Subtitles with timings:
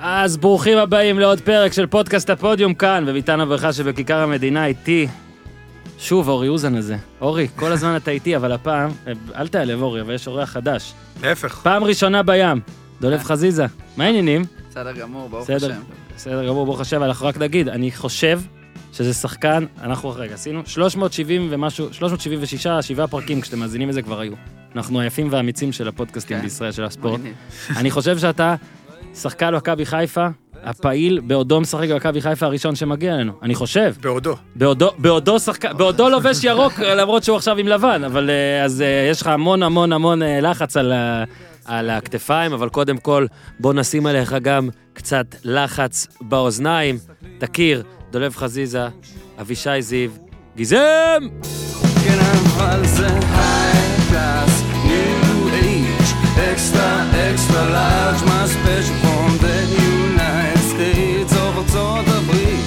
[0.00, 5.08] אז ברוכים הבאים לעוד פרק של פודקאסט הפודיום כאן, בביתן הברכה שבכיכר המדינה איתי.
[5.98, 6.96] שוב, אורי אוזן הזה.
[7.20, 8.90] אורי, כל הזמן אתה איתי, אבל הפעם,
[9.36, 10.92] אל תיעלב אורי, אבל יש אורח חדש.
[11.22, 11.60] להפך.
[11.62, 12.60] פעם ראשונה בים,
[13.00, 13.66] דולב חזיזה.
[13.96, 14.44] מה העניינים?
[14.70, 15.72] בסדר גמור, ברוך בסדר.
[15.72, 15.80] השם.
[16.16, 18.40] בסדר גמור, ברוך השם, אנחנו רק נגיד, אני חושב
[18.92, 24.32] שזה שחקן, אנחנו רגע, עשינו 370 ומשהו, 376, שבעה פרקים, כשאתם מאזינים לזה כבר היו.
[24.76, 26.42] אנחנו היפים והאמיצים של הפודקאסטים כן.
[26.42, 27.20] בישראל, של הספורט.
[27.76, 28.54] אני חושב שאתה
[29.14, 30.26] שחקן מכבי חיפה,
[30.64, 33.32] הפעיל בעודו משחק במכבי חיפה הראשון שמגיע אלינו.
[33.42, 33.94] אני חושב.
[34.00, 34.36] בעודו.
[34.56, 39.08] בעודו, בעודו שחקן, בעודו לובש ירוק, למרות שהוא עכשיו עם לבן, אבל אה, אז אה,
[39.10, 41.24] יש לך המון המון המון אה, לחץ על, ה-
[41.64, 43.26] על הכתפיים, אבל קודם כל,
[43.60, 46.98] בוא נשים עליך גם קצת לחץ באוזניים.
[47.38, 48.86] תכיר, דולב חזיזה,
[49.40, 50.10] אבישי זיו,
[50.56, 51.22] גיזם!
[52.04, 52.18] כן,
[52.56, 53.06] אבל זה
[56.58, 56.90] extra,
[57.30, 59.58] extra large, my special from the
[59.94, 62.64] United States of ארצות הברית.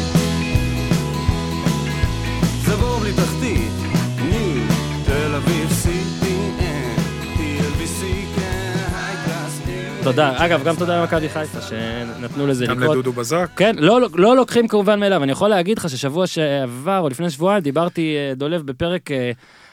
[2.65, 3.71] זה בור בלי תחתית,
[4.17, 4.73] new,
[5.05, 6.99] תל אביב, CPN,
[7.37, 8.03] TLBC,
[8.35, 10.45] כן, תודה.
[10.45, 12.97] אגב, גם תודה למכבי חיפה שנתנו לזה גם לקרות.
[12.97, 13.49] לדודו בזק.
[13.55, 15.23] כן, לא, לא, לא לוקחים כמובן מאליו.
[15.23, 19.31] אני יכול להגיד לך ששבוע שעבר, או לפני שבועיים, דיברתי, אה, דולב, בפרק אה,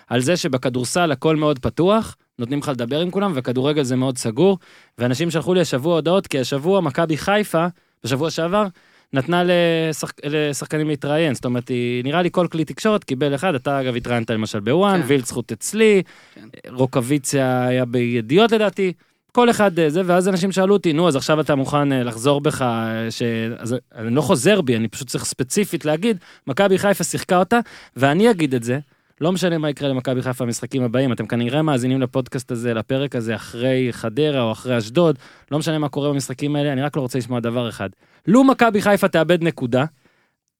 [0.09, 4.59] על זה שבכדורסל הכל מאוד פתוח, נותנים לך לדבר עם כולם, וכדורגל זה מאוד סגור,
[4.99, 7.67] ואנשים שלחו לי השבוע הודעות, כי השבוע מכבי חיפה,
[8.05, 8.67] בשבוע שעבר,
[9.13, 13.81] נתנה לשחק, לשחקנים להתראיין, זאת אומרת, היא, נראה לי כל כלי תקשורת קיבל אחד, אתה
[13.81, 15.07] אגב התראיינת למשל בוואן, כן.
[15.09, 16.03] וילד זכות אצלי,
[16.35, 16.49] כן.
[16.69, 18.93] רוקוויציה היה בידיעות לדעתי,
[19.33, 22.41] כל אחד אה, זה, ואז אנשים שאלו אותי, נו, אז עכשיו אתה מוכן אה, לחזור
[22.41, 23.23] בך, אה, ש...
[23.59, 27.61] אז אני לא חוזר בי, אני פשוט צריך ספציפית להגיד, מכבי חיפה שיחקה אותה,
[27.97, 28.79] ואני אגיד את זה,
[29.21, 33.35] לא משנה מה יקרה למכבי חיפה במשחקים הבאים, אתם כנראה מאזינים לפודקאסט הזה, לפרק הזה,
[33.35, 35.19] אחרי חדרה או אחרי אשדוד,
[35.51, 37.89] לא משנה מה קורה במשחקים האלה, אני רק לא רוצה לשמוע דבר אחד.
[38.27, 39.85] לו מכבי חיפה תאבד נקודה,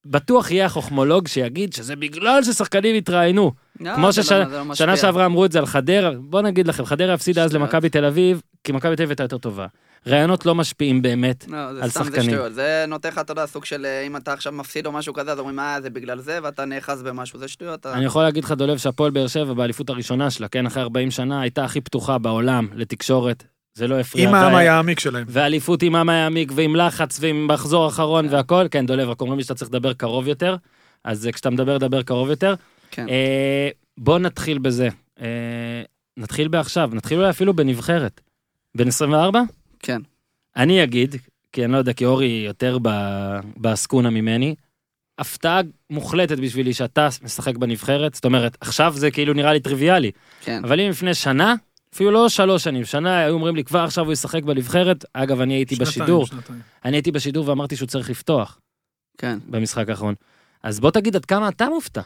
[0.07, 3.53] בטוח יהיה החוכמולוג שיגיד שזה בגלל ששחקנים התראיינו.
[3.81, 7.15] לא, כמו ששנה לא- לא שעברה אמרו את זה על חדרה, בוא נגיד לכם, חדרה
[7.15, 7.53] הפסידה אז.
[7.53, 9.67] למכבי תל אביב, כי מכבי תל אביב הייתה יותר טובה.
[10.07, 11.45] רעיונות לא משפיעים באמת.
[11.49, 12.31] לא, זה על סתם, זה שחקנים.
[12.31, 12.55] שטויות.
[12.55, 15.33] זה נותן לך, אתה יודע, סוג של אה, אם אתה עכשיו מפסיד או משהו כזה,
[15.33, 17.81] אז אומרים, אה, זה בגלל זה, ואתה נאחז במשהו, זה שטויות.
[17.81, 21.11] אתה- אני יכול להגיד לך, דולב, שהפועל באר שבע באליפות הראשונה שלה, כן, אחרי 40
[21.11, 23.45] שנה, הייתה הכי פתוחה בעולם לתקשורת.
[23.75, 24.29] זה לא הפריע.
[24.29, 25.25] עם העם העמיק שלהם.
[25.29, 28.67] ואליפות עם עמה יעמיק ועם לחץ ועם מחזור אחרון והכל.
[28.71, 30.57] כן, דולב, רק אומרים לי שאתה צריך לדבר קרוב יותר,
[31.05, 32.55] אז אה, כשאתה מדבר, דבר קרוב יותר.
[32.91, 33.09] כן.
[33.09, 34.89] אה, בוא נתחיל בזה.
[35.21, 35.27] אה,
[36.17, 38.21] נתחיל בעכשיו, נתחיל אולי אפילו בנבחרת.
[38.77, 39.41] בן 24?
[39.79, 40.01] כן.
[40.57, 41.17] אני אגיד,
[41.53, 42.79] כי אני לא יודע, כי אורי יותר
[43.57, 44.55] בעסקונה ממני,
[45.19, 50.65] הפתעה מוחלטת בשבילי שאתה משחק בנבחרת, זאת אומרת, עכשיו זה כאילו נראה לי טריוויאלי, כן.
[50.65, 51.55] אבל אם לפני שנה,
[51.95, 55.55] אפילו לא שלוש שנים, שנה היו אומרים לי כבר עכשיו הוא ישחק בנבחרת, אגב, אני
[55.55, 56.61] הייתי שנתיים, בשידור, שנתיים.
[56.85, 58.61] אני הייתי בשידור ואמרתי שהוא צריך לפתוח
[59.19, 59.39] כן.
[59.47, 60.15] במשחק האחרון.
[60.63, 62.03] אז בוא תגיד עד כמה אתה מופתע.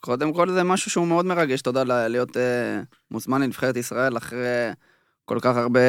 [0.00, 2.80] קודם כל זה משהו שהוא מאוד מרגש, תודה להיות אה,
[3.10, 4.70] מוזמן לנבחרת ישראל אחרי
[5.24, 5.80] כל כך הרבה,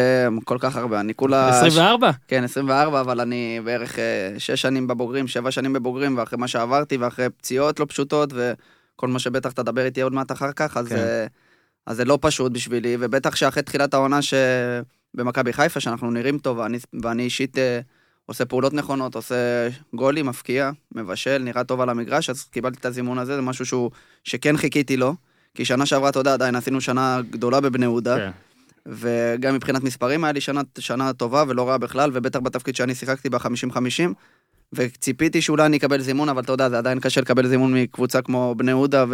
[0.43, 1.49] כל כך הרבה, אני כולה...
[1.49, 2.11] 24?
[2.27, 3.97] כן, 24, אבל אני בערך
[4.37, 9.19] 6 שנים בבוגרים, 7 שנים בבוגרים, ואחרי מה שעברתי, ואחרי פציעות לא פשוטות, וכל מה
[9.19, 10.95] שבטח תדבר איתי עוד מעט אחר כך, אז, כן.
[10.95, 11.25] אה,
[11.87, 16.77] אז זה לא פשוט בשבילי, ובטח שאחרי תחילת העונה שבמכבי חיפה, שאנחנו נראים טוב, ואני,
[17.03, 17.79] ואני אישית אה,
[18.25, 23.17] עושה פעולות נכונות, עושה גולים, מפקיע, מבשל, נראה טוב על המגרש, אז קיבלתי את הזימון
[23.17, 23.91] הזה, זה משהו שהוא,
[24.23, 25.15] שכן חיכיתי לו,
[25.55, 28.17] כי שנה שעברה, אתה יודע, עדיין עשינו שנה גדולה בבני יהודה.
[28.17, 28.31] כן.
[28.87, 33.29] וגם מבחינת מספרים היה לי שנה, שנה טובה ולא רעה בכלל, ובטח בתפקיד שאני שיחקתי
[33.29, 33.79] ב-50-50,
[34.73, 38.55] וציפיתי שאולי אני אקבל זימון, אבל אתה יודע, זה עדיין קשה לקבל זימון מקבוצה כמו
[38.57, 39.05] בני יהודה,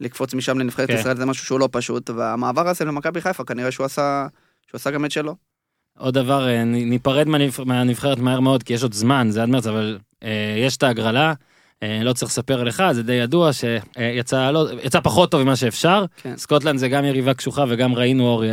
[0.00, 0.96] ולקפוץ משם לנבחרת כן.
[0.98, 4.26] ישראל זה משהו שהוא לא פשוט, והמעבר הזה למכבי חיפה, כנראה שהוא עשה,
[4.66, 5.36] שהוא עשה גם את שלו.
[5.98, 9.66] עוד דבר, אה, ניפרד מהנבח- מהנבחרת מהר מאוד, כי יש עוד זמן, זה עד מרץ,
[9.66, 11.32] אבל אה, יש את ההגרלה,
[11.82, 16.04] אה, לא צריך לספר לך, זה די ידוע שיצא לא, יצא פחות טוב ממה שאפשר.
[16.22, 16.36] כן.
[16.36, 18.48] סקוטלנד זה גם יריבה קשוחה וגם ראינו אור, אה,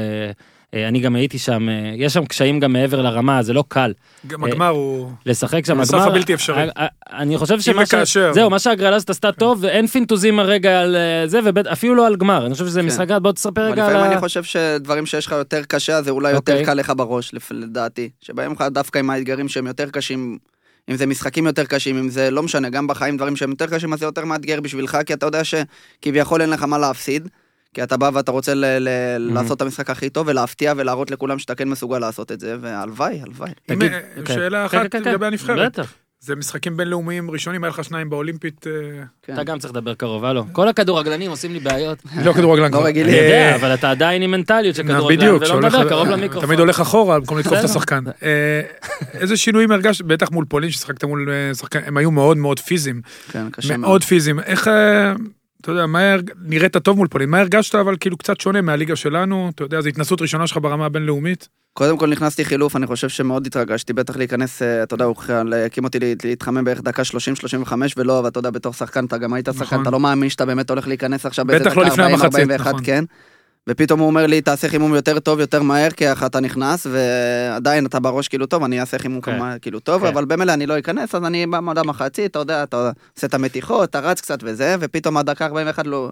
[0.73, 3.93] אה, אני גם הייתי שם, אה, יש שם קשיים גם מעבר לרמה, זה לא קל.
[4.27, 5.11] גם הגמר הוא...
[5.25, 6.57] לשחק שם, הסף הגמר- הבלתי אפשרי.
[6.57, 6.87] אה, אה,
[7.19, 7.89] אני חושב שמה ש...
[7.89, 8.31] וכאשר.
[8.33, 8.57] זהו, מה
[8.95, 12.45] הזאת עשתה טוב, ואין פינטוזים הרגע על אה, זה, ואפילו לא על גמר.
[12.45, 12.87] אני חושב שזה כן.
[12.87, 14.11] משחק, בוא תספר רגע על לפעמים ה...
[14.11, 16.53] אני חושב שדברים שיש לך יותר קשה, זה אולי אוקיי.
[16.55, 18.09] יותר קל לך בראש, לדעתי.
[18.21, 20.37] שבאים לך דווקא עם האתגרים שהם יותר קשים,
[20.89, 23.93] אם זה משחקים יותר קשים, אם זה לא משנה, גם בחיים דברים שהם יותר קשים,
[23.93, 27.27] אז זה יותר מאתגר בשבילך, כי אתה יודע שכביכול אין לך מה להפסיד.
[27.73, 31.39] כי אתה בא ואתה רוצה ל- ל- לעשות את המשחק הכי טוב ולהפתיע ולהראות לכולם
[31.39, 33.51] שאתה כן מסוגל לעשות את זה, והלוואי, הלוואי.
[33.65, 34.33] תגיד, אה, כן.
[34.33, 35.71] שאלה כן, אחת כן, לגבי הנבחרת.
[35.71, 35.93] בטח.
[36.21, 38.67] זה משחקים בינלאומיים ראשונים, היה לך שניים באולימפית.
[38.67, 38.71] אה,
[39.23, 39.33] כן.
[39.33, 40.45] אתה גם צריך לדבר קרוב, הלו.
[40.51, 41.97] כל הכדורגלנים עושים לי בעיות.
[42.25, 42.85] לא כדורגלן לא כבר.
[42.85, 43.13] רגילים.
[43.13, 46.47] אני יודע, אבל אתה עדיין עם מנטליות של כדורגלן, ולא מדבר קרוב למיקרופון.
[46.47, 47.63] תמיד הולך אחורה במקום לתקוף את.
[47.63, 48.03] השחקן.
[48.23, 48.61] אה,
[49.13, 53.01] איזה שינויים הרגשת, בטח מול פולין ששיחקת מול אה, שחקן, הם היו מאוד מאוד פיזיים,
[53.31, 53.79] כן, קשה מאוד.
[53.79, 54.39] מאוד פיזיים.
[54.39, 54.67] איך,
[55.61, 58.95] אתה יודע, מה הרג- נראית טוב מול פולין, מה הרגשת אבל כאילו קצת שונה מהליגה
[58.95, 61.47] שלנו, אתה יודע, זו התנסות ראשונה שלך ברמה הבינלאומית.
[61.73, 65.15] קודם כל נכנסתי חילוף, אני חושב שמאוד התרגשתי, בטח להיכנס, אה, אתה יודע, הוא
[65.65, 69.45] הקים אותי לה- להתחמם בערך דקה 30-35, ולא, ואתה יודע, בתור שחקן, אתה גם היית
[69.45, 69.81] שחקן, נכון.
[69.81, 72.67] אתה לא מאמין שאתה באמת הולך להיכנס עכשיו באיזה לא דקה לפני 40, המחצית, 41,
[72.67, 72.81] נכון.
[72.85, 73.03] כן.
[73.69, 77.85] ופתאום הוא אומר לי, תעשה חימום יותר טוב, יותר מהר, כי איך אתה נכנס, ועדיין
[77.85, 79.37] אתה בראש כאילו טוב, אני אעשה חימום כן.
[79.37, 80.07] כמה- כאילו טוב, כן.
[80.07, 82.77] אבל במילא אני לא אכנס, אז אני במדע מחצית, אתה יודע, אתה
[83.15, 86.09] עושה את המתיחות, אתה רץ קצת וזה, ופתאום הדקה 41 לא,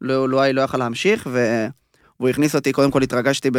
[0.00, 3.50] לא, לא, לא יכל להמשיך, והוא הכניס אותי, קודם כל התרגשתי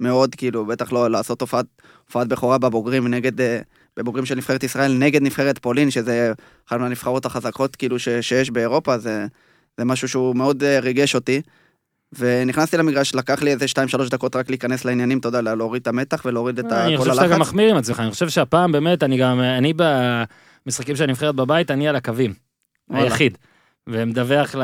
[0.00, 1.66] מאוד, כאילו, בטח לא לעשות הופעת,
[2.06, 3.58] הופעת בכורה בבוגרים נגד, אה,
[3.96, 6.32] בבוגרים של נבחרת ישראל נגד נבחרת פולין, שזה
[6.68, 9.26] אחת מהנבחרות החזקות כאילו ש, שיש באירופה, זה,
[9.78, 11.40] זה משהו שהוא מאוד אה, ריגש אותי.
[12.18, 13.64] ונכנסתי למגרש, לקח לי איזה
[14.06, 17.14] 2-3 דקות רק להיכנס לעניינים, אתה יודע, להוריד את המתח ולהוריד את אני כל חושב
[17.14, 17.40] שאתה גם הלחץ.
[17.48, 19.72] מחמיר עם עצמך, אני חושב שהפעם באמת, אני גם, אני
[20.66, 22.32] במשחקים של הנבחרת בבית, אני על הקווים.
[22.90, 23.38] היחיד.
[23.86, 24.62] ומדווח ל-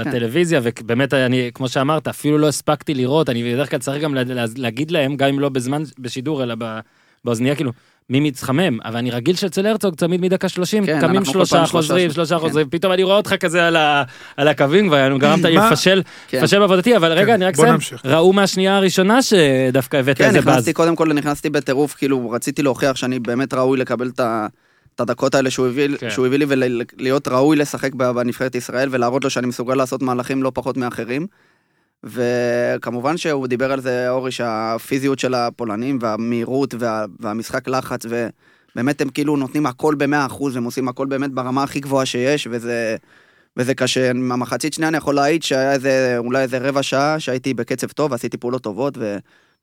[0.00, 4.22] לטלוויזיה, ובאמת, אני, כמו שאמרת, אפילו לא הספקתי לראות, אני בדרך כלל צריך גם לה-
[4.24, 6.78] לה- להגיד להם, גם אם לא בזמן, בשידור, אלא ב-
[7.24, 7.72] באוזנייה, כאילו,
[8.10, 12.14] מי מתחמם, אבל אני רגיל שאצל הרצוג תמיד מדקה 30, כן, קמים שלושה חוזרים, שלושה,
[12.14, 12.40] שלושה כן.
[12.48, 14.02] חוזרים, פתאום אני רואה אותך כזה על ה-
[14.36, 15.54] על הקווים, וגרמת לי?
[15.56, 16.38] לפשל, כן.
[16.42, 17.76] לפשל בעבודתי, אבל רגע, אני רק אסיים.
[18.04, 20.48] ראו מהשנייה הראשונה שדווקא הבאת כן, איזה באז.
[20.48, 24.46] נכנסתי, קודם כל נכנסתי בטירוף, כאילו, רציתי להוכיח שאני באמת ראוי לקבל את ה...
[24.94, 26.10] את הדקות האלה שהוא הביא, כן.
[26.10, 30.42] שהוא הביא לי ולהיות ראוי לשחק ב- בנבחרת ישראל ולהראות לו שאני מסוגל לעשות מהלכים
[30.42, 31.26] לא פחות מאחרים.
[32.02, 39.08] וכמובן שהוא דיבר על זה, אורי, שהפיזיות של הפולנים והמהירות וה, והמשחק לחץ, ובאמת הם
[39.08, 42.96] כאילו נותנים הכל במאה אחוז, הם עושים הכל באמת ברמה הכי גבוהה שיש, וזה,
[43.56, 44.12] וזה קשה.
[44.12, 48.36] מהמחצית שנייה אני יכול להעיד שהיה איזה, אולי איזה רבע שעה שהייתי בקצב טוב, עשיתי
[48.36, 49.16] פעולות טובות, ו...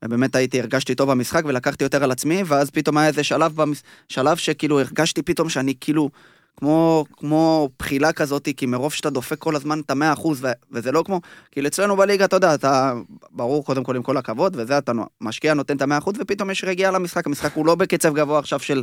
[0.04, 3.82] ובאמת הייתי, הרגשתי טוב במשחק ולקחתי יותר על עצמי, ואז פתאום היה איזה שלב, במש...
[4.08, 6.10] שלב שכאילו הרגשתי פתאום שאני כאילו,
[6.56, 10.46] כמו, כמו בחילה כזאת, כי מרוב שאתה דופק כל הזמן את המאה אחוז.
[10.72, 11.20] וזה לא כמו,
[11.50, 12.94] כאילו אצלנו בליגה, אתה יודע, אתה,
[13.30, 16.64] ברור קודם כל עם כל הכבוד, וזה אתה משקיע, נותן את המאה אחוז, ופתאום יש
[16.64, 18.82] רגיעה למשחק, המשחק הוא לא בקצב גבוה עכשיו של,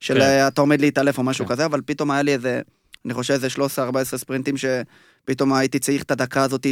[0.00, 0.20] של כן.
[0.20, 0.46] כן.
[0.46, 1.52] אתה עומד להתעלף או משהו כן.
[1.52, 2.60] כזה, אבל פתאום היה לי איזה,
[3.04, 6.66] אני חושב איזה 13-14 ספרינטים שפתאום הייתי צריך את הדקה הזאת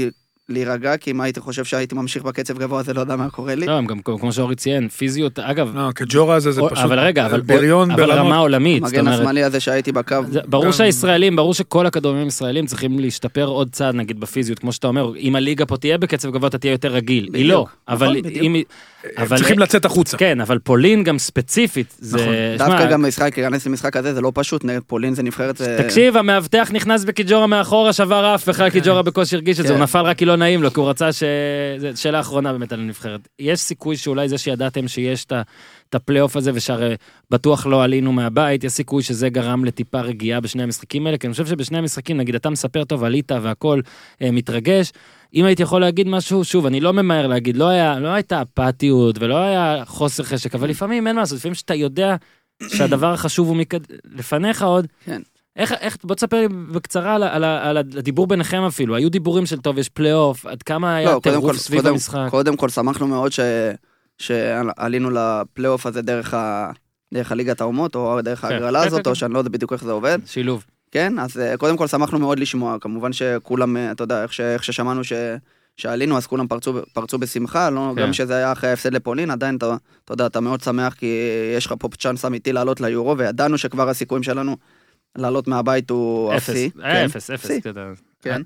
[0.51, 3.67] להירגע, כי אם הייתי חושב שהייתי ממשיך בקצב גבוה, זה לא יודע מה קורה לי.
[3.67, 7.27] לא, הם גם כמו שאורי ציין, פיזיות, אגב, לא, כג'ורה הזה זה פשוט אבל רגע,
[7.27, 8.39] אבל בריון אבל רמה ברמות.
[8.39, 10.17] עולמית, זאת המגן אומרת, השמאלי הזה שהייתי בקו,
[10.47, 15.17] ברור שהישראלים, ברור שכל הכדורגלנים הישראלים צריכים להשתפר עוד צעד, נגיד בפיזיות, כמו שאתה אומר,
[15.17, 17.29] אם הליגה פה תהיה בקצב גבוה, אתה תהיה יותר רגיל.
[17.35, 18.45] היא לא, נכון, אבל בדיוק.
[18.45, 18.63] אם...
[19.19, 20.17] אבל- צריכים לצאת החוצה.
[20.17, 22.17] כן, אבל פולין גם ספציפית, זה...
[22.17, 22.35] נכון.
[22.59, 25.57] שמע, דווקא גם משחק, להיכנס למשחק הזה זה לא פשוט, נגד פולין זה נבחרת...
[25.57, 29.75] זה- תקשיב, המאבטח נכנס בקיג'ורה מאחורה, שבר אף, בכלל קיג'ורה בקושי הרגיש את זה, כן.
[29.75, 31.23] הוא נפל רק כי לא נעים לו, כי הוא רצה ש...
[31.79, 33.21] זו שאלה אחרונה באמת על הנבחרת.
[33.39, 35.25] יש סיכוי שאולי זה שידעתם שיש
[35.89, 36.95] את הפלייאוף הזה, ושהרי
[37.31, 41.33] בטוח לא עלינו מהבית, יש סיכוי שזה גרם לטיפה רגיעה בשני המשחקים האלה, כי אני
[41.33, 43.81] חושב שבשני המשחקים, נגיד, אתה מספר טוב, עלית והכל
[44.23, 44.93] אה, מתרגש.
[45.35, 49.17] אם הייתי יכול להגיד משהו, שוב, אני לא ממהר להגיד, לא, היה, לא הייתה אפתיות
[49.19, 52.17] ולא היה חוסר חשק, אבל לפעמים אין מה לעשות, לפעמים שאתה יודע
[52.69, 53.81] שהדבר החשוב הוא מקד...
[54.15, 55.23] לפניך עוד, כן.
[55.57, 59.61] איך, איך, בוא תספר לי בקצרה על, על, על הדיבור ביניכם אפילו, היו דיבורים של
[59.61, 62.27] טוב, יש פלייאוף, עד כמה היה לא, טירוף סביב קודם, המשחק.
[62.31, 63.41] קודם כל שמחנו מאוד ש...
[64.19, 66.71] שעלינו לפלייאוף הזה דרך, ה...
[67.15, 69.19] דרך הליגת האומות, או דרך כן, ההגרלה כן, הזאת, כן, או כן.
[69.19, 70.19] שאני לא יודע בדיוק איך זה עובד.
[70.27, 70.65] שילוב.
[70.91, 74.41] כן, אז אה, קודם כל שמחנו מאוד לשמוע, כמובן שכולם, אה, אתה יודע, איך, ש...
[74.41, 75.13] איך ששמענו ש...
[75.77, 78.03] שעלינו, אז כולם פרצו, פרצו בשמחה, לא, כן.
[78.03, 81.07] גם שזה היה אחרי ההפסד לפולין, עדיין אתה, אתה יודע, אתה מאוד שמח, כי
[81.57, 84.57] יש לך פה צ'אנס אמיתי לעלות ליורו, וידענו שכבר הסיכויים שלנו
[85.17, 86.71] לעלות מהבית הוא אפס, אפסי.
[86.71, 87.51] כן, אפס, אפס.
[88.23, 88.43] כן.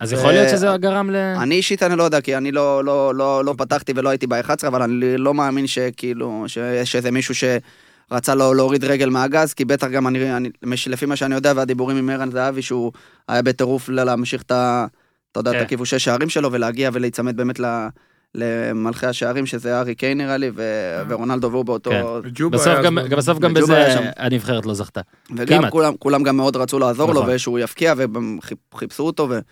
[0.00, 1.16] אז יכול להיות שזה גרם ל...
[1.16, 4.66] אני אישית אני לא יודע, כי אני לא, לא, לא, לא פתחתי ולא הייתי ב-11,
[4.66, 7.34] אבל אני לא מאמין שכאילו, שיש איזה מישהו
[8.14, 10.48] שרצה לא, להוריד רגל מהגז, כי בטח גם אני, אני,
[10.86, 12.92] לפי מה שאני יודע, והדיבורים עם ערן זהבי, שהוא
[13.28, 14.86] היה בטירוף להמשיך את ה...
[15.32, 15.58] אתה יודע, כן.
[15.58, 17.86] את הכיבושי שערים שלו, ולהגיע ולהיצמד באמת ל...
[18.34, 20.62] למלכי השערים, שזה ארי קיין נראה לי, ו...
[21.08, 21.90] ורונלדו והוא באותו...
[21.90, 22.50] כן.
[22.50, 24.10] בסוף היה גם, גם בסוף גם היה בזה.
[24.16, 25.00] הנבחרת לא זכתה.
[25.36, 25.72] וגם כמעט.
[25.72, 27.26] כולם, כולם גם מאוד רצו לעזור נכון.
[27.26, 27.94] לו, ושהוא יפקיע,
[28.74, 29.42] וחיפשו אותו, ואני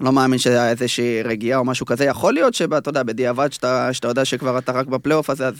[0.00, 2.04] לא מאמין שהיה איזושהי רגיעה או משהו כזה.
[2.04, 5.54] יכול להיות שאתה יודע, בדיעבד, שאתה, שאתה יודע שכבר אתה רק בפלייאוף הזה, אז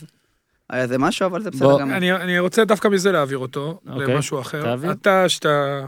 [0.70, 1.90] היה איזה משהו, אבל זה בסדר בוא, גם.
[1.90, 4.62] אני, אני רוצה דווקא מזה להעביר אותו אוקיי, למשהו אחר.
[4.62, 4.90] תעביר.
[4.90, 5.84] אתה, שאתה...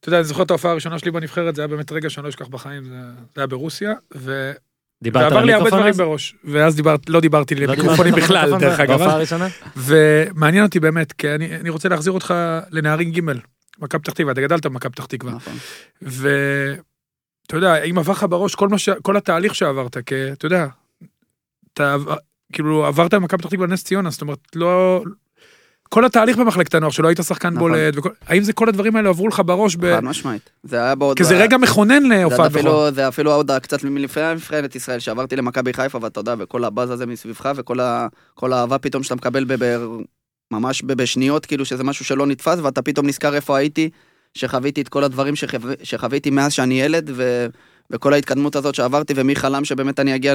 [0.00, 2.28] אתה יודע, אני זוכר את ההופעה הראשונה שלי בנבחרת, זה היה באמת רגע שאני לא
[2.28, 2.90] אשכח בחיים, זה,
[3.34, 3.92] זה היה ברוסיה,
[5.02, 5.96] דיברת ועבר לי הרבה דברים אז?
[5.96, 8.98] בראש, ואז דיברת, לא דיברתי לא למיקרופונים בכלל, דרך אגב.
[8.98, 9.48] בהופעה הראשונה?
[9.76, 12.34] ומעניין אותי באמת, כי אני אני רוצה להחזיר אותך
[12.70, 13.20] לנערים ג',
[13.78, 15.32] מכבי פתח תקווה, אתה גדלת במכבי פתח תקווה.
[15.32, 15.54] נכון.
[16.02, 18.88] ואתה יודע, אם עבר לך בראש כל, מה ש...
[19.02, 20.66] כל התהליך שעברת, כי אתה יודע,
[21.72, 21.96] אתה
[22.52, 25.02] כאילו עברת במכבי פתח תקווה לנס ציונה, זאת אומרת, לא...
[25.88, 27.58] כל התהליך במחלקת הנוער, שלא היית שחקן נכון.
[27.58, 28.08] בולט, וכל...
[28.26, 29.76] האם זה כל הדברים האלה עברו לך בראש?
[29.76, 29.96] ב...
[29.96, 30.50] חד משמעית.
[30.62, 31.16] זה היה בעוד...
[31.16, 32.50] כי זה רגע מכונן להופעת.
[32.50, 36.90] אפילו, זה אפילו עוד קצת מלפני נבחרת ישראל, שעברתי למכבי חיפה, ואתה יודע, וכל הבאז
[36.90, 38.08] הזה מסביבך, וכל ה,
[38.42, 39.44] האהבה פתאום שאתה מקבל
[40.52, 43.90] ממש בשניות, כאילו שזה משהו שלא נתפס, ואתה פתאום נזכר איפה הייתי,
[44.34, 47.46] שחוויתי את כל הדברים שחו, שחוויתי מאז שאני ילד, ו,
[47.90, 50.34] וכל ההתקדמות הזאת שעברתי, ומי חלם שבאמת אני אגיע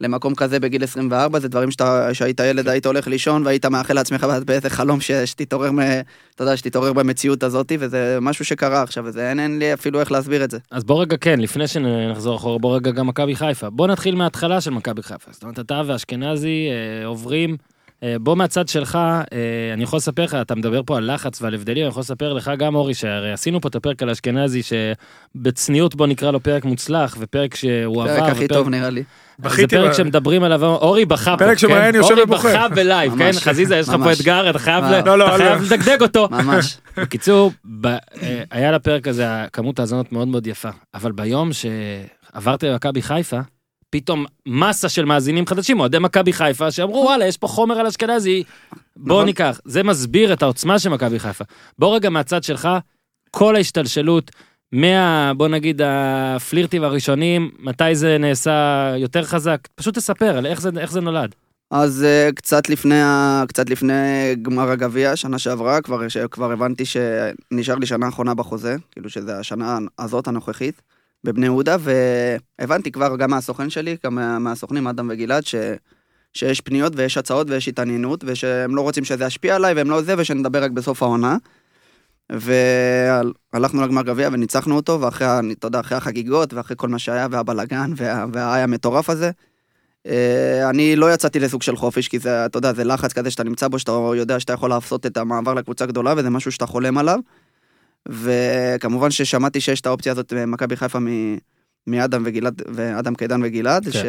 [0.00, 4.26] למקום כזה בגיל 24, זה דברים שאתה, שהיית ילד, היית הולך לישון, והיית מאחל לעצמך
[4.46, 5.70] באיזה חלום שתתעורר,
[6.34, 10.12] אתה יודע, שתתעורר במציאות הזאת, וזה משהו שקרה עכשיו, וזה אין, אין לי אפילו איך
[10.12, 10.58] להסביר את זה.
[10.70, 13.70] אז בוא רגע כן, לפני שנחזור אחורה, בוא רגע גם מכבי חיפה.
[13.70, 15.32] בוא נתחיל מההתחלה של מכבי חיפה.
[15.32, 17.56] זאת אומרת, אתה ואשכנזי אה, עוברים,
[18.20, 19.38] בוא מהצד שלך, אה,
[19.74, 22.50] אני יכול לספר לך, אתה מדבר פה על לחץ ועל הבדלים, אני יכול לספר לך
[22.58, 27.16] גם, אורי, שהרי עשינו פה את הפרק על אשכנזי, שבצניעות בוא נקרא לו פרק מוצלח,
[27.20, 29.02] ופרק שהוא עבר, פרק הכי ופרק- טוב נראה לי.
[29.56, 31.92] זה פרק ב- שמדברים עליו, אורי בכה פה, פרק שבו כן?
[31.94, 32.48] יושב אורי ובוכה.
[32.48, 33.30] בכה בלייב, כן?
[33.40, 34.12] חזיזה, יש לך פה.
[34.12, 35.00] אתגר, אתה חייב אה.
[35.06, 35.54] לא, לא, לא.
[35.56, 36.28] לדגדג אותו.
[36.42, 36.76] ממש.
[36.96, 37.98] בקיצור, ב, אה,
[38.50, 43.40] היה לפרק הזה כמות האזנות מאוד מאוד יפה, אבל ביום שעברתי למכבי חיפה,
[43.94, 48.42] פתאום מסה של מאזינים חדשים, אוהדי מכבי חיפה, שאמרו וואלה, יש פה חומר על אשכנזי,
[48.96, 49.26] בוא נכון.
[49.26, 49.60] ניקח.
[49.64, 51.44] זה מסביר את העוצמה של מכבי חיפה.
[51.78, 52.68] בוא רגע מהצד שלך,
[53.30, 54.30] כל ההשתלשלות,
[54.72, 60.70] מה, בוא נגיד, הפלירטים הראשונים, מתי זה נעשה יותר חזק, פשוט תספר על איך זה,
[60.78, 61.34] איך זה נולד.
[61.70, 63.00] אז אה, קצת לפני,
[63.48, 69.10] קצת לפני גמר הגביע, שנה שעברה, כבר, כבר הבנתי שנשאר לי שנה אחרונה בחוזה, כאילו
[69.10, 70.82] שזה השנה הזאת הנוכחית,
[71.24, 71.76] בבני יהודה,
[72.58, 75.54] והבנתי כבר גם מהסוכן שלי, גם מה, מהסוכנים, אדם וגלעד, ש,
[76.32, 80.14] שיש פניות ויש הצעות ויש התעניינות, ושהם לא רוצים שזה ישפיע עליי, והם לא זה,
[80.18, 81.36] ושנדבר רק בסוף העונה.
[82.30, 87.92] והלכנו לגמר גביע וניצחנו אותו, ואחרי, אתה יודע, אחרי החגיגות, ואחרי כל מה שהיה, והבלגן,
[87.96, 89.30] וה- וההיי המטורף הזה,
[90.06, 93.44] אה, אני לא יצאתי לסוג של חופש, כי זה, אתה יודע, זה לחץ כזה שאתה
[93.44, 96.98] נמצא בו, שאתה יודע שאתה יכול לעשות את המעבר לקבוצה גדולה, וזה משהו שאתה חולם
[96.98, 97.18] עליו.
[98.08, 101.36] וכמובן ששמעתי שיש את האופציה הזאת במכבי חיפה מ-
[101.86, 103.90] מאדם וגלעד, ואדם קידן וגלעד, כן.
[103.90, 104.04] ש...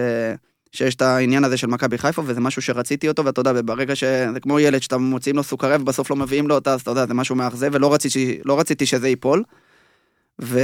[0.71, 4.03] שיש את העניין הזה של מכבי חיפה, וזה משהו שרציתי אותו, ואתה יודע, וברגע ש...
[4.33, 7.05] זה כמו ילד שאתה מוציאים לו סוכריה ובסוף לא מביאים לו אותה, אז אתה יודע,
[7.05, 9.43] זה משהו מאכזב, ולא רציתי, לא רציתי שזה ייפול.
[10.41, 10.59] ו...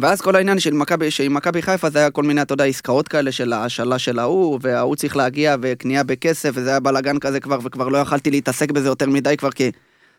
[0.00, 3.08] ואז כל העניין של מכבי, שעם מכבי חיפה זה היה כל מיני, אתה יודע, עסקאות
[3.08, 7.58] כאלה של ההשאלה של ההוא, וההוא צריך להגיע, וקנייה בכסף, וזה היה בלאגן כזה כבר,
[7.62, 9.70] וכבר לא יכלתי להתעסק בזה יותר מדי כבר, כי,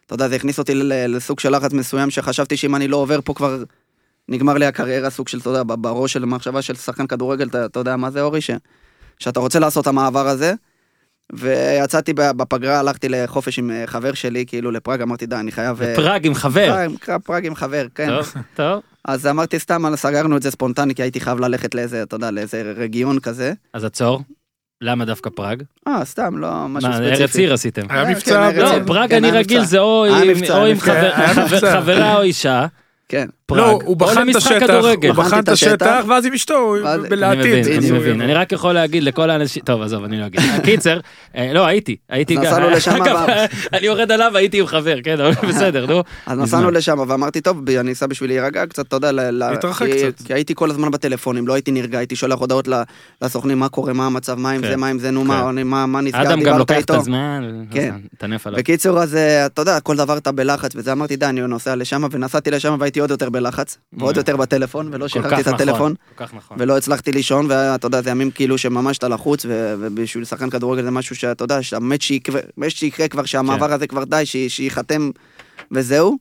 [0.10, 3.34] אתה יודע, זה הכניס אותי לסוג של לחץ מסוים, שחשבתי שאם אני לא עובר פה
[3.34, 3.64] כבר,
[4.30, 7.80] נגמר לי הקריירה, סוג של, אתה יודע, בראש של מחשבה של שחקן כדורגל, אתה, אתה
[7.80, 8.42] יודע מה זה, אורי?
[8.42, 8.52] ש...
[9.20, 10.54] שאתה רוצה לעשות את המעבר הזה.
[11.34, 15.82] ויצאתי בפגרה, הלכתי לחופש עם אה, חבר שלי, כאילו לפראג, אמרתי, די, אני חייב...
[15.82, 16.88] אה, פראג עם חבר.
[17.06, 18.08] פראג, פראג עם חבר, כן.
[18.08, 18.82] טוב, טוב.
[19.06, 22.74] אז אמרתי סתם, סגרנו את זה ספונטני, כי הייתי חייב ללכת לאיזה, אתה יודע, לאיזה
[22.78, 23.54] ריענון כזה.
[23.74, 24.22] אז עצור.
[24.82, 25.64] למה דווקא פראג?
[25.88, 27.22] אה, סתם, לא משהו מה, ספציפי.
[27.22, 27.82] ארץ עיר עשיתם.
[27.90, 28.72] היה כן, מבצע, כן, לא.
[28.88, 29.64] פראג כן, אני היה רגיל.
[29.64, 30.80] זה או עם-.
[31.60, 32.66] חברה או אישה.
[33.10, 33.28] כן.
[33.50, 33.60] פראג.
[33.62, 35.10] לא, הוא בחן את השטח, כדורגל.
[35.10, 36.04] הוא בחן את השטח.
[36.10, 37.40] ואז עם אשתו, אני בלעתיד.
[37.60, 38.22] מבין, אני מבין.
[38.22, 40.42] אני רק יכול להגיד לכל האנשים, טוב עזוב אני לא אגיד.
[40.66, 41.00] קיצר,
[41.36, 42.44] אה, לא הייתי, הייתי גם,
[43.74, 46.04] אני יורד עליו הייתי עם חבר, כן, אבל בסדר, נו.
[46.26, 46.40] אז.
[46.40, 50.28] נסענו לשם, ואמרתי, טוב, אני אסע בשביל להירגע קצת, אתה יודע, להתרחק כי- קצת.
[50.28, 52.68] כי הייתי כל הזמן בטלפונים, לא הייתי נרגע, הייתי שולח הודעות
[53.22, 54.68] לסוכנים, מה קורה, מה המצב, מה עם כן.
[54.68, 56.80] זה, מה עם זה, נו, מה, אני- מה מה נסגר, אדם גם דיברת לוקח את
[56.80, 56.96] איתו.
[56.96, 57.94] הזמן, כן.
[58.18, 58.60] תנף עליו.
[58.60, 62.04] בקיצור, אז אה, אתה יודע, כל דבר אתה בלחץ, וזה אמרתי, די, אני נוסע לשם,
[62.12, 63.39] ונסעתי לשם והייתי עוד יותר בלחץ,
[63.94, 65.94] ועוד יותר בטלפון, ולא שחררתי את הטלפון.
[66.14, 66.58] נכון, כך נכון.
[66.60, 70.92] ולא הצלחתי לישון, ואתה יודע, זה ימים כאילו שממש אתה לחוץ, ובשביל שחקן כדורגל זה
[70.92, 73.74] משהו שאתה יודע, שהמת שיקרה, כבר, שהמעבר כן.
[73.74, 75.10] הזה כבר די, שייחתם,
[75.72, 76.18] וזהו.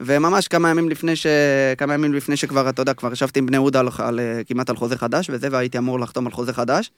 [0.00, 1.26] וממש כמה ימים לפני ש...
[1.78, 4.70] כמה ימים לפני שכבר, אתה יודע, כבר ישבתי עם בני יהודה על, על, אה, כמעט
[4.70, 6.90] על חוזה חדש, וזה, והייתי אמור לחתום על חוזה חדש.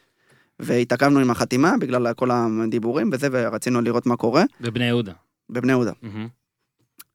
[0.60, 5.12] והתעכבנו עם החתימה בגלל כל הדיבורים וזה, ורצינו לראות מה קורה בבני יהודה.
[5.50, 5.92] בבני יהודה.
[6.02, 6.28] מהמם.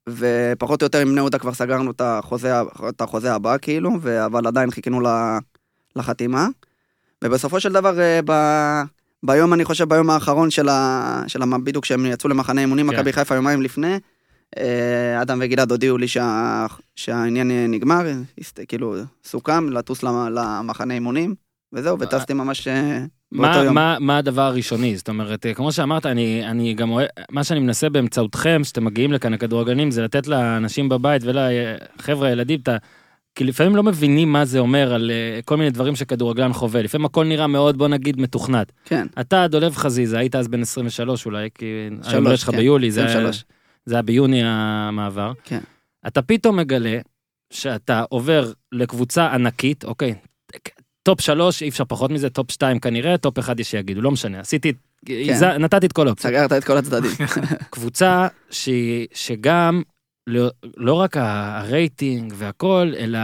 [0.08, 2.52] ופחות או יותר עם בני יהודה כבר סגרנו את החוזה,
[2.88, 5.38] את החוזה הבא כאילו, ו- אבל עדיין חיכינו ל-
[5.96, 6.48] לחתימה.
[7.24, 8.32] ובסופו של דבר, אה, ב...
[9.22, 11.22] ביום, אני חושב, ביום האחרון של, ה...
[11.26, 11.46] של ה...
[11.64, 12.96] בדיוק כשהם יצאו למחנה אימונים, כן.
[12.96, 13.98] מכבי חיפה יומיים לפני,
[14.58, 16.66] אה, אדם וגלעד הודיעו לי שה...
[16.96, 18.06] שהעניין נגמר.
[18.68, 20.28] כאילו, סוכם לטוס למ...
[20.34, 21.34] למחנה אימונים,
[21.72, 23.04] וזהו, וטסתי ממש אה,
[23.34, 23.70] מה.
[23.70, 24.96] מה, מה הדבר הראשוני?
[24.96, 29.12] זאת אומרת, אה, כמו שאמרת, אני, אני גם אוהב, מה שאני מנסה באמצעותכם, שאתם מגיעים
[29.12, 32.76] לכאן, הכדורגלנים, זה לתת לאנשים בבית ולחבר'ה, הילדים, את ה-
[33.34, 37.04] כי לפעמים לא מבינים מה זה אומר על אה, כל מיני דברים שכדורגלן חווה, לפעמים
[37.04, 38.72] הכל נראה מאוד, בוא נגיד, מתוכנת.
[38.84, 41.66] כן, אתה, דולב חזיזה, היית אז בן 23 אולי, כי
[42.02, 43.44] שלוש, שלך כן, ביולי, זה היה- 23.
[43.86, 45.32] זה היה ביוני המעבר.
[45.44, 45.60] כן.
[46.06, 46.98] אתה פתאום מגלה
[47.50, 50.14] שאתה עובר לקבוצה ענקית, אוקיי,
[51.04, 54.40] טופ שלוש, אי אפשר פחות מזה, טופ שתיים כנראה, טופ אחד יש שיגידו, לא משנה,
[54.40, 54.72] עשיתי,
[55.06, 55.58] כן.
[55.58, 56.32] נתתי את כל האופציות.
[56.32, 57.10] סגרת את כל הצדדים.
[57.70, 59.82] קבוצה שהיא, שגם,
[60.26, 63.18] לא, לא רק הרייטינג והכל, אלא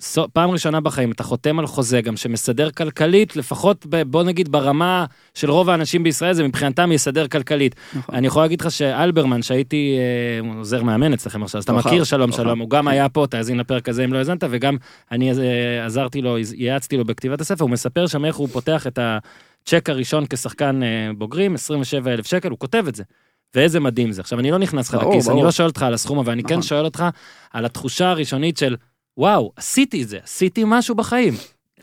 [0.00, 4.52] סו- פעם ראשונה בחיים אתה חותם על חוזה גם שמסדר כלכלית, לפחות ב, בוא נגיד
[4.52, 7.76] ברמה של רוב האנשים בישראל, זה מבחינתם יסדר כלכלית.
[7.96, 8.14] נכון.
[8.14, 12.04] אני יכול להגיד לך שאלברמן, שהייתי אה, עוזר מאמן אצלכם עכשיו, אז אתה כוכב, מכיר
[12.04, 12.42] שלום כוכב.
[12.42, 14.76] שלום, הוא גם היה פה, תאזין לפרק הזה אם לא האזנת, וגם
[15.12, 18.98] אני אה, עזרתי לו, ייעצתי לו בכתיבת הספר, הוא מספר שם איך הוא פותח את
[19.02, 23.02] הצ'ק הראשון כשחקן אה, בוגרים, 27 אלף שקל, הוא כותב את זה.
[23.56, 24.20] ואיזה מדהים זה.
[24.20, 25.42] עכשיו, אני לא נכנס לך לכיס, אני.
[25.42, 26.62] לא שואל אותך על הסכום, אבל אני כן נכון.
[26.62, 27.04] שואל אותך
[27.52, 28.76] על התחושה הראשונית של,
[29.16, 31.34] וואו, עשיתי את זה, עשיתי משהו בחיים.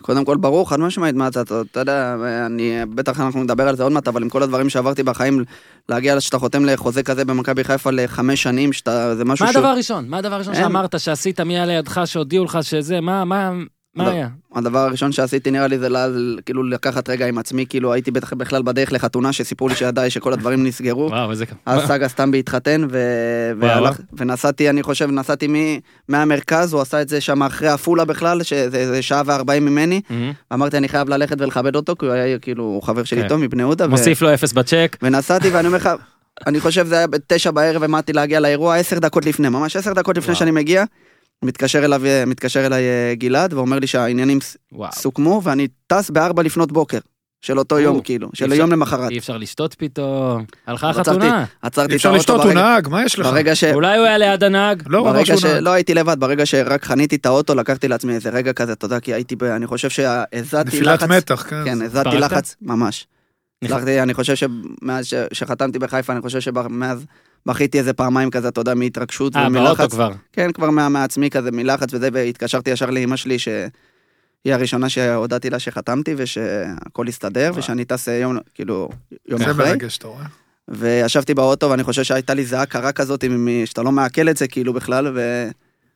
[0.02, 2.16] קודם כל, ברור, חד משמעית, מה אתה, אתה יודע,
[2.46, 5.44] אני, בטח אנחנו נדבר על זה עוד מעט, אבל עם כל הדברים שעברתי בחיים,
[5.90, 9.60] להגיע שאתה חותם לחוזה כזה במכבי חיפה לחמש שנים, שאתה, זה משהו מה שהוא...
[9.60, 10.10] הדבר הראשון?
[10.10, 10.56] מה הדבר הראשון.
[10.56, 13.52] שאמרת, שעשית, מי היה לידך, שהודיעו לך שזה, מה, מה,
[13.96, 14.10] מה.
[14.10, 14.28] היה?
[14.56, 15.88] הדבר הראשון שעשיתי נראה לי זה
[16.46, 20.34] כאילו לקחת רגע עם עצמי, כאילו הייתי בטח בכלל בדרך לחתונה שסיפרו לי שידיי שכל
[20.34, 21.08] הדברים נסגרו.
[21.10, 21.46] וואו, איזה...
[21.66, 22.88] אז סגה סתם בהתחתן.
[24.14, 25.80] ונסעתי, אני חושב, נסעתי.
[26.10, 30.02] מהמרכז, הוא עשה את זה שם אחרי עפולה בכלל, שזה זה שעה וארבעים ממני.
[30.10, 30.32] מהמם.
[30.54, 33.28] אמרתי, אני חייב ללכת ולכבד אותו, כי הוא היה כאילו חבר שלי כן.
[33.28, 33.88] טוב מבני יהודה.
[33.88, 34.98] מוסיף לו אפס בצ'ק.
[35.02, 35.90] ונסעתי, ואני אומר לך,
[36.48, 40.18] אני חושב זה היה בתשע בערב, עמדתי להגיע לאירוע עשר דקות לפני, ממש עשר דקות
[40.18, 40.36] לפני.
[40.36, 40.84] שאני מגיע.
[41.44, 44.40] מתקשר אליו, מתקשר אליי אה, גלעד, ואומר לי שהעניינים
[44.72, 44.92] וואו.
[44.92, 47.00] סוכמו, ואני טס בארבע לפנות בוקר.
[47.46, 49.12] של אותו יום, או, כאילו, של אפשר- יום למחרת.
[49.12, 50.46] אי אפשר לשתות פתאום.
[50.68, 51.10] הלכה עצרתי.
[51.10, 51.46] החתונה.
[51.62, 53.26] עצרתי אי את אפשר האוטו לשתות, הוא נהג, מה יש לך?
[53.28, 53.64] ברגע ש...
[53.64, 54.84] אולי הוא היה ליד הנהג.
[54.88, 55.36] לא, ברגע נהג.
[55.40, 59.00] שלא הייתי לבד, ברגע שרק חניתי את האוטו, לקחתי לעצמי איזה רגע כזה, אתה יודע,
[59.00, 61.12] כי הייתי, ב- אני חושב שהזעתי נפילת לחץ.
[61.12, 61.62] מתח, כן.
[61.66, 62.32] כן, הזעתי התפרקת?
[62.32, 63.08] לחץ, ממש.
[63.66, 67.06] נכ- הצלחתי, אני חושב שמאז ש- שחתמתי בחיפה, אני חושב שמאז
[67.46, 69.92] בכיתי איזה פעמיים כזה, אתה יודע, מהתרגשות אה, באוטו ומלחץ.
[69.92, 70.12] כבר.
[70.34, 73.64] כן, כבר מה- מעצמי כזה, מלחץ וזה, והתקשרתי ישר לאמא שלי, שהיא
[74.54, 77.58] הראשונה שהודעתי לה שחתמתי, ושהכל הסתדר, וואו.
[77.60, 78.90] ושאני טס אה, יום, כאילו,
[79.28, 79.70] יום זה אחרי.
[79.70, 80.26] מרגש, אתה רואה?
[80.68, 83.24] וישבתי באוטו, ואני חושב שהייתה לי זיעה קרה כזאת,
[83.66, 85.48] שאתה לא מעכל את זה כאילו בכלל, ו...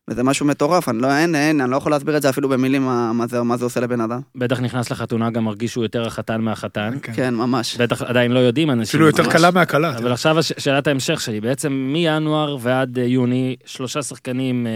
[0.09, 2.85] וזה משהו מטורף, אני לא, אין, אין, אני לא יכול להסביר את זה אפילו במילים,
[2.85, 4.19] מה, מה, זה, מה זה עושה לבן אדם.
[4.35, 6.93] בטח נכנס לחתונה, גם מרגיש שהוא יותר החתן מהחתן.
[7.01, 7.13] כן.
[7.15, 7.77] כן, ממש.
[7.77, 8.89] בטח עדיין לא יודעים אנשים.
[8.89, 9.33] אפילו יותר ממש.
[9.33, 9.97] קלה מהקלה.
[9.97, 14.71] אבל עכשיו הש- שאלת ההמשך שלי, בעצם מינואר ועד אה, יוני, שלושה שחקנים, אה,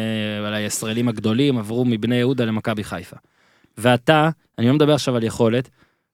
[0.47, 3.15] אולי הישראלים הגדולים, עברו מבני יהודה למכבי חיפה.
[3.77, 5.69] ואתה, אני לא מדבר עכשיו על יכולת,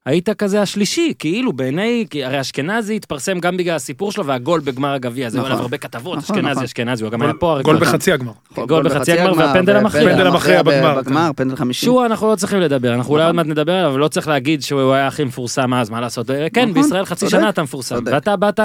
[0.08, 4.92] היית כזה השלישי, כאילו בעיני, כי הרי אשכנזי התפרסם גם בגלל הסיפור שלו והגול בגמר
[4.92, 5.50] הגביע, זה נכון.
[5.50, 6.64] עליו הרבה כתבות, נכון, אשכנזי, נכון.
[6.64, 7.86] אשכנזי, הוא גם גול- היה פה הרי גול כבר.
[7.86, 8.32] בחצי הגמר.
[8.68, 10.10] גול בחצי הגמר והפנדל המכריע.
[10.12, 11.84] פנדל המכריע בגמר, בגמר, פנדל חמישי.
[11.84, 13.36] שהוא אנחנו לא צריכים לדבר, אנחנו אולי נכון.
[13.38, 16.30] עוד מעט נדבר עליו, אבל לא צריך להגיד שהוא היה הכי מפורסם אז, מה לעשות?
[16.30, 17.96] אה, כן, נכון, בישראל חצי שנה אתה מפורסם.
[18.06, 18.60] ואתה באת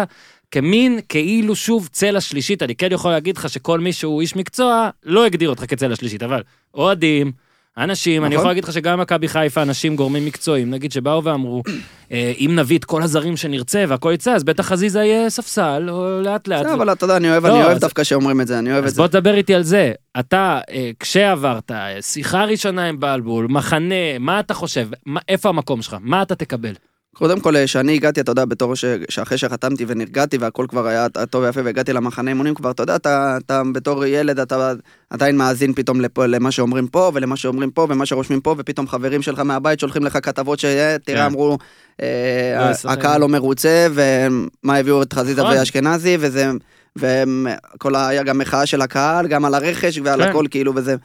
[0.52, 4.90] כמין, כאילו שוב צלע שלישית, אני כן יכול להגיד לך שכל מי שהוא איש מקצוע,
[5.06, 6.42] לא הגדיר אותך כצלע שלישית, אבל
[6.76, 7.32] אוהדים,
[7.78, 8.40] אנשים, אני נכון.
[8.42, 11.64] יכול להגיד לך שגם מכבי חיפה, אנשים, גורמים מקצועיים, נגיד שבאו ואמרו,
[12.12, 16.22] אה, אם נביא את כל הזרים שנרצה והכל יצא, אז בטח חזיזה יהיה ספסל, או
[16.22, 16.60] לאט לאט.
[16.66, 18.72] בסדר, אבל אתה יודע, אני אוהב, לא, אני אוהב אז- דווקא שאומרים את זה, אני
[18.72, 19.02] אוהב את אז זה.
[19.02, 19.92] בוא תדבר איתי על זה.
[20.20, 24.88] אתה, אה, כשעברת, אה, שיחה ראשונה עם בלבול, מחנה, מה אתה חושב?
[25.06, 25.98] מה, איפה המקום שלך?
[26.02, 26.74] מה אתה תקבל?
[27.14, 28.86] קודם כל, כשאני הגעתי, אתה יודע, בתור ש...
[29.10, 33.38] שאחרי שחתמתי ונרגעתי והכל כבר היה טוב ויפה והגעתי למחנה אימונים כבר, אתה יודע, אתה,
[33.46, 34.74] אתה בתור ילד, אתה
[35.10, 39.22] עדיין מאזין פתאום לפה, למה שאומרים פה ולמה שאומרים פה ומה שרושמים פה, ופתאום חברים
[39.22, 41.18] שלך מהבית שולחים לך כתבות שתראה, כן.
[41.18, 41.58] אמרו,
[42.00, 42.98] לא אה, ישחק.
[42.98, 45.58] הקהל לא מרוצה, ומה הביאו את חזיזה נכון.
[45.58, 46.52] ואשכנזי, וזה,
[46.96, 50.30] וכל היה גם מחאה של הקהל, גם על הרכש ועל כן.
[50.30, 50.96] הכל, כאילו, וזה...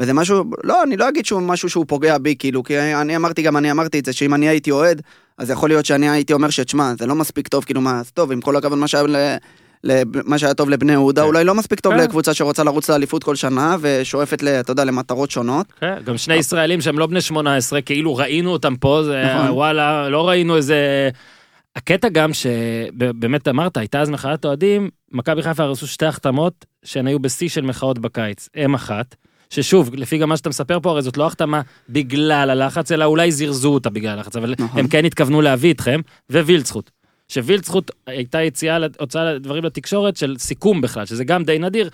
[0.00, 3.42] וזה משהו, לא, אני לא אגיד שהוא משהו שהוא פוגע בי, כאילו, כי אני אמרתי,
[3.42, 5.02] גם אני אמרתי את זה, שאם אני הייתי אוהד,
[5.38, 8.32] אז יכול להיות שאני הייתי אומר שתשמע, זה לא מספיק טוב, כאילו מה, אז טוב,
[8.32, 9.16] עם כל הכבוד, מה שהיה, ל,
[9.84, 11.28] ל, מה שהיה טוב לבני יהודה, כן.
[11.28, 12.00] אולי לא מספיק טוב כן.
[12.00, 15.66] לקבוצה שרוצה לרוץ לאליפות כל שנה, ושואפת, אתה יודע, למטרות שונות.
[15.80, 19.50] כן, גם שני ישראלים שהם לא בני 18, כאילו ראינו אותם פה, זה נכון.
[19.50, 21.10] וואלה, לא ראינו איזה...
[21.76, 27.18] הקטע גם שבאמת אמרת, הייתה אז מחאת אוהדים, מכבי חיפה עשו שתי החתמות שהן היו
[27.18, 28.48] בשיא של מחאות בקיץ.
[28.56, 29.14] אם אחת,
[29.50, 33.32] ששוב, לפי גם מה שאתה מספר פה, הרי זאת לא החתמה בגלל הלחץ, אלא אולי
[33.32, 34.80] זירזו אותה בגלל הלחץ, אבל נכון.
[34.80, 36.90] הם כן התכוונו להביא אתכם, ווילצחוט.
[37.28, 41.90] שווילצחוט הייתה יציאה, הוצאה דברים לתקשורת של סיכום בכלל, שזה גם די נדיר,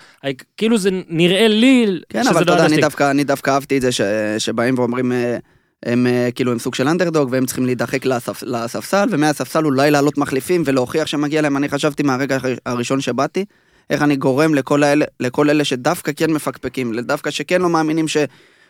[0.57, 2.81] כאילו זה נראה לי כן, שזה אבל לא היה אני.
[2.81, 4.01] דווקא, אני דווקא אהבתי את זה ש,
[4.37, 5.37] שבאים ואומרים, אה,
[5.85, 10.17] הם אה, כאילו הם סוג של אנדרדוג, והם צריכים להידחק לספ, לספסל, ומהספסל אולי לעלות
[10.17, 13.45] מחליפים ולהוכיח שמגיע להם, אני חשבתי מהרגע הר- הראשון שבאתי,
[13.89, 18.17] איך אני גורם לכל, האלה, לכל אלה שדווקא כן מפקפקים, דווקא שכן לא מאמינים ש...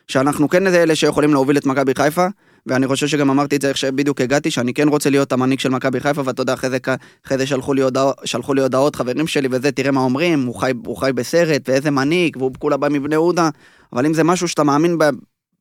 [0.08, 2.28] שאנחנו כן אלה שיכולים להוביל את מכבי חיפה,
[2.68, 5.70] ואני חושב שגם אמרתי את זה איך שבדיוק הגעתי, שאני כן רוצה להיות המנהיג של
[5.70, 6.78] מכבי חיפה, ואתה יודע, אחרי זה,
[7.26, 10.56] אחרי זה שלחו, לי הודע, שלחו לי הודעות חברים שלי וזה, תראה מה אומרים, הוא
[10.56, 13.50] חי, הוא חי בסרט, ואיזה מנהיג, והוא כולה בא מבני יהודה,
[13.94, 15.04] אבל אם זה משהו שאתה מאמין ב...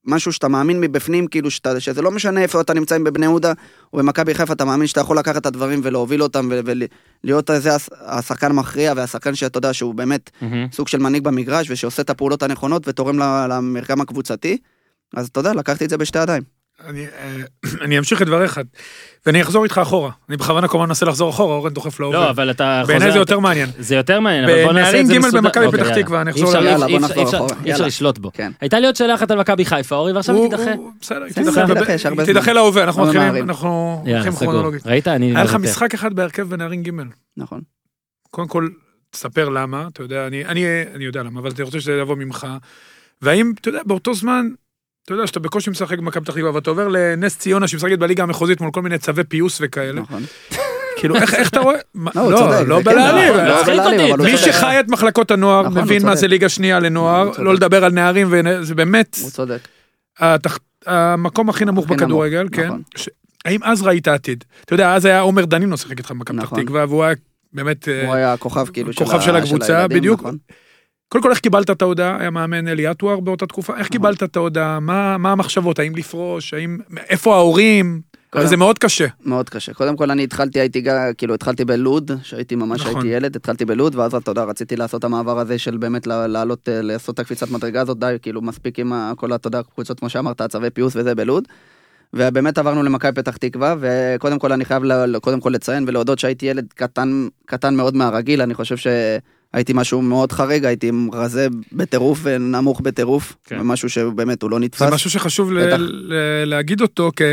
[0.06, 3.52] משהו שאתה מאמין מבפנים, כאילו שאתה, שזה לא משנה איפה אתה נמצא, אם בבני יהודה
[3.92, 6.48] או במכבי חיפה, אתה מאמין שאתה יכול לקחת את הדברים ולהוביל אותם
[7.24, 10.66] ולהיות זה הש- השחקן המכריע והשחקן שאתה יודע שהוא באמת מהמם.
[10.72, 14.58] סוג של מנהיג במגרש ושעושה את הפעולות הנכונות ותורם למרקם הקבוצתי.
[15.16, 16.42] אז אתה יודע, לקחתי את זה בשתי ידיים.
[16.87, 17.37] אני, אה,
[17.84, 18.60] אני אמשיך את דבריך,
[19.26, 20.10] ואני אחזור איתך אחורה.
[20.28, 22.18] אני בכוונה כמובן מנסה לחזור אחורה, אורן דוחף להווה.
[22.18, 22.92] לא, אבל אתה חוזר...
[22.92, 23.68] בעיניי זה יותר מעניין.
[23.78, 25.40] זה יותר מעניין, אבל בוא נעשה את בנערים זה ג' מסודר.
[25.40, 25.94] במכבי אוקיי, פתח.
[25.98, 27.56] תקווה, אני אחזור יאללה, אי בוא אפשר- נחזור אחורה.
[27.64, 27.87] אי אפשר.
[27.87, 28.30] לשלוט בו.
[28.32, 28.52] כן.
[28.60, 30.70] הייתה לי עוד שאלה אחת על מכבי חיפה, אורי, ועכשיו הוא- תידחה.
[31.00, 31.24] בסדר,
[32.24, 34.38] תידחה להווה, אנחנו לא מתחילים, הולכים סגור.
[34.38, 34.87] כרונולוגית.
[34.87, 35.08] ראית?
[35.08, 35.54] אני היה לך.
[35.54, 36.90] משחק אחד בהרכב בנערים ג'.
[37.37, 37.60] נכון.
[38.30, 38.68] קודם כל,
[39.10, 42.46] תספר למה, אתה יודע, אני, אני, אני יודע למה, אבל אני רוצה שזה יבוא ממך.
[43.22, 44.46] והאם, אתה יודע, באותו זמן,
[45.04, 48.60] אתה יודע שאתה בקושי משחק במכבי פתח תקווה, ואתה עובר לנס ציונה שמשחקת בליגה המחוזית
[48.60, 50.00] מול כל מיני צווי פיוס וכאלה.
[50.00, 50.22] נכון.
[50.96, 51.76] כאילו, איך, איך אתה רואה?
[51.94, 53.34] לא, לא, לא זה כן, בלהעליב.
[53.34, 54.36] לא, לא בלהעליב, מי.
[54.36, 56.16] שחי את מחלקות הנוער נכון, מבין מה.
[56.16, 57.30] זה ליגה שנייה לנוער.
[57.38, 59.68] לא לדבר על נערים, וזה באמת הוא צודק.
[60.86, 62.66] המקום הכי נמוך בכדורגל, כן.
[62.66, 62.82] נכון.
[63.44, 64.44] האם אז ראית עתיד?
[64.64, 66.62] אתה יודע, אז היה עומר דנינו שיחק איתך במכבי פתח נכון.
[66.62, 67.14] תקווה, והוא היה
[67.52, 67.88] באמת...
[67.88, 70.22] אה, הוא היה הכוכב כאילו של הקבוצה, הילדים, בדיוק.
[71.08, 72.16] קודם כל, איך קיבלת את ההודעה?
[72.20, 73.92] היה מאמן אלי עטואר באותה תקופה, איך נכון.
[73.92, 74.80] קיבלת את ההודעה?
[74.80, 75.78] מה מה המחשבות?
[75.78, 76.54] האם לפרוש?
[76.54, 76.78] האם...
[77.08, 78.00] איפה ההורים?
[78.30, 79.06] קודם- זה מאוד קשה.
[79.24, 79.74] מאוד קשה.
[79.74, 80.84] קודם כל אני התחלתי, הייתי
[81.18, 82.94] כאילו התחלתי בלוד, שהייתי ממש נכון.
[82.94, 86.68] הייתי ילד, התחלתי בלוד, ואז אתה יודע, רציתי לעשות את המעבר הזה של באמת לעלות,
[86.68, 90.08] אה, לעשות את הקפיצת מדרגה הזאת, די, כאילו מספיק עם כל, אתה יודע, קבוצות כמו
[90.08, 91.44] שאמרת, צווי פיוס וזה בלוד.
[92.14, 96.46] ובאמת עברנו למכבי פתח תקווה, וקודם כל אני חייב ל- קודם כל לציין ולהודות שהייתי
[96.46, 98.76] ילד קטן, קטן מאוד מהרגיל, אני חושב
[99.54, 103.60] שהייתי משהו מאוד חריג, הייתי רזה בטירוף ונמוך בטירוף, כן.
[103.60, 104.78] משהו שבאמת הוא לא נתפס.
[104.78, 105.58] זה משהו שחשוב ל-.
[105.76, 107.24] ל- להגיד אותו, כי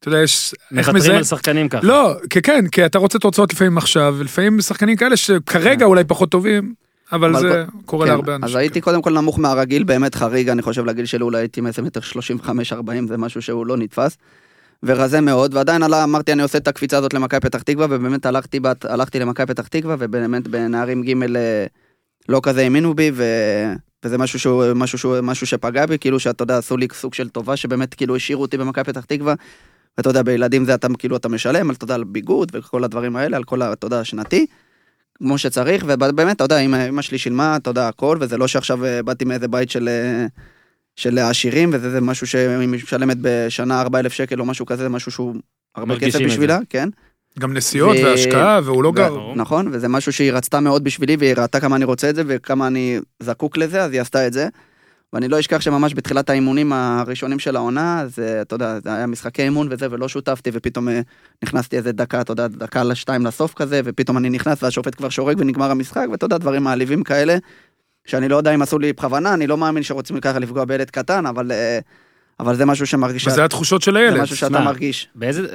[0.00, 0.54] אתה יודע, יש...
[0.76, 1.16] איך מוותרים.
[1.16, 1.86] על שחקנים ככה.
[1.86, 6.30] לא, כי כן, כי אתה רוצה תוצאות לפעמים עכשיו, ולפעמים שחקנים כאלה שכרגע אולי פחות
[6.30, 6.74] טובים,
[7.12, 8.44] אבל אבל זה קורה כן, להרבה אנשים.
[8.44, 11.82] אז הייתי קודם כל נמוך מהרגיל, באמת חריג, אני חושב לגיל שלי אולי הייתי מאיזה
[11.82, 12.50] מטר 35-40,
[13.08, 14.16] זה משהו שהוא לא נתפס.
[14.82, 18.60] ורזה מאוד, ועדיין עלה, אמרתי אני עושה את הקפיצה הזאת למכבי פתח תקווה, ובאמת הלכתי,
[18.60, 21.66] בת, הלכתי למכבי פתח תקווה, ובאמת בנערים ג' אה,
[22.28, 23.24] לא כזה האמינו בי, ו...
[24.04, 27.28] וזה משהו שהוא, משהו שהוא, משהו שפגע בי, כאילו שאתה יודע, עשו לי סוג של
[27.28, 29.34] טובה, שבאמת כאילו השאירו אותי במכבי פתח תקווה,
[29.98, 33.36] ואתה יודע, בילדים זה אתה כאילו אתה משלם, אתה יודע, על ביגוד וכל הדברים האלה,
[33.36, 34.46] על כל, ה- אתה יודע, השנתי.
[35.18, 39.02] כמו שצריך, ובאמת, אתה יודע, אמא שלי שילמה, אתה יודע, הכל, וזה לא שעכשיו אה,
[39.02, 40.26] באתי מאיזה בית של, אה,
[40.98, 44.88] של עשירים, וזה זה משהו שאם היא משלמת בשנה 4,000 שקל או משהו כזה, זה
[44.88, 45.34] משהו שהוא
[45.76, 46.24] הרבה כסף את זה.
[46.24, 46.88] בשבילה, כן.
[47.38, 49.08] גם נסיעות ו- והשקעה, והוא לא גר.
[49.08, 49.36] ברור.
[49.36, 52.66] נכון, וזה משהו שהיא רצתה מאוד בשבילי, והיא ראתה כמה אני רוצה את זה וכמה
[52.66, 54.48] אני זקוק לזה, אז היא עשתה את זה.
[55.12, 59.06] ואני לא אשכח שממש בתחילת האימונים הראשונים של העונה, אז אה, אתה יודע, זה היה
[59.06, 61.00] משחקי אימון וזה, ולא שותפתי, ופתאום אה,
[61.44, 65.36] נכנסתי איזה דקה, אתה יודע, דקה לשתיים לסוף כזה, ופתאום אני נכנס והשופט כבר שורק
[65.40, 67.36] ונגמר המשחק, ואתה יודע, דברים מעליבים כאלה,
[68.08, 71.26] שאני לא יודע אם עשו לי בכוונה, אני לא מאמין שרוצים ככה לפגוע בילד קטן,
[71.26, 71.78] אבל, אה,
[72.40, 74.20] אבל זה משהו שמרגיש, וזה התחושות של זה הילד.
[74.20, 75.08] משהו שאתה מרגיש.
[75.14, 75.46] באיזה...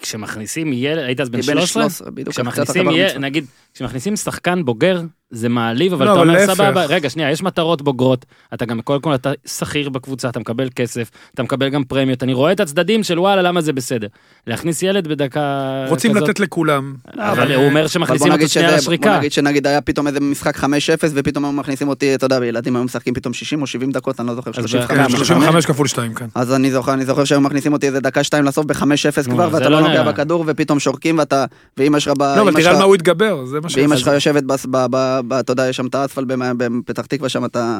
[0.00, 1.82] כשמכניסים ילד, היית אז בן היא בן 13?
[1.82, 2.88] 13, בדיוק, כשמכניסים.
[3.20, 6.54] נגיד, כשמכניסים שחקן בוגר, זה מעליב, אבל לא, אתה אומר להפך.
[6.54, 10.68] סבבה, רגע, שנייה, יש מטרות בוגרות, אתה גם, קודם כל אתה שכיר בקבוצה, אתה מקבל
[10.76, 14.06] כסף, אתה מקבל גם פרמיות, אני רואה את הצדדים של וואלה, למה זה בסדר.
[14.46, 15.40] להכניס ילד בדקה
[15.88, 16.94] רוצים כזאת, לתת לכולם.
[17.18, 19.18] אבל הוא אומר שמכניסים אותו שנייה שזה, בוא לשריקה.
[19.18, 20.66] נגיד שנגיד היה פתאום איזה משחק 5-0
[21.14, 24.28] ופתאום היו מכניסים אותי, אתה יודע, ילדים היו משחקים פתאום 60 או 70 דקות, אני
[24.28, 24.88] לא זוכר, אז 35.
[24.98, 26.26] בערך כן, 35 כפול 2 כאן.
[26.34, 28.84] אז אני זוכר, אני זוכר שהיו מכניסים אותי איזה דקה שתיים לסוף ב-5-0
[29.28, 30.12] נו, כבר, זה ואתה לא לא נוגע נראה.
[30.12, 31.44] בכדור, ופתאום שורקים, ואתה,
[31.76, 33.76] ואימא שלך, ב- לא, אבל אמא תראה על שלך- מה הוא התגבר, זה מה ש...
[33.76, 37.06] ואימא שלך יושבת, בס- ב- ב- ב- אתה יודע, יש שם את האספלט במ- בפתח
[37.06, 37.78] תקווה, שם אתה...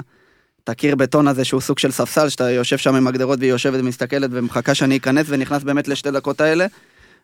[0.64, 3.80] את הקיר בטון הזה שהוא סוג של ספסל, שאתה יושב שם עם הגדרות והיא יושבת
[3.80, 6.66] ומסתכלת ומחכה שאני אכנס ונכנס באמת לשתי דקות האלה.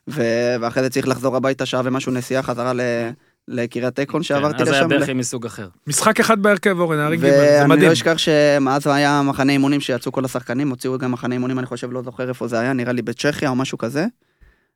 [0.08, 0.22] ו-
[0.60, 2.80] ואחרי זה צריך לחזור הביתה שעה ומשהו נסיעה חזרה ל-
[3.48, 5.00] לקריית עקרון שעברתי כן, אז היה לשם.
[5.00, 5.68] בכי מסוג אחר.
[5.86, 7.86] משחק אחד בהרכב, אורן, נערים ג', זה ואני מדהים.
[7.88, 11.92] לא אשכח שמאז היה מחנה אימונים שיצאו כל השחקנים, הוציאו גם מחנה אימונים, אני חושב,
[11.92, 14.06] לא זוכר איפה זה היה, נראה לי בצ'כיה או משהו כזה.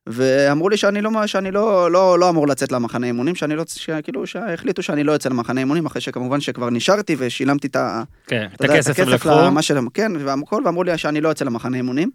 [0.07, 3.65] ואמרו לי שאני לא, שאני לא, לא, לא אמור לצאת למחנה אימונים, שאני לא,
[4.03, 8.03] כאילו, שהחליטו שאני לא יוצא למחנה אימונים, אחרי שכמובן שכבר נשארתי ושילמתי את ה...
[8.27, 9.25] כן, את יודע, הכסף.
[9.25, 12.11] למה שלהם, כן, והכל, ואמרו לי שאני לא יוצא למחנה אימונים.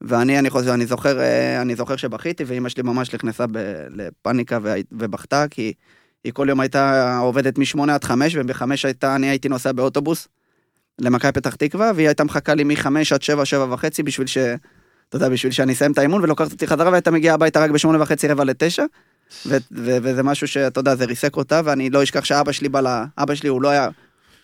[0.00, 4.58] ואני, אני חוזר, אני זוכר, אה, אני זוכר שבכיתי, ואימא שלי ממש נכנסה ב- לפאניקה
[4.92, 5.72] ובכתה, כי
[6.24, 10.28] היא כל יום הייתה עובדת משמונה עד חמש, ובחמש הייתה, אני הייתי נוסע באוטובוס
[10.98, 14.38] למכבי פתח תקווה, והיא הייתה מחכה לי מחמש עד שבע, שבע וחצי, בשביל ש...
[15.08, 18.02] אתה יודע, בשביל שאני אסיים את האימון, ולוקחת אותי חזרה, והייתה מגיעה הביתה רק בשמונה
[18.02, 18.84] וחצי, רבע לתשע.
[19.46, 22.80] ו- ו- וזה משהו שאתה יודע, זה ריסק אותה, ואני לא אשכח שאבא שלי בא
[22.80, 22.86] ל...
[23.18, 23.88] אבא שלי הוא לא היה...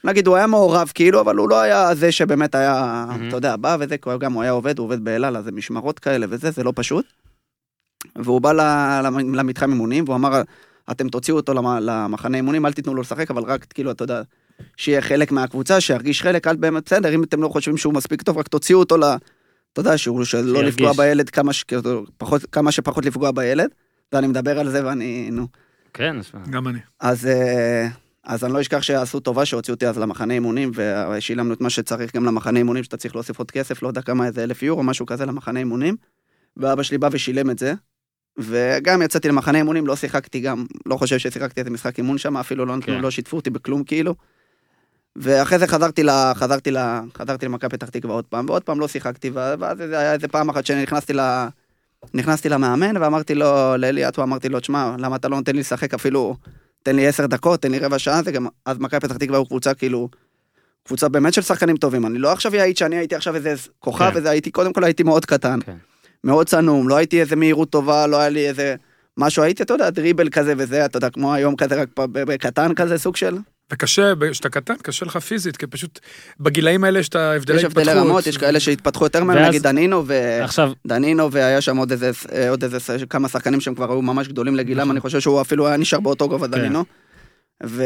[0.05, 3.29] נגיד, הוא היה מעורב כאילו, אבל הוא לא היה זה שבאמת היה, מהמם.
[3.29, 5.99] אתה יודע, בא וזה, כי גם הוא היה עובד, הוא עובד באלעל, אז זה משמרות
[5.99, 7.05] כאלה וזה, זה לא פשוט.
[8.16, 8.53] והוא בא
[9.35, 10.42] למתחם אימונים, והוא אמר,
[10.90, 14.23] אתם תוציאו אותו למ- למחנה אימונים, אל תיתנו לו לשחק, אבל רק, כאילו, אתה יודע,
[14.77, 18.38] שיהיה חלק מהקבוצה, שירגיש חלק, אל באמת, בסדר, אם אתם לא חושבים שהוא מספיק טוב,
[18.38, 19.05] רק תוציאו אותו ל...
[19.72, 20.74] אתה יודע, שהוא, שלא שירגיש.
[20.74, 21.64] לפגוע בילד, כמה, ש...
[21.64, 23.70] כאילו, פחות, כמה שפחות לפגוע בילד.
[24.12, 25.46] ואני מדבר על זה ואני, נו.
[25.92, 26.16] כן.
[26.50, 26.78] גם אני.
[27.00, 27.88] אז, אה,
[28.24, 32.16] אז אני לא אשכח שעשו טובה שהוציאו אותי אז למחנה אימונים, ושילמנו את מה שצריך
[32.16, 35.06] גם למחנה אימונים, שאתה צריך להוסיף עוד כסף, לא יודע כמה, איזה אלף יורו, משהו
[35.06, 35.96] כזה למחנה אימונים.
[36.56, 37.74] ואבא שלי בא ושילם את זה.
[38.38, 42.66] וגם יצאתי למחנה אימונים, לא שיחקתי גם, לא חושב ששיחקתי איזה משחק אימון שם, אפילו
[42.66, 43.00] לא כן.
[43.00, 44.14] לא שיתפו אותי בכלום כאילו.
[45.16, 46.11] ואחרי זה חזרתי ל...
[46.35, 46.79] חזרתי ל...
[47.18, 50.49] חזרתי למכבי פתח תקווה עוד פעם, ועוד פעם לא שיחקתי, ואז זה היה איזה פעם
[50.49, 51.20] אחת שנכנסתי ל...
[52.14, 56.37] נכנסתי למאמן ואמרתי לו, לאליאטו, אמרתי לו, תשמע, למה אתה לא נותן לי לשחק אפילו,
[56.83, 59.46] תן לי עשר דקות, תן לי רבע שעה, זה גם, אז מכבי פתח תקווה הוא
[59.46, 60.09] קבוצה כאילו,
[60.87, 64.18] קבוצה באמת של שחקנים טובים, אני לא עכשיו אעיד שאני הייתי עכשיו איזה כוכב, כן.
[64.18, 65.77] וזה הייתי, קודם כל הייתי מאוד קטן, כן.
[66.25, 68.75] מאוד צנום, לא הייתי איזה מהירות טובה, לא היה לי איזה
[69.16, 72.99] משהו, הייתי, אתה יודע, דריבל כזה וזה, אתה יודע, כמו היום כזה, רק בקטן כזה,
[72.99, 73.38] סוג של,
[73.72, 75.98] וקשה, כשאתה קטן, קשה לך פיזית, כי פשוט
[76.40, 77.88] בגילאים האלה יש את ההבדלי יש התפתחות.
[77.88, 80.38] הבדלי רמות, יש כאלה שהתפתחו יותר מהר, ואז- נגיד דנינו, ו...
[80.42, 82.11] עכשיו, דנינו והיה שם עוד איזה,
[82.50, 85.76] עוד איזה כמה שחקנים שהם כבר היו ממש גדולים לגילם, אני חושב שהוא אפילו היה
[85.76, 86.85] נשאר באותו גובה דנינו.
[87.64, 87.85] ו...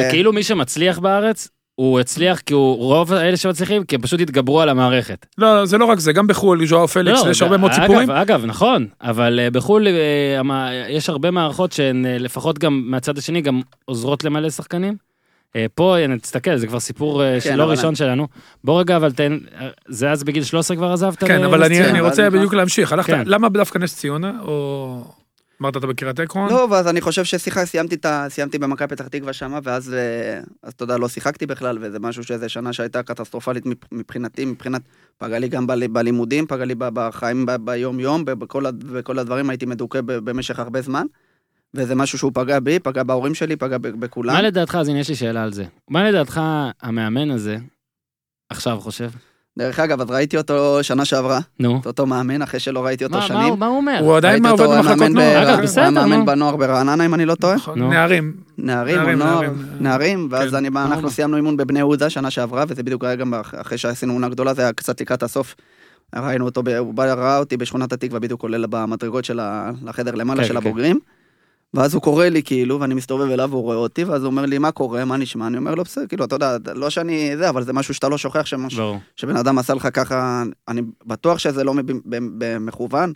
[0.00, 4.20] זה כאילו מי שמצליח בארץ, הוא הצליח כי הוא, רוב האלה שמצליחים, כי הם פשוט
[4.20, 5.26] התגברו על המערכת.
[5.38, 8.10] לא, זה לא רק זה, גם בחו"ל, ז'ואר פליקס, לא, יש הרבה מאוד סיפורים.
[8.10, 13.40] אגב, נכון, אבל אה, בחו"ל אה, יש הרבה מערכות שהן אה, לפחות גם מהצד השני
[13.40, 14.96] גם עוזרות למלא שחקנים.
[15.56, 18.28] אה, פה, הנה, תסתכל, זה כבר סיפור אה, כן, שלא אבל ראשון שלנו.
[18.64, 21.24] בוא רגע, אבל תן, אה, זה אז בגיל 13 כבר עזבת?
[21.24, 21.84] כן, ל- אבל אני?
[21.90, 22.92] אני רוצה בדיוק להמשיך.
[22.92, 23.22] הלכת, כן.
[23.26, 25.04] למה דווקא נס ציונה, או...
[25.62, 26.50] אמרת אתה בקריית עקרון?
[26.50, 28.26] לא, ואז אני חושב ששיחה, סיימתי את ה...
[28.28, 32.24] סיימתי במכבי פתח תקווה שמה, ואז, אה, אז אתה יודע, לא שיחקתי בכלל, וזה משהו
[32.24, 34.82] שזה שנה שהייתה קטסטרופלית מבח- מבחינתי, מבחינת,
[35.18, 39.50] פגע לי גם בל- בלימודים, פגע לי ב- בחיים ב- ביום-יום, בכל, הד- בכל הדברים
[39.50, 41.06] הייתי מדוכא ב- במשך הרבה זמן,
[41.74, 44.34] וזה משהו שהוא פגע בי, פגע בהורים שלי, פגע בכולם.
[44.34, 45.64] מה לדעתך, אז הנה יש לי שאלה על זה.
[45.90, 46.40] מה לדעתך
[46.82, 47.56] המאמן הזה
[48.50, 49.10] עכשיו חושב?
[49.58, 51.78] דרך אגב, אז ראיתי אותו שנה שעברה, נו.
[51.80, 53.40] את אותו מאמן, אחרי שלא ראיתי אותו מה- מה שנים.
[53.48, 53.98] הוא- מה הוא אומר?
[54.00, 55.54] הוא עדיין ראיתי עובד אותו, במחלקות מאמן ב- נוער.
[55.54, 55.62] אגב.
[55.62, 56.26] בסדר, הוא היה מאמן נו.
[56.26, 57.54] בנוער ברעננה, אם אני לא טועה.
[57.54, 57.90] נכון, נו.
[57.90, 58.36] נערים.
[58.58, 59.40] נערים נוער,
[59.80, 60.28] נערים.
[60.30, 60.56] ואז כן.
[60.56, 60.78] אני, נו.
[60.80, 64.28] אנחנו סיימנו אימון בבני יהודה שנה שעברה, וזה בדיוק היה גם אח- אחרי שעשינו עונה
[64.28, 65.54] גדולה, זה היה קצת לקראת הסוף.
[66.16, 70.14] ראינו אותו, ב- הוא בא, ראה אותי בשכונת התקווה, בדיוק עולה במדרגות של ה- לחדר
[70.14, 70.66] למעלה כן, של כן.
[70.66, 71.00] הבוגרים.
[71.74, 74.58] ואז הוא קורא לי כאילו, ואני מסתובב אליו, והוא רואה אותי, ואז הוא אומר לי,
[74.58, 75.46] מה קורה, מה נשמע?
[75.46, 78.18] אני אומר לו, בסדר, כאילו, אתה יודע, לא שאני זה, אבל זה משהו שאתה לא
[78.18, 78.74] שוכח, שמש-.
[79.16, 83.12] שבן אדם עשה לך ככה, אני בטוח שזה לא במכוון,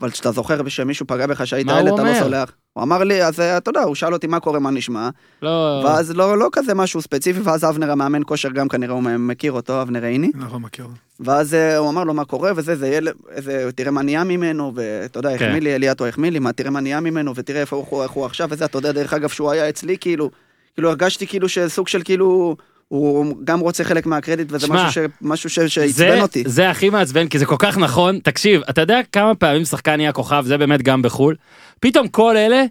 [0.00, 2.20] אבל כשאתה זוכר שמישהו פגע בך שהיית ילד, אתה לא?
[2.20, 2.52] סולח.
[2.74, 5.08] הוא אמר לי, אז אה, אתה יודע, הוא שאל אותי מה קורה, מה נשמע,
[5.42, 5.82] לא...
[5.84, 9.82] ואז לא, לא כזה משהו ספציפי, ואז אבנר המאמן כושר גם כנראה הוא מכיר אותו,
[9.82, 10.86] אבנר עיני, נכון, מכיר.
[11.20, 14.72] ואז אה, הוא אמר לו מה קורה, וזה, זה ילד, איזה, תראה מה נהיה ממנו,
[14.74, 15.44] ואתה יודע, כן.
[15.44, 18.26] החמיא לי, אליאטו החמיא לי, מה, תראה מה נהיה ממנו, ותראה איפה הוא, איך הוא
[18.26, 20.30] עכשיו, וזה, אתה יודע, דרך אגב, שהוא היה אצלי, כאילו,
[20.74, 22.56] כאילו הרגשתי כאילו שסוג של כאילו,
[22.94, 26.44] הוא גם רוצה חלק מהקרדיט, וזה שמע, משהו, ש, משהו ש, שעצבן אותי.
[26.46, 28.18] זה הכי מעצבן, כי זה כל כך נכון.
[28.18, 31.36] תקשיב, אתה יודע כמה פעמים שחקן נהיה כוכב, זה באמת גם בחו"ל.
[31.80, 32.64] פתאום כל אלה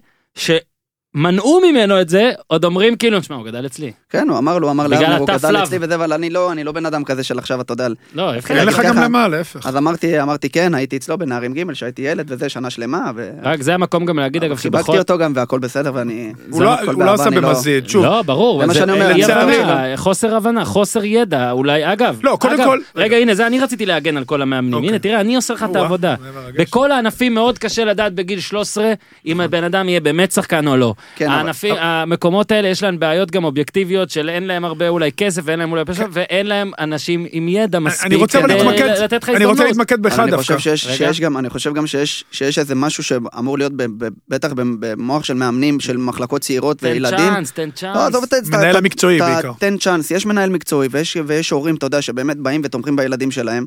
[1.16, 3.92] שמנעו ממנו את זה, עוד אומרים כאילו, שמע, הוא גדל אצלי.
[4.10, 5.62] כן, הוא אמר לו, הוא אמר לאבנר, הוא גדל.
[5.62, 8.34] אצלי וזה, אבל אני לא, אני לא בן אדם כזה של עכשיו, אתה יודע, לא,
[8.34, 8.48] איפה?
[8.48, 8.80] כן, אין לך.
[8.84, 9.66] גם למה, להפך.
[9.66, 13.30] אז אמרתי, אמרתי כן, הייתי אצלו בנערים ג' שהייתי ילד וזה, שנה שלמה, ו...
[13.42, 14.98] רק זה המקום גם להגיד, אגב, חיבקתי שבכל...
[14.98, 16.32] אותו גם והכל בסדר, ואני...
[16.50, 18.04] הוא לא- לא עשה לא- במזיד, שוב.
[18.04, 18.60] לא, ברור.
[18.60, 22.18] זה מה שאני אומר, צריך- חוסר הבנה, חוסר ידע, אולי, אגב.
[22.22, 24.74] לא, קודם כל- רגע, הנה, זה אני רציתי להגן על כל המאמנים.
[24.74, 24.88] אוקיי.
[24.88, 26.14] הנה, תראה, אני עושה לך את העבודה.
[26.58, 28.92] בכל הענפים מאוד קשה לדעת בגיל 13
[29.26, 30.94] אם הבן אדם יהיה באמת שחקן או לא.
[31.16, 35.12] כן, אבל- הענפים, המקומות האלה יש להם בעיות גם אובייקטיביות של אין להם הרבה אולי
[35.12, 38.56] כסף ואין להם אולי פשע ואין להם אנשים עם ידע מספיק אני רוצה אבל כדי
[38.64, 39.76] להתמקד, לתת לך אני רוצה הזדמנות.
[39.88, 40.42] להתמקד בך אבל אני דווקא.
[40.56, 40.86] חושב שיש.
[40.96, 45.24] שיש גם, אני חושב גם שיש, שיש איזה משהו שאמור להיות, ב, ב, בטח במוח
[45.24, 47.18] של מאמנים, של מחלקות צעירות תן וילדים.
[47.18, 47.96] צ'אנס, תן צ'אנס.
[48.12, 48.20] לא,
[48.52, 49.52] מנהל המקצועי בעיקר.
[49.58, 53.64] תן צ'אנס, יש מנהל מקצועי ויש, ויש הורים, אתה יודע, שבאמת באים ותומכים בילדים שלהם.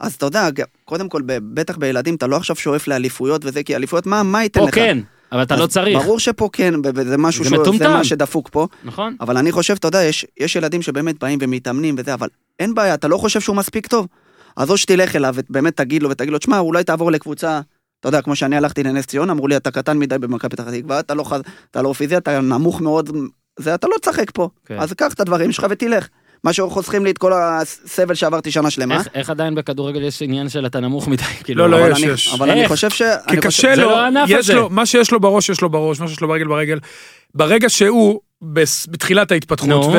[0.00, 0.48] אז אתה יודע,
[0.84, 4.42] קודם כל, ב- בטח בילדים, אתה לא עכשיו שואף לאליפויות וזה, כי אליפויות, מה, מה
[4.42, 4.74] ייתן פה לך?
[4.74, 4.98] כן,
[5.32, 7.90] אבל אתה לא צריך, ברור שפה כן, וזה משהו זה זה מטומטם.
[7.90, 8.66] מה שדפוק פה.
[8.84, 9.16] נכון?
[9.20, 12.94] אבל אני חושב, אתה יודע, יש, יש ילדים שבאמת באים ומתאמנים וזה, אבל אין בעיה,
[12.94, 14.06] אתה לא חושב שהוא מספיק טוב.
[14.56, 17.60] אז או שתלך אליו ובאמת תגיד לו ותגיד לו, תשמע, אולי תעבור לקבוצה,
[18.00, 21.00] אתה יודע, כמו שאני הלכתי לנס ציונה, אמרו לי, אתה קטן מדי במכבי פתח תקווה,
[21.00, 21.24] אתה לא,
[21.70, 23.10] אתה לא פיזי, אתה נמוך מאוד,
[23.58, 24.48] זה, אתה לא תשחק פה.
[24.66, 24.78] כן.
[24.78, 26.08] אז קח את הדברים שלך ותלך.
[26.44, 28.94] מה שחוסכים לי את כל הסבל שעברתי שנה שלמה.
[28.98, 31.22] איך- איך עדיין בכדורגל יש עניין של אתה נמוך מדי?
[31.44, 32.34] כאילו, לא, לא, אבל יש, אני- יש.
[32.34, 32.68] אבל אני איך?
[32.68, 32.98] חושב ש...
[32.98, 34.54] כי אני חושב- קשה זה לו, לא הענף יש הזה.
[34.54, 36.78] לו, מה שיש לו בראש יש לו בראש, מה שיש לו ברגל ברגל.
[37.34, 39.92] ברגע שהוא בס- בתחילת ההתפתחות, נו.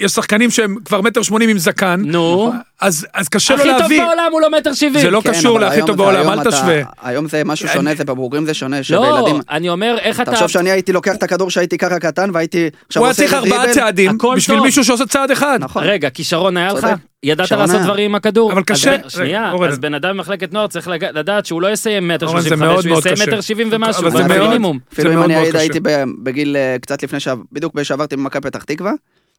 [0.00, 3.80] יש שחקנים שהם כבר מטר שמונים עם זקן, נו, אז אז קשה לו הכי טוב
[3.80, 4.02] להביא.
[4.04, 5.00] בעולם הוא לא מטר שבעים.
[5.04, 6.82] זה לא כן, קשור להכי טוב בעולם, אל אתה- תשווה.
[7.02, 9.40] היום זה משהו שונה, זה בבוגרים זה שונה, לא, שבילדים...
[9.50, 10.30] אני אומר, איך אתה...
[10.32, 13.34] תחשוב שאני הייתי לוקח את הכדור שהייתי ככה קטן והייתי הוא היה צריך.
[13.34, 14.66] ארבעה צעדים בשביל טוב.
[14.66, 15.58] מישהו שעושה צעד אחד.
[15.60, 15.84] נכון.
[15.84, 16.86] רגע, כישרון היה לך?
[17.22, 17.80] ידעת לעשות.
[17.82, 18.52] דברים עם הכדור?
[18.52, 18.96] אבל קשה.
[19.08, 19.52] שנייה.
[19.68, 22.98] אז בן אדם במחלקת נוער צריך לג- לדעת שהוא לא יסיים מטר שלושים וחמש, הוא
[22.98, 23.14] יסיים.
[23.28, 24.78] מטר שבעים ומשהו, זה מינימום.
[24.92, 25.80] אפילו אם אני הייתי-
[26.22, 27.28] בגיל אה, קצת לפני ש...
[27.52, 28.92] בדיוק שעברתי ממכבי פתח תקווה,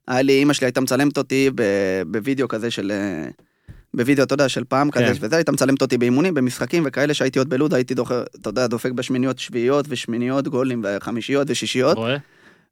[0.07, 1.49] היה לי, אימא שלי הייתה מצלמת אותי
[2.07, 2.91] בווידאו כזה של...
[2.91, 3.29] אה,
[3.93, 5.13] בווידאו, אתה יודע, של פעם כזה כן.
[5.19, 8.91] וזה, הייתה מצלמת אותי באימונים, במשחקים וכאלה שהייתי עוד בלוד, הייתי דוחר, אתה יודע, דופק
[8.91, 11.97] בשמיניות, שביעיות ושמיניות, גולים וחמישיות ושישיות.
[11.97, 12.17] רואה?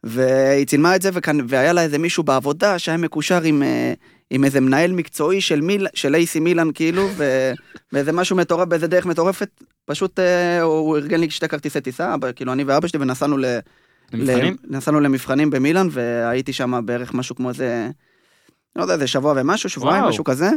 [0.03, 3.93] והיא צילמה את זה, וכאן, והיה לה איזה מישהו בעבודה שהיה מקושר עם, אה,
[4.29, 7.51] עם איזה מנהל מקצועי של, מיל, של אייסי מילאן, כאילו, ו,
[7.93, 9.49] ואיזה משהו מטורף, באיזה דרך מטורפת,
[9.85, 13.45] פשוט אה, הוא, ארגן לי שתי כרטיסי טיסה, כאילו אני ואבא שלי, ונסענו ל...
[14.13, 14.55] למבחנים?
[14.67, 17.89] נסענו למבחנים במילאן, והייתי שם בערך משהו כמו איזה,
[18.75, 20.09] לא יודע, איזה שבוע ומשהו, שבועיים, וואו.
[20.09, 20.49] משהו כזה.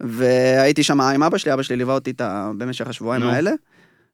[0.00, 2.12] והייתי שם עם אבא שלי, אבא שלי ליווה אותי
[2.58, 3.30] במשך השבועיים נו.
[3.30, 3.50] האלה.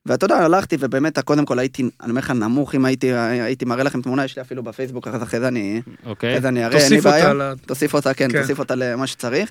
[0.06, 3.82] ואתה יודע, הלכתי, ובאמת, קודם כל הייתי, אני אומר לך, נמוך, אם הייתי, הייתי מראה
[3.84, 6.30] לכם תמונה, יש לי אפילו בפייסבוק, אז אחרי זה אני, אוקיי.
[6.30, 7.32] אחרי זה אני אראה, אין לי תוסיף בעיה.
[7.32, 7.52] אותה.
[7.52, 8.40] ל- תוסיף אותה, כן, כן.
[8.40, 9.50] תוסיף אותה למה שצריך.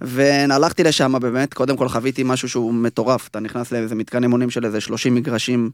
[0.00, 4.64] והלכתי לשם באמת, קודם כל חוויתי משהו שהוא מטורף, אתה נכנס לאיזה מתקן אימונים של
[4.64, 5.70] איזה 30 מגרשים,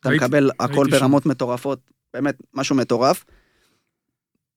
[0.00, 1.00] אתה הייתי- מקבל הכל הייתי שם.
[1.00, 1.78] ברמות מטורפות,
[2.14, 3.24] באמת, משהו מטורף.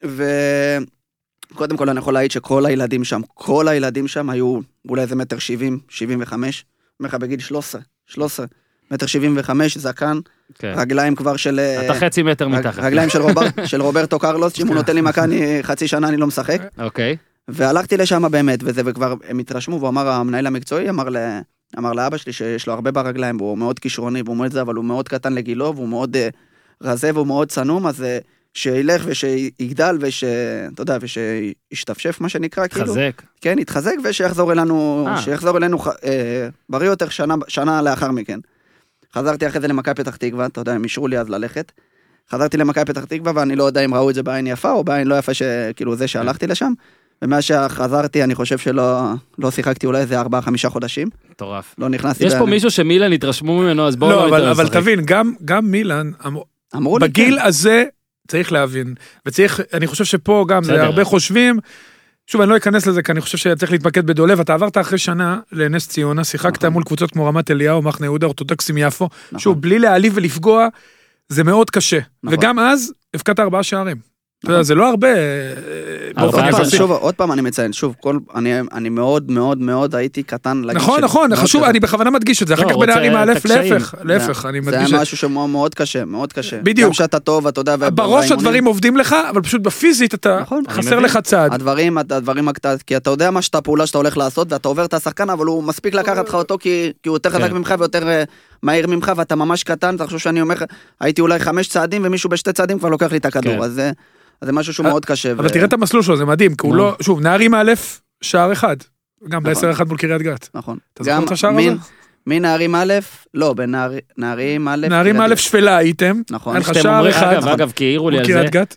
[0.03, 5.39] וקודם כל אני יכול להעיד שכל הילדים שם, כל הילדים שם היו אולי איזה מטר
[5.39, 6.65] 70, 75,
[6.99, 8.45] אומר לך בגיל 13, 13,
[8.91, 10.19] מטר 75, זקן,
[10.59, 10.73] כן.
[10.77, 11.59] רגליים כבר של...
[11.59, 12.83] אתה חצי מטר רג- מתחת.
[12.83, 16.17] רגליים של, רובר, של רוברטו קרלוס, שאם הוא נותן לי מכה אני חצי שנה אני
[16.17, 16.61] לא משחק.
[16.79, 17.17] אוקיי.
[17.47, 21.17] והלכתי לשם באמת, וזה, וכבר הם התרשמו, והוא אמר, המנהל המקצועי אמר, ל,
[21.77, 24.85] אמר לאבא שלי שיש לו הרבה ברגליים, והוא מאוד כישרוני, והוא מאוד זה, אבל הוא
[24.85, 26.19] מאוד קטן לגילו, והוא מאוד uh,
[26.83, 28.03] רזה והוא מאוד צנום, אז uh,
[28.53, 30.23] שילך ושיגדל, וש...
[30.73, 32.85] אתה יודע, ושישתפשף, מה שנקרא, כאילו.
[32.85, 33.21] חזק.
[33.41, 35.21] כן, יתחזק, ושיחזור אלינו, אה.
[35.21, 38.39] שיחזור אלינו אה, בריא יותר שנה, שנה לאחר מכן.
[39.15, 41.71] חזרתי אחרי זה למכבי פתח תקווה, אתה יודע, הם אישרו לי אז ללכת.
[42.31, 45.07] חזרתי למכבי פתח תקווה, ואני לא יודע אם ראו את זה בעין יפה או בעין
[45.07, 46.73] לא יפה, שכאילו זה שהלכתי לשם.
[47.21, 49.01] ומאז שחזרתי, אני חושב שלא
[49.37, 51.09] לא שיחקתי אולי איזה ארבעה, חמישה חודשים.
[51.31, 51.75] מטורף.
[51.77, 52.25] לא נכנסתי...
[52.25, 54.67] יש ב- פה מישהו שמילן התרשמו ממנו, אז בואו לא, לא אבל- אבל.
[54.69, 56.37] תבין, גם- גם מילאן, אמ-
[56.75, 57.45] אמרו לי, בגיל כן.
[57.45, 57.83] הזה
[58.27, 58.93] צריך להבין,
[59.25, 60.85] וצריך, אני חושב שפה גם, זה בסדר.
[60.85, 61.59] הרבה חושבים,
[62.27, 65.39] שוב, אני לא אכנס לזה, כי אני חושב שצריך להתמקד בדולב, אתה עברת אחרי שנה
[65.51, 66.73] לנס ציונה, שיחקת נכון.
[66.73, 69.39] מול קבוצות כמו רמת אליהו, מחנה יהודה, אורתודוקסים יפו, נכון.
[69.39, 70.67] שוב, בלי להעליב ולפגוע,
[71.29, 72.39] זה מאוד קשה, נכון.
[72.39, 74.16] וגם אז, הבקעת ארבעה שערים.
[74.61, 75.07] זה לא הרבה,
[76.17, 76.69] אה.
[76.69, 80.81] שוב, עוד פעם אני מציין, שוב, כל, אני, אני מאוד מאוד מאוד הייתי קטן להגיד
[80.81, 81.69] נכון, ש- נכון, חשוב, קטן.
[81.69, 83.73] אני בכוונה מדגיש את זה, אחר לא, כך בנערים הקשיים.
[83.73, 86.59] להפך, להפך, זה- אני זה מדגיש היה את משהו שמאוד מאוד קשה, מאוד קשה.
[86.63, 86.87] בדיוק.
[86.87, 90.63] גם שאתה טוב, אתה יודע, בראש הדברים עובדים לך, אבל פשוט בפיזית אתה, נכון.
[90.69, 90.99] חסר.
[90.99, 91.53] לך צעד.
[91.53, 94.93] הדברים, הדברים הקטנים, כי אתה יודע מה שאתה הפעולה שאתה הולך לעשות, ואתה עובר את
[94.93, 97.53] השחקן, אבל הוא מספיק לקחת לך אותו כי, כי הוא יותר חזק כן.
[97.53, 98.23] ממך ויותר אה,
[98.63, 100.63] מהיר ממך, ואתה ממש קטן, אתה חושב שאני אומר לך,
[101.01, 103.61] הייתי אולי חמש צעדים, ומישהו בשתי צעדים כבר לוקח לי את הכדור, כן.
[103.61, 103.91] אז זה-
[104.41, 105.31] אז זה משהו שהוא מאוד קשה.
[105.31, 106.75] אבל ו- תראה את המסלול שלו, זה מדהים, כי הוא.
[106.75, 107.71] לא, שוב, נערים א',
[108.21, 108.77] שער אחד.
[109.23, 109.43] גם נכון.
[109.43, 110.49] בעשר אחד מול קריית גת.
[110.53, 110.77] נכון.
[110.93, 111.81] אתה זוכר את השער מין- הזה?
[112.27, 112.93] מנערים א',
[113.33, 113.99] לא, בנערים
[114.67, 115.35] א', נערים א'.
[115.35, 116.53] שפלה הייתם, נכון.
[116.55, 118.75] היה לך שער אחד אגב, אגב, כי העירו לי על זה, קריית גת,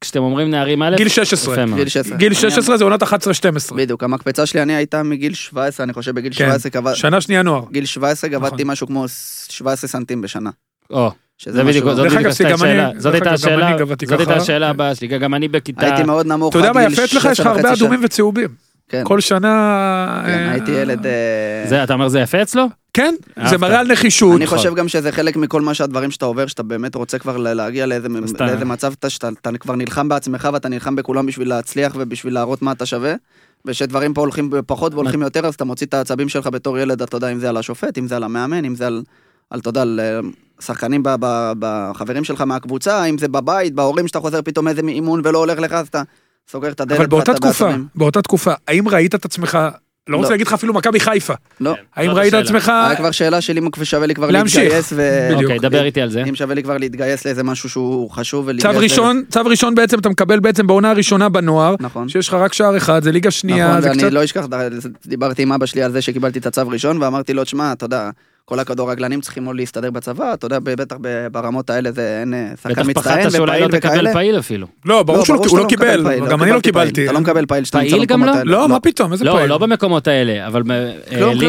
[0.00, 1.54] כשאתם אומרים נערים א', גיל 16.
[1.54, 1.78] יפה מאוד.
[1.78, 2.16] גיל 16.
[2.18, 3.06] גיל אני- 16 זה עונת 11-12.
[3.76, 6.36] בדיוק, המקפצה שלי אני הייתה מגיל 17, אני חושב בגיל כן.
[6.46, 7.64] 17, קבע- שנה שנייה נוער.
[7.72, 8.66] גיל 17 גבהתי נכון.
[8.70, 9.04] משהו כמו
[9.48, 10.50] 17 סנטים בשנה.
[11.38, 14.36] שזה זה בדיוק, משהו- זאת בדיוק אגב, הייתה השאלה, זאת הייתה השאלה, זאת הייתה.
[14.36, 16.50] השאלה הבאה שלי, גם אני בכיתה, הייתי מאוד נמוך.
[16.50, 17.04] אתה יודע מה יפה אצלך?
[17.04, 18.48] יש לך 16 הרבה אדומים וצהובים.
[18.88, 19.02] כן.
[19.04, 20.22] כל שנה...
[20.26, 21.06] כן, אה, הייתי ילד...
[21.06, 21.12] אה,
[21.68, 22.66] זה, אתה אומר זה יפה אצלו?
[22.94, 23.50] כן, אהבת.
[23.50, 24.36] זה מראה על נחישות.
[24.36, 27.86] אני חושב גם שזה חלק מכל מה שהדברים שאתה עובר, שאתה באמת רוצה כבר להגיע
[27.86, 28.08] לאיזה
[28.64, 32.72] מצב שאתה- שאתה אתה כבר נלחם בעצמך ואתה נלחם בכולם בשביל להצליח ובשביל להראות מה
[32.72, 33.14] אתה שווה.
[33.64, 37.16] ושדברים פה הולכים פחות והולכים יותר, אז אתה מוציא את העצבים שלך בתור ילד, אתה
[37.16, 39.02] יודע, אם זה על השופט, אם זה על המאמן, אם זה על,
[39.50, 40.20] על אתה יודע, על אה,
[40.60, 41.02] שחקנים
[41.58, 45.72] בחברים שלך מהקבוצה, אם זה בבית, בהורים שאתה חוזר פתאום איזה אימון ולא הולך לך,
[45.72, 46.02] אז אתה
[46.50, 46.98] סוגר את הדלת.
[46.98, 47.86] אבל באותה תקופה, בעצבים.
[47.94, 49.58] באותה תקופה, האם ראית את עצמך,
[50.08, 50.32] לא רוצה לא.
[50.32, 52.44] להגיד לך אפילו מכבי חיפה, לא, האם זאת ראית את.
[52.44, 54.62] עצמך, היה כבר שאלה שלי אם שווה לי כבר להמשיך.
[54.62, 55.28] להתגייס, ו...
[55.30, 55.42] בדיוק.
[55.42, 56.24] אוקיי, דבר איתי על זה.
[56.28, 59.98] אם שווה לי כבר להתגייס לאיזה משהו שהוא חשוב צו ולהתגייס ראשון, צו ראשון בעצם
[59.98, 62.08] אתה מקבל בעצם בעונה הראשונה בנוער, נכון.
[62.08, 64.12] שיש לך רק שער אחד, זה ליגה שנייה, נכון, זה ואני קצת...
[64.12, 64.46] לא אשכח,
[65.06, 68.10] דיברתי עם אבא שלי על זה שקיבלתי את הצו ראשון, ואמרתי לו, תשמע, אתה יודע,
[68.48, 70.96] כל הכדורגלנים צריכים עוד להסתדר בצבא, אתה יודע, בטח
[71.32, 74.12] ברמות האלה זה אין אה, שחקן בטח מצטיין פחדת שאולי לא ופעיל תקבל וכאלה.
[74.12, 74.66] פעיל אפילו.
[74.84, 77.04] לא, ברור שהוא ברור הוא לא מקבל קיבל, פעיל, גם אני לא קיבלתי.
[77.04, 78.38] אתה לא מקבל פעיל שאתה נמצא גם במקומות לא?
[78.38, 78.50] האלה.
[78.50, 79.46] לא, מה פתאום, איזה לא, פעיל?
[79.46, 80.74] לא במקומות האלה, אבל לא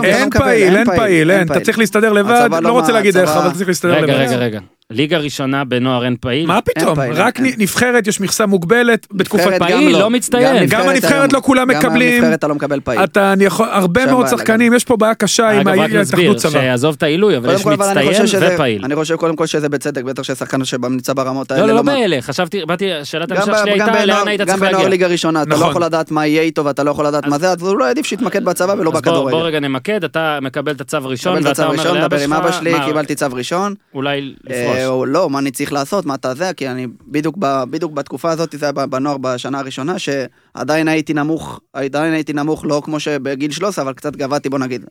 [0.03, 1.59] אין פעיל, אין פעיל, אין אתה.
[1.59, 4.13] צריך להסתדר לבד, לא לא רוצה להגיד איך, אבל אתה צריך להסתדר רגע, לבד.
[4.13, 4.59] רגע, רגע.
[4.91, 6.45] ליגה ראשונה בנוער אין פעיל.
[6.47, 6.95] מה פתאום?
[6.95, 7.53] פעיל, רק אין.
[7.57, 9.51] נבחרת יש מכסה מוגבלת בתקופת...
[9.51, 10.63] גם פעיל, לא מצטיין.
[10.63, 12.09] נבחרת גם הנבחרת היום- לא כולם מקבלים.
[12.09, 13.03] גם הנבחרת אתה לא מקבל פעיל.
[13.03, 16.37] אתה, אני יכול, הרבה מאוד שחקנים, יש פה בעיה קשה עם אגב, רק נסביר, ההתאחדות
[16.37, 16.51] צבא.
[16.61, 18.85] שעזוב את העילוי, אבל יש מצטיין שזה- ופעיל.
[18.85, 21.61] אני חושב קודם כל שזה בצדק, בטח ששחקן שנמצא ברמות האלה.
[21.61, 24.41] לא, לא, לא באלה, חשבתי, באתי, שאלת גם המשך שלי גם הייתה, בנוער- לאן היית
[24.41, 24.89] גם צריך בנוער להגיע.
[24.89, 25.69] ליגה ראשונה, אתה לא נכון.
[25.69, 28.05] יכול לדעת מה יהיה איתו ואתה לא יכול לדעת מה זה, אז הוא לא עדיף
[28.05, 29.35] שיתמקד בצבא ולא אז בוא- בכדורגל.
[29.37, 32.17] רגע נמקד, אתה מקבל את הצו הצו ואתה אומר לאבא
[32.51, 33.73] שלך, קיבלתי צו ראשון.
[33.93, 34.33] אולי.
[34.79, 37.91] אה, או לא, מה אני צריך לעשות, מה אתה זה, כי אני בדיוק ב- בדיוק
[37.91, 42.99] בתקופה הזאת, זה היה בנוער בשנה הראשונה, שעדיין הייתי נמוך, עדיין הייתי נמוך לא כמו
[42.99, 44.85] שבגיל 13, אבל קצת גבהתי, בוא נגיד,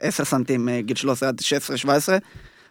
[0.00, 1.88] 10 סנטים אה, גיל 13 עד 16-17,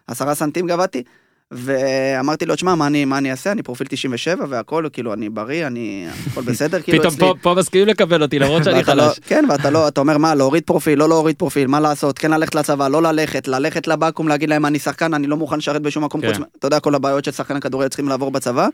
[0.08, 1.04] 10 סנטים גבהתי,
[1.52, 5.68] ואמרתי לו, תשמע, מה אני, מה אני אעשה, אני פרופיל 97 והכל, כאילו, אני בריא,
[5.68, 7.28] אני, הכל בסדר, כאילו, פתאום אצלי.
[7.28, 9.20] פה- פה מסכימים לקבל אותי, למרות שאני לא, חלש.
[9.28, 12.56] כן, ואתה לא, אתה אומר מה, להוריד פרופיל, לא להוריד פרופיל, מה לעשות, כן ללכת
[12.56, 16.22] לצבא, לא ללכת, ללכת לבקו"ם, להגיד להם אני שחקן, אני לא מוכן לשרת בשום מקום
[16.22, 16.34] כן.
[16.34, 18.68] חוץ, אתה יודע, כל הבעיות של שחקן הכדורגל צריכים לעבור בצבא.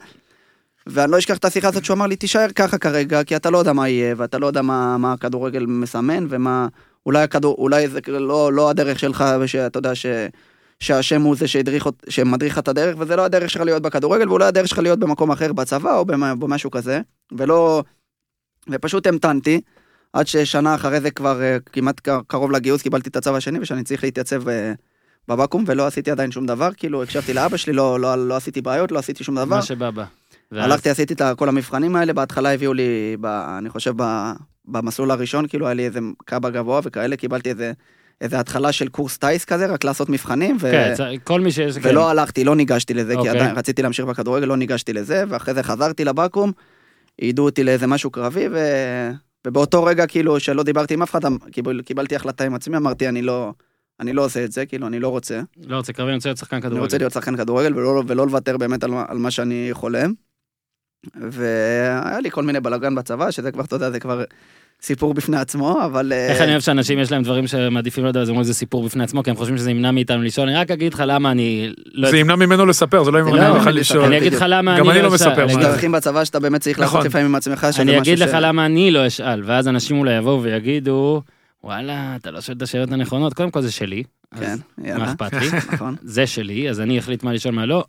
[0.87, 3.57] ואני לא אשכח את השיחה הזאת שהוא אמר לי, תישאר ככה כרגע, כי אתה לא
[3.57, 6.67] יודע מה יהיה, ואתה לא יודע מה, מה הכדורגל מסמן, ומה,
[7.05, 10.05] אולי הכדור, אולי זה לא, לא הדרך שלך, ושאתה יודע ש...
[10.83, 14.67] שהשם הוא זה שהדריך, שמדריך את הדרך, וזה לא הדרך שלך להיות בכדורגל, ואולי הדרך
[14.67, 16.05] שלך להיות במקום אחר בצבא, או
[16.39, 17.83] במשהו כזה, ולא...
[18.69, 19.61] ופשוט המתנתי,
[20.13, 24.03] עד ששנה אחרי זה כבר אה, כמעט קרוב לגיוס קיבלתי את הצו השני, ושאני צריך
[24.03, 24.73] להתייצב אה,
[25.27, 28.91] בבקו"ם, ולא עשיתי עדיין שום דבר, כאילו הקשבתי לאבא שלי, לא, לא, לא עשיתי בעיות,
[28.91, 29.55] לא עשיתי שום דבר.
[29.55, 30.05] מה שבא בא.
[30.51, 34.31] ואז- הלכתי, עשיתי את כל המבחנים האלה, בהתחלה הביאו לי, ב, אני חושב, ב,
[34.65, 37.71] במסלול הראשון, כאילו היה לי איזה קאבה גבוה וכאלה, קיבלתי איזה,
[38.23, 40.71] איזה התחלה של קורס טיס כזה, רק לעשות מבחנים, ו...
[40.71, 40.93] כן,
[41.23, 41.77] כל מי שיש...
[41.77, 41.89] כן.
[41.89, 43.31] ולא הלכתי, לא ניגשתי לזה, כי אוקיי.
[43.31, 46.51] עדיין רציתי להמשיך בכדורגל, לא ניגשתי לזה, ואחרי זה חזרתי לבקו"ם,
[47.21, 48.57] העידו אותי לאיזה משהו קרבי, ו...
[49.47, 51.19] ובאותו רגע, כאילו, שלא דיברתי עם אף אחד,
[51.51, 53.53] קיבל, קיבלתי החלטה עם עצמי, אמרתי, אני לא,
[53.99, 55.41] אני לא עושה את זה, כאילו, אני לא רוצה.
[55.67, 56.97] לא רוצה קרבי, אני רוצה להיות שחקן אני רוצה כדורגל.
[56.97, 60.13] להיות שחקן כדורגל ולא, ולא לוותר באמת על, על מה שאני חולם.
[61.31, 64.23] והיה לי כל מיני בלאגן בצבא, שזה כבר, אתה יודע, זה כבר
[64.81, 66.13] סיפור בפני עצמו, אבל...
[66.13, 69.03] איך אה, אני אוהב שאנשים יש להם דברים שמעדיפים לדעת, אז אומרים זה סיפור בפני
[69.03, 72.09] עצמו, כי הם חושבים שזה ימנע מאיתנו לשאול, אני רק אגיד לך למה אני לא...
[72.11, 74.03] זה ימנע ממנו לספר, זה לא לא, ימנע ממך אני לשאול.
[74.05, 75.15] אני אגיד לך למה גם אני לא אשאל.
[75.15, 75.71] מספר אני מה יש אגיד- זה.
[75.73, 77.07] דרכים בצבא שאתה באמת צריך לעשות נכון.
[77.07, 78.19] לפעמים עם עצמך, שזה אני אגיד.
[78.19, 81.21] לך למה אני לא אשאל, ואז אנשים אולי יבואו ויגידו,
[81.63, 84.03] וואלה, אתה לא שואל את השאלות הנכונות, קודם כל זה שלי.
[84.31, 85.47] אז כן, מה אכפת לי?
[85.73, 85.95] נכון.
[86.01, 87.83] זה שלי, אז אני אחליט מה לשאול מה לא.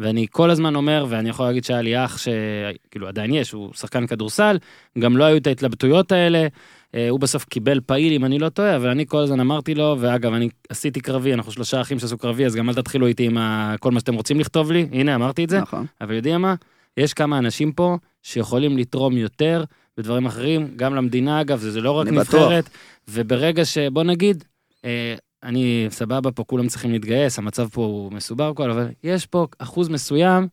[0.00, 4.06] ואני כל הזמן אומר, ואני יכול להגיד שהיה לי אח שכאילו עדיין יש, הוא שחקן
[4.06, 4.58] כדורסל,
[4.98, 6.46] גם לא היו את ההתלבטויות האלה.
[6.94, 9.96] אה, הוא בסוף קיבל פעיל, אם אני לא טועה, אבל אני כל הזמן אמרתי לו,
[10.00, 13.38] ואגב, אני עשיתי קרבי, אנחנו שלושה אחים שעשו קרבי, אז גם אל תתחילו איתי עם
[13.38, 13.74] ה...
[13.80, 15.60] כל מה שאתם רוצים לכתוב לי, הנה, אמרתי את זה.
[15.60, 15.86] נכון.
[16.00, 16.54] אבל יודעים מה?
[16.96, 19.64] יש כמה אנשים פה שיכולים לתרום יותר
[19.96, 22.34] בדברים אחרים, גם למדינה אגב, זה, זה לא רק אני בטוח.
[22.34, 22.70] נבחרת,
[23.08, 24.44] וברגע שבוא נגיד,
[24.84, 25.14] אה,
[25.44, 29.88] אני סבבה פה, כולם צריכים להתגייס, המצב פה הוא מסובר כל, אבל יש פה אחוז
[29.88, 30.48] מסוים,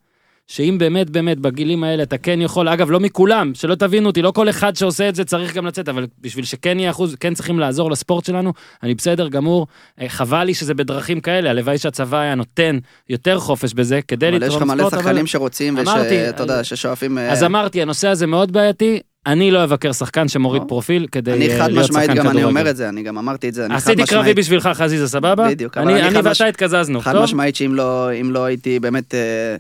[0.48, 4.32] שאם באמת באמת בגילים האלה אתה כן יכול, אגב לא מכולם, שלא תבינו אותי, לא
[4.32, 7.60] כל אחד שעושה את זה צריך גם לצאת, אבל בשביל שכן יהיה אחוז, כן צריכים
[7.60, 9.68] לעזור לספורט שלנו, אני בסדר גמור,
[10.02, 12.80] אה, חבל לי שזה בדרכים כאלה, הלוואי שהצבא היה נותן
[13.10, 15.04] יותר חופש בזה, כדי אבל יש לתרום לך מלא ספורט, אבל...
[15.04, 17.18] שחקנים שרוצים, ושאתה יודע, ששואפים...
[17.18, 20.68] אה, אז אמרתי, הנושא הזה מאוד בעייתי, אני לא אבקר שחקן שמוריד לא.
[20.68, 22.48] פרופיל כדי אני אה, חד להיות משמעית, שחקן גם אני כדורגל.
[22.58, 25.08] אומר את זה, אני גם אמרתי את זה, אני חד עשיתי קרבי משמעית, בשבילך, חזיזה,
[25.08, 25.48] סבבה?
[25.50, 27.24] בדיוק, אבל אני אני אני חד מש- ואתה התקזזנו, חד טוב?
[27.24, 29.56] משמעית שאם לא, אם לא הייתי באמת אה,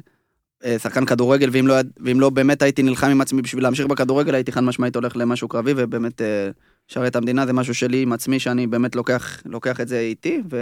[0.66, 4.36] אה, שחקן כדורגל, ואם לא, ואם לא באמת הייתי נלחם עם עצמי בשביל להמשיך בכדורגל,
[4.36, 6.50] הייתי חד משמעית הולך למשהו קרבי, ובאמת אה,
[6.92, 10.42] לשרת את המדינה זה משהו שלי עם עצמי, שאני באמת לוקח, לוקח את זה איתי,
[10.52, 10.58] ו...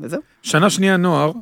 [0.00, 1.32] וזהו, שנה שנייה נוער,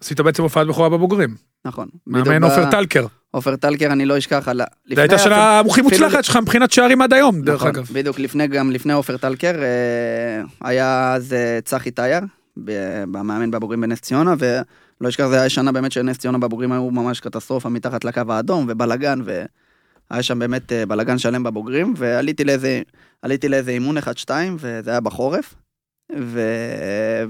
[0.00, 1.34] עשית בעצם הופעת בכורה בבוגרים.
[1.64, 1.88] נכון.
[2.06, 3.06] מאמן עופר ב- טלקר.
[3.32, 4.60] עופר טלקר, אני לא אשכח על...
[4.60, 4.64] ה-
[4.94, 7.88] זו הייתה שנה הכי מוצלחת שלך מבחינת שערים עד היום, דרך נכון, אגב.
[7.92, 12.20] בדיוק, לפני, גם לפני עופר טלקר, אה, היה אז אה, צחי טייר,
[12.56, 17.20] במאמן בבוגרים בנס ציונה, ולא אשכח, זה היה שנה באמת שנס ציונה בבוגרים היו ממש
[17.20, 22.82] קטסטרופה מתחת לקו האדום, ובלאגן, והיה שם באמת אה, בלאגן שלם בבוגרים, ועליתי לאיזה,
[23.48, 24.00] לאיזה אימון 1-2,
[24.58, 25.54] וזה היה בחורף,
[26.20, 26.40] ו...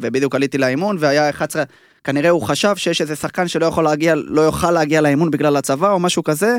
[0.01, 1.63] ובדיוק עליתי לאימון, והיה 11,
[2.05, 5.91] כנראה הוא חשב שיש איזה שחקן שלא יכול להגיע, לא יוכל להגיע לאימון בגלל הצבא
[5.91, 6.59] או משהו כזה,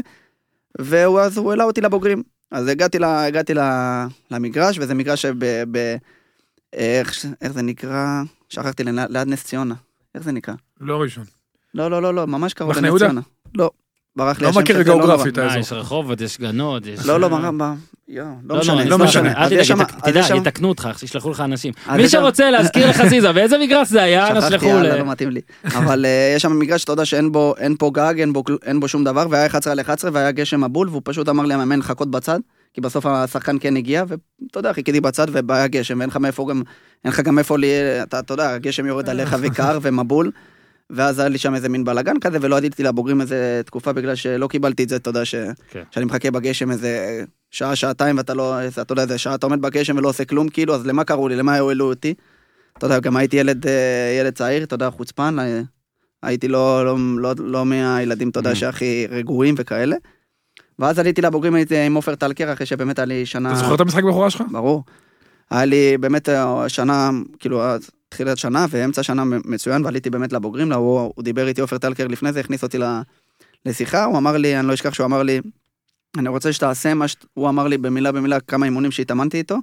[0.80, 2.24] ואז הוא העלה אותי לבוגרים.
[2.51, 5.34] אז הגעתי, לה, הגעתי לה, למגרש, וזה מגרש שב...
[5.71, 5.95] ב,
[6.74, 8.21] איך, איך זה נקרא?
[8.49, 9.76] שכחתי, ליד, נס ציונה.
[10.15, 10.53] איך זה נקרא?
[10.82, 11.24] לא ראשון.
[11.74, 12.97] לא, לא, לא, לא, ממש קרוב לנס?
[12.97, 13.21] ציונה.
[13.55, 13.71] לא,
[14.16, 14.84] ברח לי לא השם מכיר לא.
[14.84, 15.38] גיאוגרפית.
[15.38, 15.59] האזור.
[15.59, 17.05] יש רחובות, יש גנות, יש...
[17.05, 17.76] לא, לא, מה,
[18.07, 18.86] יואו, לא לא, משנה.
[18.86, 19.34] לא משנה.
[19.43, 21.74] אל תדאג, תדע, יתקנו אותך, ישלחו לך אנשים.
[21.88, 24.95] אז מי שם- שרוצה להזכיר לחזיזה, באיזה מגרש זה היה, אנא שכחתי, שלחו ל...
[24.97, 25.41] לא מתאים לי.
[25.66, 28.14] אבל אה, יש שם מגרש שאתה יודע שאין בו, אין פה גג,
[28.64, 31.53] אין בו, שום דבר, והיה 11 על 11 והיה גשם מבול, והוא פשוט אמר לי
[31.53, 32.39] המאמן לחכות בצד,
[32.74, 36.61] כי בסוף השחקן כן הגיע, ואתה יודע, חיכיתי בצד והיה גשם, ואין לך מאיפה גם,
[37.05, 37.55] אין לך גם איפה,
[38.03, 40.32] אתה יודע, הגשם יורד עליך וקר ומבול.
[40.95, 44.47] ואז היה לי שם איזה מין בלאגן כזה, ולא עליתי לבוגרים איזה תקופה בגלל שלא
[44.47, 45.35] קיבלתי את זה, אתה יודע, ש...
[45.69, 45.83] כן.
[45.91, 49.97] שאני מחכה בגשם איזה שעה, שעתיים, ואתה לא, אתה יודע, איזה שעה אתה עומד בגשם
[49.97, 52.13] ולא עושה כלום, כאילו, אז למה קראו לי, למה העלו אותי?
[52.77, 55.61] אתה יודע, גם הייתי ילד, אה, ילד צעיר, אתה יודע, חוצפן, אה,
[56.23, 58.55] הייתי לא, לא, לא, לא מהילדים, אתה יודע, Mm.
[58.55, 59.95] שהכי רגועים וכאלה.
[60.79, 63.49] ואז עליתי לבוגרים הייתי עם עופר טלקר, אחרי שבאמת היה לי שנה...
[63.51, 64.41] אתה זוכר את המשחק בכורה שלך?
[64.51, 64.83] ברור.
[65.51, 70.70] היה לי באמת אה, שנה, כאילו, אז תחילת שנה ואמצע שנה מצוין, ועליתי באמת לבוגרים,
[70.70, 72.78] לה, הוא, הוא דיבר איתי, עופר טלקר לפני זה, הכניס אותי
[73.66, 75.41] לשיחה, הוא אמר לי, אני לא אשכח שהוא אמר לי,
[76.18, 79.57] אני רוצה שתעשה מה שהוא אמר לי במילה במילה כמה אימונים שהתאמנתי איתו.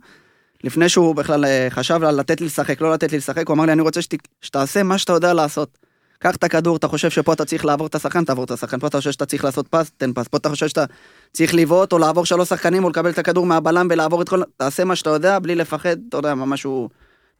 [0.64, 3.72] לפני שהוא בכלל אה, חשב לתת לי לשחק, לא לתת לי לשחק, הוא אמר לי,
[3.72, 5.78] אני רוצה שת, שתעשה מה שאתה יודע לעשות.
[6.18, 8.86] קח את הכדור, אתה חושב שפה אתה צריך לעבור את השחקן, תעבור את השחקן, פה
[8.86, 10.84] אתה חושב שאתה צריך לעשות פס, תן פס, פה אתה חושב שאתה
[11.32, 14.42] צריך לבעוט או לעבור שלוש שחקנים או לקבל את הכדור מהבלם ולעבור את כל...
[14.56, 16.88] תעשה מה שאתה יודע בלי לפחד, אתה יודע, ממש הוא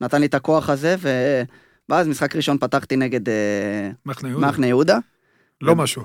[0.00, 1.08] נתן לי את הכוח הזה, ו...
[1.88, 3.34] ואז משחק ראשון פתחתי נגד אה,
[4.38, 4.98] מחנה יהודה.
[5.60, 6.02] לא משהו.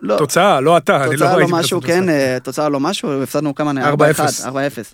[0.00, 1.52] לא, תוצאה, לא אתה, אני לא לא ראיתי.
[1.52, 2.00] משהו, את המשחק.
[2.00, 3.96] כן, אה, תוצאה לא משהו, הפסדנו כמה, 4-0.
[3.96, 4.50] 4-1, 4-0.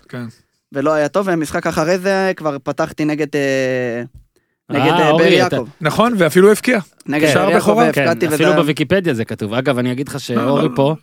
[0.09, 0.23] כן.
[0.71, 3.27] ולא היה טוב, ומשחק אחרי זה כבר פתחתי נגד...
[3.35, 4.03] אה,
[4.69, 5.67] נגד אה, אורי, באר אתה- יעקב.
[5.81, 6.79] נכון, ואפילו הבקיע.
[7.05, 7.91] נגד באר יעקב בכורה?
[7.93, 8.07] כן.
[8.33, 9.53] אפילו בוויקיפדיה זה כתוב.
[9.53, 10.75] אגב, אני אגיד לך שאורי לא.
[10.75, 10.95] פה,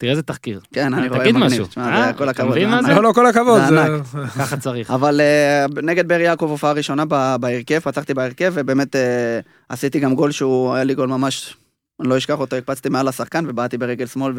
[0.00, 0.60] תראה איזה תחקיר.
[0.72, 1.36] כן, אני אה, רואה תגיד.
[1.36, 1.66] משהו.
[1.66, 2.50] תשמע, אה, כל אתה הכבוד.
[2.50, 2.88] מבין זה מה זה?
[2.88, 2.96] ענק.
[2.96, 3.60] לא, לא, כל הכבוד.
[3.68, 3.76] זה
[4.12, 4.90] זה- ככה צריך.
[4.90, 7.04] אבל אה, נגד באר יעקב הופעה ראשונה
[7.40, 11.56] בהרכב, פתחתי בהרכב, ובאמת אה, עשיתי גם גול שהוא היה לי גול ממש,
[12.00, 14.32] אני לא אשכח אותו, הקפצתי מעל השחקן ובעטתי ברגל שמאל.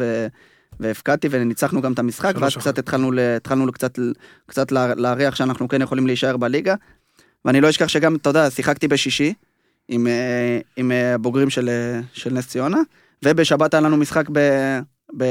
[0.80, 2.56] והפקדתי וניצחנו גם את המשחק, ואז.
[2.56, 3.98] קצת התחלנו, קצת,
[4.46, 6.74] קצת לה- להריח שאנחנו כן יכולים להישאר בליגה.
[7.44, 9.34] ואני לא אשכח שגם, אתה יודע, שיחקתי בשישי
[9.88, 10.06] עם,
[10.76, 11.70] עם הבוגרים של,
[12.12, 12.78] של נס ציונה,
[13.24, 14.24] ובשבת היה לנו משחק
[15.16, 15.24] ב...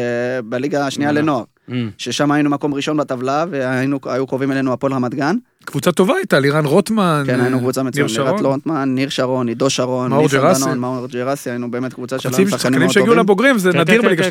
[0.46, 1.12] בליגה השנייה.
[1.12, 5.36] לנוער, אמ, ששם היינו מקום ראשון בטבלה, והיו קרובים אלינו הפועל רמת גן.
[5.66, 7.24] קבוצה טובה הייתה, לירן רוטמן.
[7.28, 8.28] כן, אה, היינו קבוצה ניר מצוינת, שרון.
[8.30, 10.70] לירת לונטמן, ניר שרון, עידו שרון, מאור ג'רסי.
[10.78, 13.20] מאור ג'רסי, היינו באמת קבוצה של חצי שחקנים שחקנים מאוד שהגיעו טובים.
[13.20, 14.24] לבוגרים, זה נדיר בליגה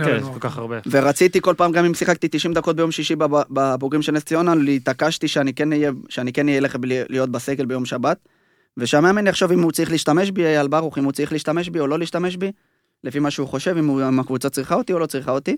[0.43, 0.77] הרבה.
[0.91, 4.55] ורציתי כל פעם, גם אם שיחקתי 90 דקות ביום שישי בב- בבוגרים של נס ציונה,
[4.77, 8.17] התעקשתי שאני כן אהיה, שאני כן לך בלי- להיות בסגל ביום שבת,
[8.77, 11.87] ושהמאמן יחשוב אם הוא צריך להשתמש בי, אייל ברוך, אם הוא צריך להשתמש בי או
[11.87, 12.51] לא להשתמש בי,
[13.05, 15.57] לפי מה שהוא חושב, אם הוא- אם הקבוצה צריכה אותי או לא צריכה אותי.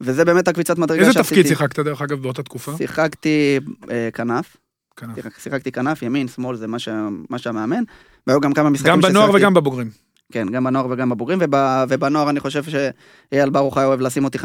[0.00, 1.34] וזה באמת הקביצת מדרגה איזה שעשיתי.
[1.34, 2.72] תפקיד שיחקת, דרך אגב, באותה תקופה?
[2.76, 3.58] שיחקתי
[3.90, 4.56] אה, כנף,
[4.96, 5.14] כנף.
[5.14, 7.82] שיחק- שיחקתי כנף, ימין, שמאל, זה מה שה- מה שהמאמן,
[8.26, 9.90] והיו גם כמה משחקים גם בנוער ששיחקתי- וגם בבוגרים.
[10.32, 11.54] כן, גם בנוער וגם בבוגרים, וב,
[11.88, 14.42] ובנוער אני חושב שאייל ברוך היה אוהב לשים אותי 50-50,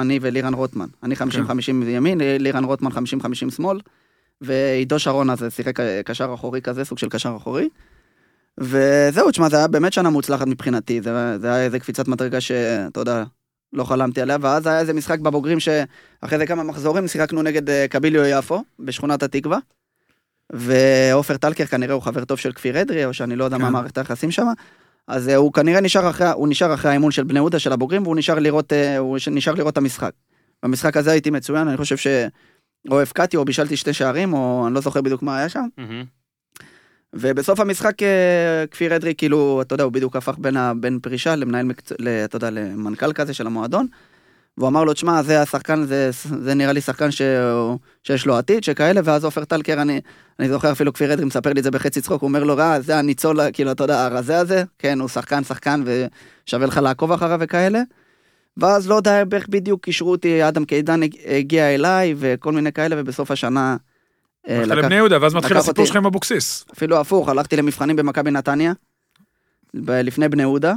[0.00, 0.86] אני ולירן רוטמן.
[1.02, 1.22] אני 50-50
[1.88, 2.96] ימין, לירן רוטמן 50-50
[3.50, 3.80] שמאל,
[4.40, 5.74] ועידו שרון אז שיחק
[6.04, 7.68] קשר אחורי כזה, סוג של קשר אחורי.
[8.58, 13.00] וזהו, תשמע, זה היה באמת שנה מוצלחת מבחינתי, זה, זה היה איזה קפיצת מדרגה שאתה
[13.00, 13.24] יודע,
[13.72, 17.86] לא חלמתי עליה, ואז היה איזה משחק בבוגרים שאחרי זה כמה מחזורים שיחקנו נגד אה,
[17.90, 19.58] קביליו יפו, בשכונת התקווה.
[20.52, 23.62] ועופר טלקר כנראה הוא חבר טוב של כפיר אדרי, או שאני לא יודע כן.
[23.62, 24.46] מה מערכת היחסים שם.
[25.08, 28.02] אז אה, הוא כנראה נשאר אחרי, הוא נשאר אחרי האימון של בני יהודה של הבוגרים,
[28.02, 30.12] והוא נשאר לראות, אה, הוא נשאר לראות את המשחק.
[30.62, 32.06] במשחק הזה הייתי מצוין, אני חושב ש...
[32.90, 35.66] או הבקעתי או בישלתי שתי שערים, או אני לא זוכר בדיוק מה היה שם.
[35.78, 36.04] מהמם.
[37.14, 40.72] ובסוף המשחק אה, כפיר אדרי, כאילו, אתה יודע, הוא בדיוק הפך בין, ה...
[40.74, 41.96] בין פרישה למנהל, מקצוע.
[42.24, 43.86] אתה יודע, למנכ"ל כזה של המועדון.
[44.58, 46.10] והוא אמר לו, תשמע, זה השחקן, זה,
[46.42, 47.22] זה נראה לי שחקן ש...
[48.02, 50.00] שיש לו עתיד, שכאלה, ואז עופר טלקר, אני,
[50.38, 52.80] אני זוכר אפילו כפיר אדרי מספר לי את זה בחצי צחוק, הוא אומר לו, רע,
[52.80, 57.38] זה הניצול, כאילו, אתה יודע, הרזה הזה, כן, הוא שחקן, שחקן, ושווה לך לעקוב אחריו
[57.40, 57.82] וכאלה.
[58.56, 62.96] ואז לא יודע איך בדיוק קישרו אותי, אדם קידן הג- הגיע אליי, וכל מיני כאלה,
[62.98, 63.76] ובסוף השנה...
[64.48, 65.84] אה, הלכת לבני יהודה, ואז מתחיל הסיפור.
[65.86, 66.64] שלך עם אבוקסיס.
[66.72, 68.72] אפילו הפוך, הלכתי למבחנים במכבי נתניה,
[69.74, 70.74] לפני בני יהודה.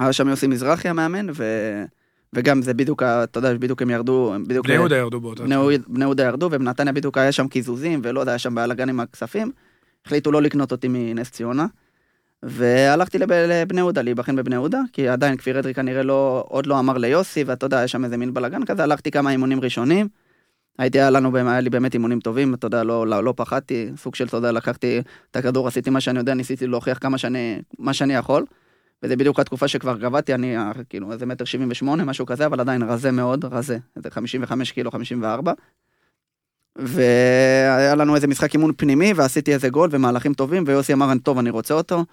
[0.00, 1.44] היה שם יוסי מזרחי המאמן, ו...
[2.32, 4.66] וגם זה בדיוק, אתה יודע, בדיוק הם ירדו, הם בדיוק...
[4.66, 5.42] בני יהודה ירדו באותה.
[5.88, 9.52] בני יהודה ירדו, ובנתניה בדיוק היה שם קיזוזים, ולא יודע, היה שם בלאגן עם הכספים.
[10.06, 11.66] החליטו לא לקנות אותי מנס ציונה.
[12.42, 16.78] והלכתי לב- לבני יהודה, להיבחן בבני יהודה, כי עדיין כפיר אדרי כנראה לא, עוד לא
[16.78, 20.08] אמר ליוסי, ואתה יודע, היה שם איזה מין בלאגן כזה, הלכתי כמה אימונים ראשונים.
[20.78, 24.14] הייתי, היה לנו, היה לי באמת אימונים טובים, אתה יודע, לא, לא, לא פחדתי, סוג
[24.14, 27.94] של, אתה יודע, לקחתי את הכדור, עשיתי מה שאני יודע, ניסיתי להוכיח כמה שאני, מה
[27.94, 28.44] שאני יכול.
[29.02, 32.60] וזה בדיוק התקופה שכבר גבהתי, אני אה, כאילו איזה מטר שבעים ושמונה, משהו כזה, אבל
[32.60, 35.52] עדיין רזה מאוד, רזה, איזה 55 קילו, 54.
[36.76, 41.50] והיה לנו איזה משחק אימון פנימי, ועשיתי איזה גול ומהלכים טובים, ויוסי אמר, טוב, אני
[41.50, 42.04] רוצה אותו.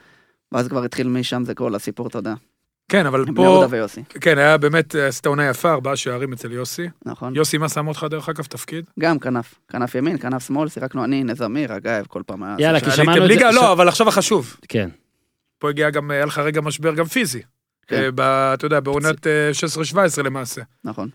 [0.51, 2.33] ואז כבר התחיל משם, זה כל הסיפור, אתה יודע.
[2.91, 6.51] כן, אבל בני פה, יהודה ויוסי, כן, היה באמת, עשית עונה יפה, ארבעה שערים אצל
[6.51, 6.87] יוסי.
[7.05, 7.35] נכון?
[7.35, 8.85] יוסי, מה שם אותך דרך אגב תפקיד?
[8.99, 12.55] גם כנף, כנף ימין, כנף שמאל, שיחקנו אני, נזמיר, אגייב, כל פעם היה...
[12.59, 13.27] יאללה, כי שמענו את זה.
[13.27, 13.51] ליגה?
[13.51, 14.57] לא, אבל עכשיו החשוב.
[14.67, 14.89] כן.
[15.59, 17.41] פה הגיע גם, היה לך רגע משבר גם פיזי.
[17.87, 18.09] כן.
[18.19, 19.51] אה, אתה יודע, בעונת אה,
[20.19, 20.61] 16-17 למעשה.
[20.83, 21.09] נכון.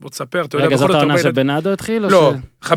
[0.00, 2.06] בוא תספר, אתה יודע, רגע, זאת בכל זאת העונה שבנאדו התחיל?
[2.06, 2.32] לא,
[2.64, 2.70] ש- 15-16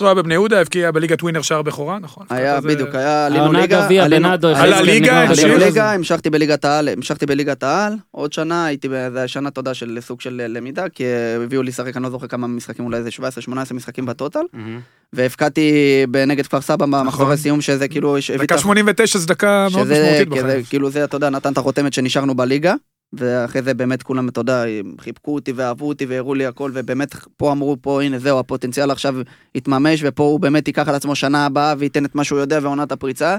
[0.00, 2.26] הוא היה בבני יהודה, הבקיע בליגת ווינר שער בכורה, נכון?
[2.30, 4.48] היה, בדיוק, היה, עלינו העונה ליגה, גביע עלינו- בנאדו.
[4.48, 5.20] עלה ליגה.
[5.30, 5.56] עלינו.
[5.58, 10.20] ליגה, המשכתי בליגת העל, המשכתי בליגת העל, עוד שנה הייתי, זה שנה תודה של סוג
[10.20, 13.52] של למידה, כי אה, הביאו לי לשחק, אני לא זוכר כמה משחקים, אולי איזה 17-18
[13.74, 14.80] משחקים בטוטל, מהמם.
[15.12, 15.72] והבקעתי
[16.10, 18.44] בנגד כפר סבא במחזורי סיום, שזה כאילו, נכון.
[18.44, 20.62] דקה ה- 89 זה דקה מאוד שזה, משמעותית בחיים.
[20.64, 22.74] כאילו זה, אתה יודע, נתן את החותמת שנשארנו בליגה,
[23.12, 24.64] ואחרי זה באמת כולם, אתה יודע,
[25.00, 29.14] חיבקו אותי ואהבו אותי והראו לי הכל, ובאמת פה אמרו, פה הנה זהו, הפוטנציאל עכשיו
[29.54, 32.92] יתממש, ופה הוא באמת ייקח על עצמו שנה הבאה וייתן את מה שהוא יודע ועונת
[32.92, 33.36] הפריצה.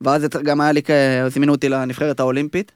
[0.00, 0.80] ואז גם היה לי,
[1.24, 2.72] הזמינו אותי לנבחרת האולימפית,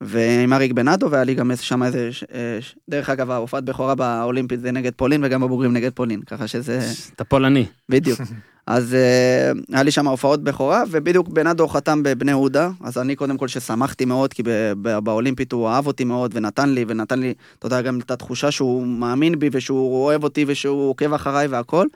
[0.00, 3.94] ועם אריק בנאדו, והיה לי גם שם איזה, ש- אה, ש- דרך אגב, ההופעת בכורה
[3.94, 6.80] באולימפית זה נגד פולין, וגם בבוגרים נגד פולין, ככה שזה...
[7.16, 7.66] אתה פולני.
[7.88, 8.20] בדיוק.
[8.66, 13.36] אז אה, היה לי שם הופעות בכורה, ובדיוק בנאדו חתם בבני יהודה, אז אני קודם
[13.36, 14.42] כל ששמחתי מאוד, כי
[14.82, 18.86] באולימפית הוא אהב אותי מאוד, ונתן לי, ונתן לי, אתה יודע, גם את התחושה שהוא
[18.86, 21.86] מאמין בי, ושהוא אוהב אותי, ושהוא עוקב אחריי והכל.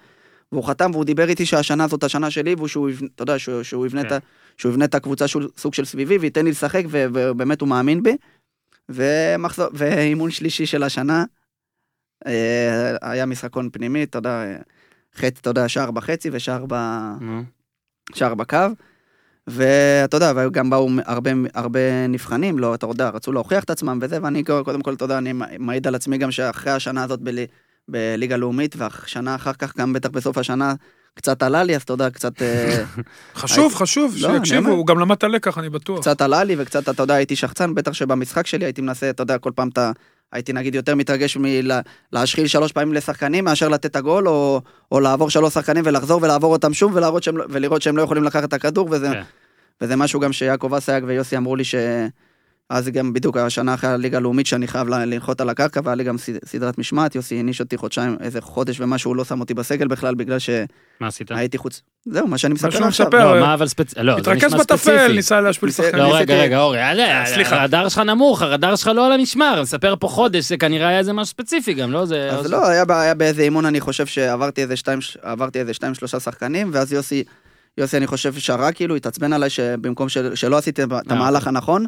[0.52, 3.86] והוא חתם, והוא דיבר איתי שהשנה זאת השנה שלי, ושהוא, יבנ- אתה יודע, שהוא, שהוא,
[3.86, 4.06] יבנה, כן.
[4.06, 4.18] את, ה-
[4.56, 8.16] שהוא יבנה את הקבוצה שהוא סוג של סביבי, וייתן לי לשחק, ובאמת הוא מאמין בי.
[8.88, 11.24] ומחזור, ואימון שלישי של השנה,
[12.26, 14.44] אה, היה משחקון פנימי, אתה יודע,
[15.16, 16.74] חצי, אתה יודע, שער בחצי ושער ב...
[18.14, 18.58] שער בקו.
[19.46, 24.18] ואתה יודע, וגם באו הרבה, הרבה נבחנים, לא, אתה יודע, רצו להוכיח את עצמם וזה,
[24.22, 27.46] ואני קודם כל, אתה יודע, אני מעיד על עצמי גם שאחרי השנה הזאת בלי,
[27.88, 30.74] בליגה לאומית, והשנה אחר כך, גם בטח בסוף השנה,
[31.14, 32.84] קצת עלה לי, אז אתה יודע, קצת, אה,
[33.34, 34.70] חשוב, חשוב, לא, שיקשיבו.
[34.70, 36.00] הוא גם למד את הלקח, אני בטוח.
[36.00, 39.38] קצת עלה לי, וקצת, אתה יודע, הייתי שחצן, בטח שבמשחק שלי הייתי מנסה, אתה יודע,
[39.38, 39.92] כל פעם אתה...
[40.32, 44.60] הייתי נגיד יותר מתרגש מלהשחיל שלוש פעמים לשחקנים מאשר לתת את הגול, או,
[44.92, 48.24] או לעבור שלוש שחקנים ולחזור ולעבור אותם שוב ולהראות שהם, לא- ולראות שהם לא יכולים
[48.24, 49.22] לקחת את הכדור, וזה, כן.
[49.80, 51.74] וזה משהו גם שיעקב אסייג ויוסי אמרו לי ש...
[52.70, 56.18] אז גם בדיוק השנה אחרי הליגה הלאומית שאני חייב לנחות על הקרקע, והיה לי גם
[56.18, 59.88] סד- סדרת משמעת, יוסי העניש אותי חודשיים, איזה חודש ומשהו, הוא לא שם אותי בסגל
[59.88, 60.38] בכלל, בגלל
[61.00, 61.28] מה עשית?
[61.28, 61.82] שהייתי חוץ...
[62.08, 62.88] זהו, מה שאני מספר עכשיו.
[63.06, 64.02] מספר, לא, מה אבל ספציפי?
[64.02, 65.12] לא, זה התרכז נשמע בטפל, ספציפי.
[65.12, 66.02] ניסה להשפיל ניסה- שחקנים.
[66.04, 67.60] לא, רגע, רגע, אורי, אל- סליחה.
[67.60, 71.12] הרדאר שלך נמוך, הרדאר שלך לא על המשמר, מספר פה חודש, זה כנראה היה איזה
[71.12, 72.04] משהו ספציפי גם, לא?
[72.06, 72.30] זה...
[72.30, 74.76] אז לא, היה, באיזה אימון, אני חושב שעברתי איזה
[75.72, 77.24] שתיים, שלושה שחקנים, ואז יוסי,
[77.78, 80.98] יוסי, אני חושב, שרק, כאילו, התעצבן עליי שבמקום של, שלא עשיתי את אה.
[81.08, 81.86] המהלך הנכון,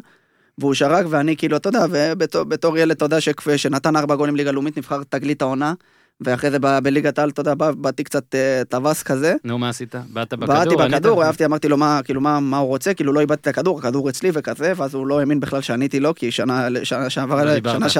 [0.59, 3.17] והוא שרק, ואני כאילו, אתה יודע, ובתור בתור ילד, אתה יודע,
[3.57, 5.73] שנתן ארבע גולים ליגה לאומית, נבחר תגלית העונה,
[6.21, 9.35] ואחרי זה בליגת העל, אתה יודע, בא- באתי קצת אה, טווס כזה.
[9.43, 9.95] נו, מה עשית?
[10.13, 10.55] באת בכדור?
[10.55, 10.75] באתי?
[10.75, 13.79] בכדור, אהבתי, אמרתי לו מה, כאילו, מה, מה הוא רוצה, כאילו, לא איבדתי את הכדור,
[13.79, 17.51] הכדור אצלי וכזה, ואז הוא לא האמין בכלל שעניתי לו, כי שנה, שנה שעבר, לא.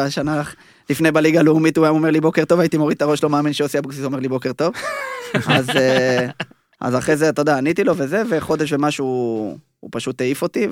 [0.09, 0.41] שנה,
[0.89, 3.53] לפני בליגה הלאומית, הוא היה אומר לי בוקר טוב, הייתי מוריד את הראש, לא מאמין
[3.53, 4.73] שיוסי אבוקסיס אומר לי בוקר טוב.
[5.47, 6.27] אז, אה,
[6.81, 9.05] אז אחרי זה, אתה יודע, עניתי לו וזה, וחודש ומשהו,
[9.79, 10.67] הוא פשוט העיף אותי,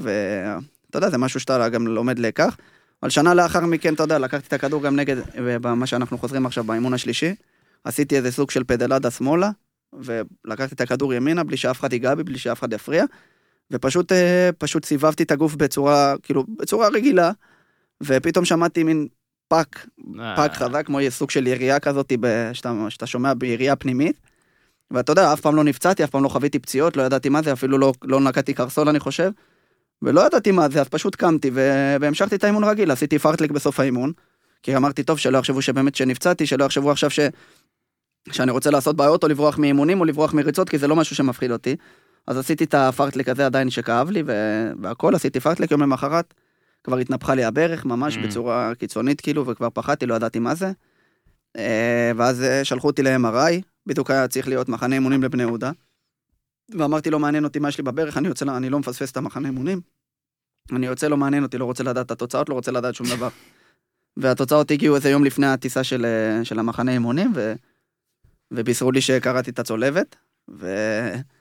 [0.95, 2.57] ואתה יודע, זה משהו שאתה גם לומד לקח.
[3.03, 6.63] אבל שנה לאחר מכן, אתה יודע, לקחתי את הכדור גם נגד, במה שאנחנו חוזרים עכשיו
[6.63, 7.35] באימון השלישי,
[7.83, 9.49] עשיתי איזה סוג של pedalada שמאלה,
[9.93, 13.05] ולקחתי את הכדור ימינה בלי שאף אחד ייגע בי, בלי שאף אחד יפריע,
[13.71, 17.31] ופשוט אה, פשוט סיבבתי את הגוף בצורה, כאילו, בצורה רגילה,
[18.03, 19.07] ופתאום שמעתי מין
[19.47, 19.87] פאק,
[20.19, 22.13] אה, פאק חזק, כמו סוג של ירייה כזאת,
[22.53, 24.19] שאתה, שאתה שומע בירייה פנימית.
[24.91, 27.53] ואתה יודע, אף פעם לא נפצעתי, אף פעם לא חוויתי פציעות, לא ידעתי מה זה,
[27.53, 29.31] אפילו לא, לא נקעתי קרסול, אני חושב.
[30.05, 31.51] ולא ידעתי מה זה, אז פשוט קמתי.
[31.99, 34.11] והמשכתי את האימון רגיל, עשיתי fartlek בסוף האימון.
[34.63, 37.19] כי אמרתי, טוב, שלא יחשבו שבאמת שנפצעתי, שלא יחשבו עכשיו ש...
[38.31, 41.51] שאני רוצה לעשות בעיות או לברוח מאימונים או לברוח מריצות, כי זה לא משהו שמפחיד
[41.51, 41.75] אותי.
[42.27, 44.31] אז עשיתי את הפארטליק הזה עדיין שכאב לי, ו...
[44.81, 46.33] והכל, עשיתי פארטליק יום למחרת.
[46.83, 48.19] כבר התנפחה לי הברך ממש Mm.
[48.19, 50.71] בצורה קיצונית כאילו, וכבר פחדתי, לא ידעתי מה זה.
[51.57, 55.71] אה, ואז אה, שלחו אותי ל-MRI, בדיוק היה צריך להיות מחנה אימונים לבני יהודה.
[56.69, 59.47] ואמרתי, לא מעניין אותי מה יש לי בברך, אני יוצא, אני לא מפספס את המחנה
[59.47, 59.81] אימונים.
[60.71, 63.29] אני יוצא, לא מעניין אותי, לא רוצה לדעת את התוצאות, לא רוצה לדעת שום דבר.
[64.17, 67.53] והתוצאות הגיעו איזה יום לפני הטיסה של, אה, של המחנה אימונים, ו...
[68.51, 70.15] ובישרו לי שקראתי את הצולבת,
[70.49, 70.67] ו...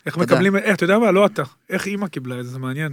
[0.07, 0.19] איך.
[0.19, 2.93] מקבלים, איך, אתה יודע מה, לא אתה, איך אימא קיבלה את זה, זה מעניין.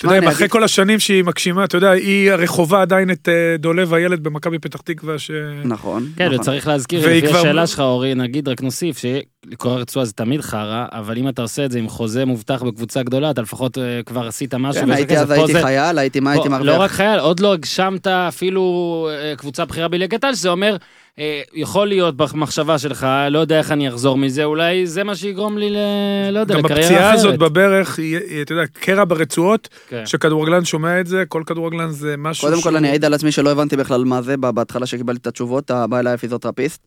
[0.00, 3.56] אתה יודע, אחרי כל השנים שהיא מגשימה, אתה יודע, היא הרי חווה עדיין את אה,
[3.58, 5.30] דולב הילד במכבי פתח תקווה, ש...
[5.64, 6.40] נכון, כן, נכון.
[6.40, 11.18] וצריך להזכיר, לפי השאלה שלך, אורי, נגיד, רק נוסיף, שלקרוא רצועה זה תמיד חרא, אבל
[11.18, 14.54] אם אתה עושה את זה עם חוזה מובטח בקבוצה גדולה, אתה לפחות אה, כבר עשית
[14.54, 14.82] משהו.
[14.82, 15.18] כן, הייתי.
[15.18, 16.74] אז הייתי חייל, הייתי מה הייתי פה- מרוויח.
[16.74, 18.62] לא רק חייל, עוד לא הגשמת אפילו
[19.12, 20.76] אה, קבוצה בכירה בליגת העל, שזה אומר,
[21.54, 25.70] יכול להיות במחשבה שלך, לא יודע איך אני אחזור מזה, אולי זה מה שיגרום לי
[25.70, 25.76] ל...
[26.32, 27.18] לא יודע, גם לקריירה הפציעה אחרת.
[27.18, 30.02] הזאת בברך, היא, היא, אתה יודע, קרע ברצועות, כן.
[30.06, 33.32] שכדורגלן שומע את זה, כל כדורגלן זה משהו קודם כל שהוא- אני אעיד על עצמי
[33.32, 36.80] שלא הבנתי בכלל מה זה, בהתחלה שקיבלתי את התשובות, בא אליי הפיזיותרפיסט,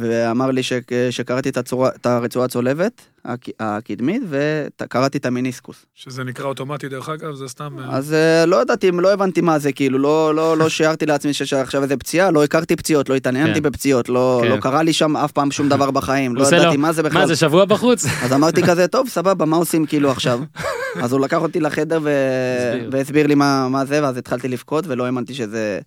[0.00, 5.86] ואמר לי שק- שקראתי את, הצורה, את הרצועה הצולבת הק- הקדמית, וקראתי את המיניסקוס.
[5.94, 7.76] שזה נקרא אוטומטי דרך אגב, זה סתם...
[7.78, 11.32] אה, אז אה, לא ידעתי, לא הבנתי מה זה, כאילו, לא, לא, לא שיערתי לעצמי
[11.32, 13.62] שיש עכשיו איזה פציעה, לא הכרתי פציעות, לא התעניינתי כן.
[13.62, 14.48] בפציעות, לא, כן.
[14.50, 17.20] לא קרה לי שם אף פעם שום דבר בחיים, לא ידעתי לו, מה זה בכלל.
[17.20, 18.04] מה זה, שבוע בחוץ?
[18.24, 20.40] אז אמרתי כזה, טוב, סבבה, מה עושים כאילו עכשיו?
[21.02, 22.10] אז הוא לקח אותי לחדר ו...
[22.74, 22.88] הסביר.
[22.92, 25.78] והסביר לי מה, מה זה, ואז התחלתי לבכות, ולא האמנתי שזה,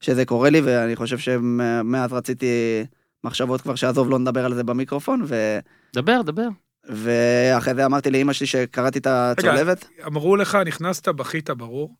[0.00, 2.46] שזה קורה לי, ואני חושב שמאז רציתי
[3.24, 5.58] מחשבות כבר שעזוב, לא נדבר על זה במיקרופון, ו...
[5.94, 6.48] דבר, דבר.
[6.84, 9.88] ואחרי זה אמרתי לאימא שלי שקראתי את הצולבת.
[10.06, 11.96] אמרו לך, נכנסת, בכית, ברור.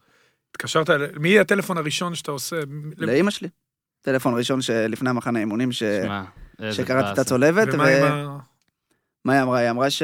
[0.50, 0.90] התקשרת,
[1.20, 2.56] מי הטלפון הראשון שאתה עושה?
[2.96, 3.48] לאימא שלי.
[4.00, 5.82] טלפון ראשון שלפני המחנה אימונים, ש...
[6.70, 7.18] שקראתי את.
[7.18, 8.38] הצולבת, ומה עם ה...
[9.24, 9.58] מה היא אמרה?
[9.58, 10.02] היא אמרה ש...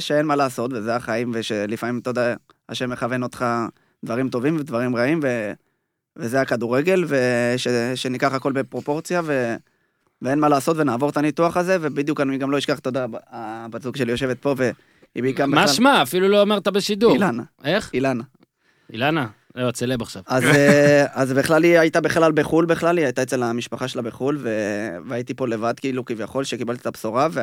[0.00, 2.34] שאין מה לעשות, וזה החיים, ושלפעמים, אתה יודע,
[2.68, 3.44] השם מכוון אותך
[4.04, 5.52] דברים טובים ודברים רעים, ו...
[6.16, 9.54] וזה הכדורגל, ושניקח הכל בפרופורציה, ו...
[10.22, 13.96] ואין מה לעשות, ונעבור את הניתוח הזה, ובדיוק אני גם לא אשכח, יודע, הבת זוג
[13.96, 14.72] שלי יושבת פה, והיא
[15.22, 15.46] בעיקר...
[15.46, 16.02] מה שמה?
[16.02, 17.12] אפילו לא אמרת בשידור.
[17.12, 17.90] אילנה, איך?
[17.94, 18.24] אילנה.
[18.92, 19.26] אילנה?
[19.54, 20.22] לא, צלב עכשיו.
[20.26, 24.38] אז, אה, אז בכלל היא הייתה בכלל בחו"ל בכלל, היא הייתה אצל המשפחה שלה בחו"ל,
[24.40, 24.48] ו...
[25.08, 27.40] והייתי פה לבד כאילו כביכול, שקיבלתי את הבשורה, ו...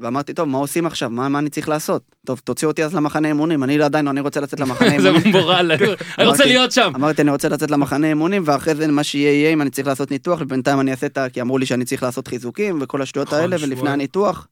[0.00, 1.10] ואמרתי, טוב, מה עושים עכשיו?
[1.10, 2.02] מה, מה אני צריך לעשות?
[2.26, 5.32] טוב, תוציאו אותי אז למחנה אימונים, אני עדיין, אני רוצה לצאת למחנה אימונים.
[5.32, 5.72] מורל.
[6.18, 6.92] אני רוצה להיות שם.
[6.94, 10.10] אמרתי, אני רוצה לצאת למחנה אימונים, ואחרי זה מה שיהיה יהיה אם אני צריך לעשות
[10.10, 11.28] ניתוח, ובינתיים אני אעשה את ה...
[11.28, 13.90] כי אמרו לי שאני צריך לעשות חיזוקים וכל השטויות נכון, האלה, ולפני.
[13.90, 14.48] הניתוח.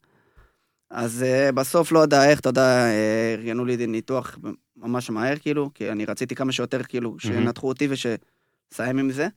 [0.90, 4.38] אז uh, בסוף לא יודע איך, אתה יודע, אה, ארגנו לי ניתוח
[4.82, 9.28] ממש מהר, כאילו, כי אני רציתי כמה שיותר, כאילו, שינתחו אותי ושסיים עם זה.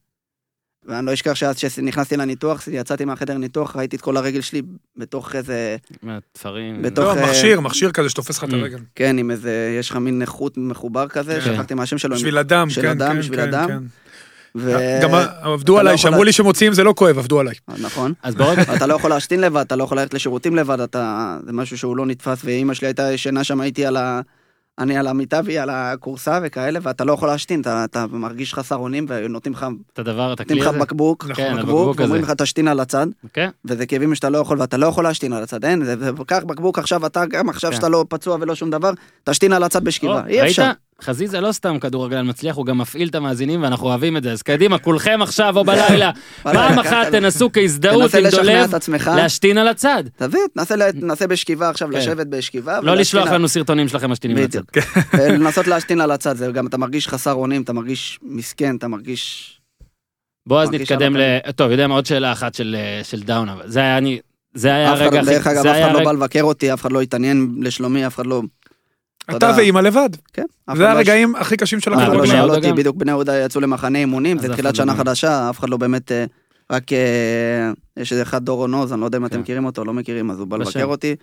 [0.85, 4.61] ואני לא אשכח שאז שנכנסתי לניתוח, יצאתי מהחדר ניתוח, ראיתי את כל הרגל שלי
[4.97, 6.81] בתוך איזה, מהתפרים.
[6.81, 8.53] בתוך- לא, אה, מכשיר, מכשיר כזה שתופס לך את Mm.
[8.55, 8.77] הרגל.
[8.95, 11.53] כן, עם איזה, יש לך מין נכות מחובר כזה, כן.
[11.55, 12.15] שכחתי מה השם שלו.
[12.15, 13.67] בשביל הדם, של כן, כן, בשביל כן, הדם.
[13.67, 13.83] כן.
[14.55, 14.77] ו...
[15.03, 15.09] גם
[15.41, 17.55] עבדו עליי, לא יכול שאמרו לי שמוציאים זה לא כואב, עבדו עליי.
[17.81, 18.13] נכון.
[18.23, 21.37] אז בוא רגע, אתה לא יכול להשתין לבד, אתה לא יכול ללכת לשירותים לבד, אתה...
[21.45, 24.21] זה משהו שהוא לא נתפס, ואימא שלי הייתה ישנה שם, הייתי על ה...
[24.81, 28.75] אני על המיטה והיא על הכורסה וכאלה, ואתה לא יכול להשתין, אתה, אתה מרגיש חסר
[28.75, 30.79] אונים, ונותנים לך, את הדבר, את נותנים הכלי לך הזה.
[30.79, 32.21] בקבוק, נכון, כן, בקבוק, ואומרים.
[32.21, 33.49] לך תשתין על הצד, כן.
[33.65, 36.43] וזה כאבים שאתה לא יכול, ואתה לא יכול להשתין על הצד, אין, זה, זה, קח
[36.45, 37.75] בקבוק עכשיו, אתה גם עכשיו כן.
[37.75, 38.91] שאתה לא פצוע ולא שום דבר,
[39.23, 40.63] תשתין על הצד בשכיבה, או, אי אפשר.
[40.63, 40.77] ראית?
[41.03, 44.31] חזיזה לא סתם כדורגלן מצליח, הוא גם מפעיל את המאזינים ואנחנו אוהבים את זה.
[44.31, 46.11] אז קדימה, כולכם עכשיו או בלילה,
[46.43, 47.11] פעם בלילה, אחת.
[47.11, 48.69] תנסו כהזדהות עם דולב,
[49.15, 50.03] להשתין על הצד.
[50.15, 50.39] תביא,
[50.99, 51.97] תנסה בשכיבה עכשיו, כן.
[51.97, 54.59] לשבת בשכיבה, לא לשלוח לנו סרטונים שלכם משתינים על הצד.
[54.71, 54.87] בדיוק.
[55.39, 59.57] לנסות להשתין על הצד, זה גם אתה מרגיש חסר אונים, אתה מרגיש מסכן, אתה מרגיש...
[60.45, 61.21] בוא אז נתקדם ל...
[61.55, 64.19] טוב, יודע מה, עוד שאלה אחת של אה, דאון, אבל זה היה אני...
[64.53, 65.29] זה היה הרגע הכי...
[65.29, 68.25] דרך אגב, אף אחד לא בא לבקר אותי, אף אחד לא התעניין לשלומי, אף אחד
[68.25, 68.41] לא...
[69.37, 69.53] אתה.
[69.57, 70.09] ואימא לבד.
[70.33, 70.43] כן.
[70.75, 72.31] זה לא- הרגעים הכי קשים של אף אחד לא בני הכדורגל.
[72.31, 72.75] שאל יהודה אותי, גם?
[72.75, 75.03] בדיוק בני יהודה יצאו למחנה אימונים, זה תחילת לא שנה יודע.
[75.03, 76.11] חדשה, אף אחד לא באמת...
[76.11, 76.25] אה,
[76.71, 76.97] רק אה,
[77.97, 79.33] יש איזה אחד דורון עוז, אני לא יודע אם כן.
[79.33, 80.57] אתם מכירים אותו, לא מכירים, אז הוא בא.
[80.57, 81.15] לבקר אותי.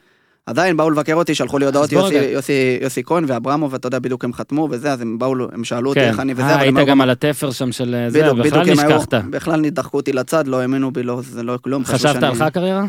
[0.46, 2.30] עדיין באו לבקר אותי, שלחו לי הודעות יוסי- רגע.
[2.30, 5.88] יוסי- יוסי כהן ואברמוב, ואתה יודע, בדיוק הם חתמו וזה, אז הם באו, הם שאלו
[5.88, 8.10] אותי כן, איך אני וזה, אה, אבל היית לא- גם על התפר שם של אה,
[8.10, 9.14] זה, בכלל נשכחת.
[9.14, 11.84] בכלל דחקו אותי לצד, לא האמינו בי, לא, זה לא כלום.
[11.84, 12.84] חשבת שאני- על לך קריירה?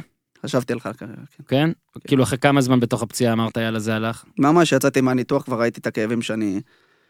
[0.45, 0.95] חשבתי על קריירה,
[1.37, 1.43] כן.
[1.47, 1.69] כן?
[2.07, 4.23] כאילו אחרי כמה זמן בתוך הפציעה אמרת יאללה זה הלך?
[4.39, 6.61] ממש יצאתי מהניתוח כבר ראיתי את הכאבים שאני,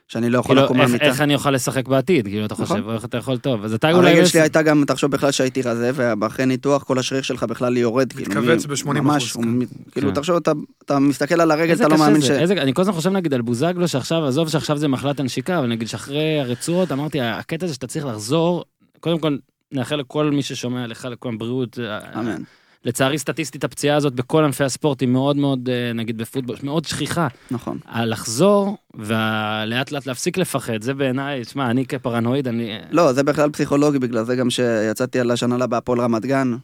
[0.07, 1.05] שאני לא יכול כאילו לקום מהמיטה.
[1.05, 2.25] איך אני אוכל לשחק בעתיד?
[2.27, 2.65] כאילו אתה נכון.
[2.65, 3.63] חושב, איך אתה יכול טוב?
[3.63, 4.09] אז אתה אולי...
[4.09, 7.77] הרגל יש- שלי הייתה גם, תחשוב בכלל שהייתי רזה, ואחרי ניתוח כל השריר שלך בכלל
[7.77, 8.13] יורד.
[8.13, 9.43] כאילו, מתכווץ מ- ב-80%, ממש, כן.
[9.43, 10.15] הוא כאילו כן.
[10.15, 10.51] תחשוב, אתה-
[10.85, 12.25] אתה מסתכל על הרגל, אתה לא מאמין ש...
[12.25, 15.59] זה, איזה- אני כל הזמן חושב נגיד על בוזגלו שעכשיו, עזוב שעכשיו זה מחלת הנשיקה,
[15.59, 18.63] אבל נגיד שאחרי הרצועות, אמרתי, הקטע הזה שאתה צריך לחזור,
[18.99, 19.37] קודם כל,
[19.71, 21.79] נאחל לכל מי ששומע לך, לכולם בריאות.
[22.19, 22.41] אמן.
[22.89, 27.27] לצערי, סטטיסטית, הפציעה הזאת בכל ענפי הספורט היא מאוד מאוד, אה, נגיד בפוטבול, מאוד שכיחה.
[27.51, 27.77] נכון.
[28.05, 32.77] לחזור ולאט לאט להפסיק לפחד, זה בעיניי, שמע, אני כפרנואיד, אני...
[32.91, 36.55] לא, זה בכלל פסיכולוגי, בגלל זה גם שיצאתי על השנה לה בהפועל רמת גן.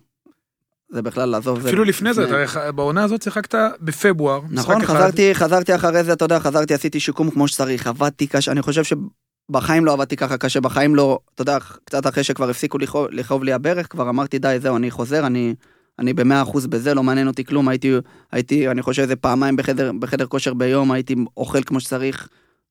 [0.90, 1.60] זה בכלל לעזוב.
[1.60, 4.42] זה אפילו לפני זה, אתה- בעונה הזאת שיחקת בפברואר.
[4.50, 4.96] נכון, משחק אחד.
[4.98, 8.82] חזרתי, חזרתי אחרי זה, אתה יודע, חזרתי, עשיתי שיקום כמו שצריך, עבדתי קשה, אני חושב
[8.84, 13.44] שבחיים לא עבדתי ככה קשה, בחיים לא, אתה יודע, קצת אחרי שכבר הפסיקו לכאוב, לכאוב
[13.44, 15.56] לי הברך, כבר אמרתי, די, זהו, אני חוזר, אני,
[16.00, 17.92] אני במאה אחוז בזה, לא מעניין אותי כלום, הייתי,
[18.32, 22.28] הייתי, אני חושב איזה פעמיים בחדר, בחדר כושר ביום, הייתי אוכל כמו שצריך,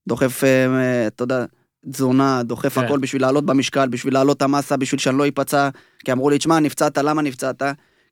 [0.08, 1.44] דוחף, אה, אה, אתה יודע,
[1.90, 2.84] תזונה, דוחף כן.
[2.84, 5.68] הכל בשביל לעלות במשקל, בשביל לעלות את המסה, בשביל שאני לא אפצע,
[6.04, 7.62] כי אמרו לי, תשמע, נפצעת, למה נפצעת?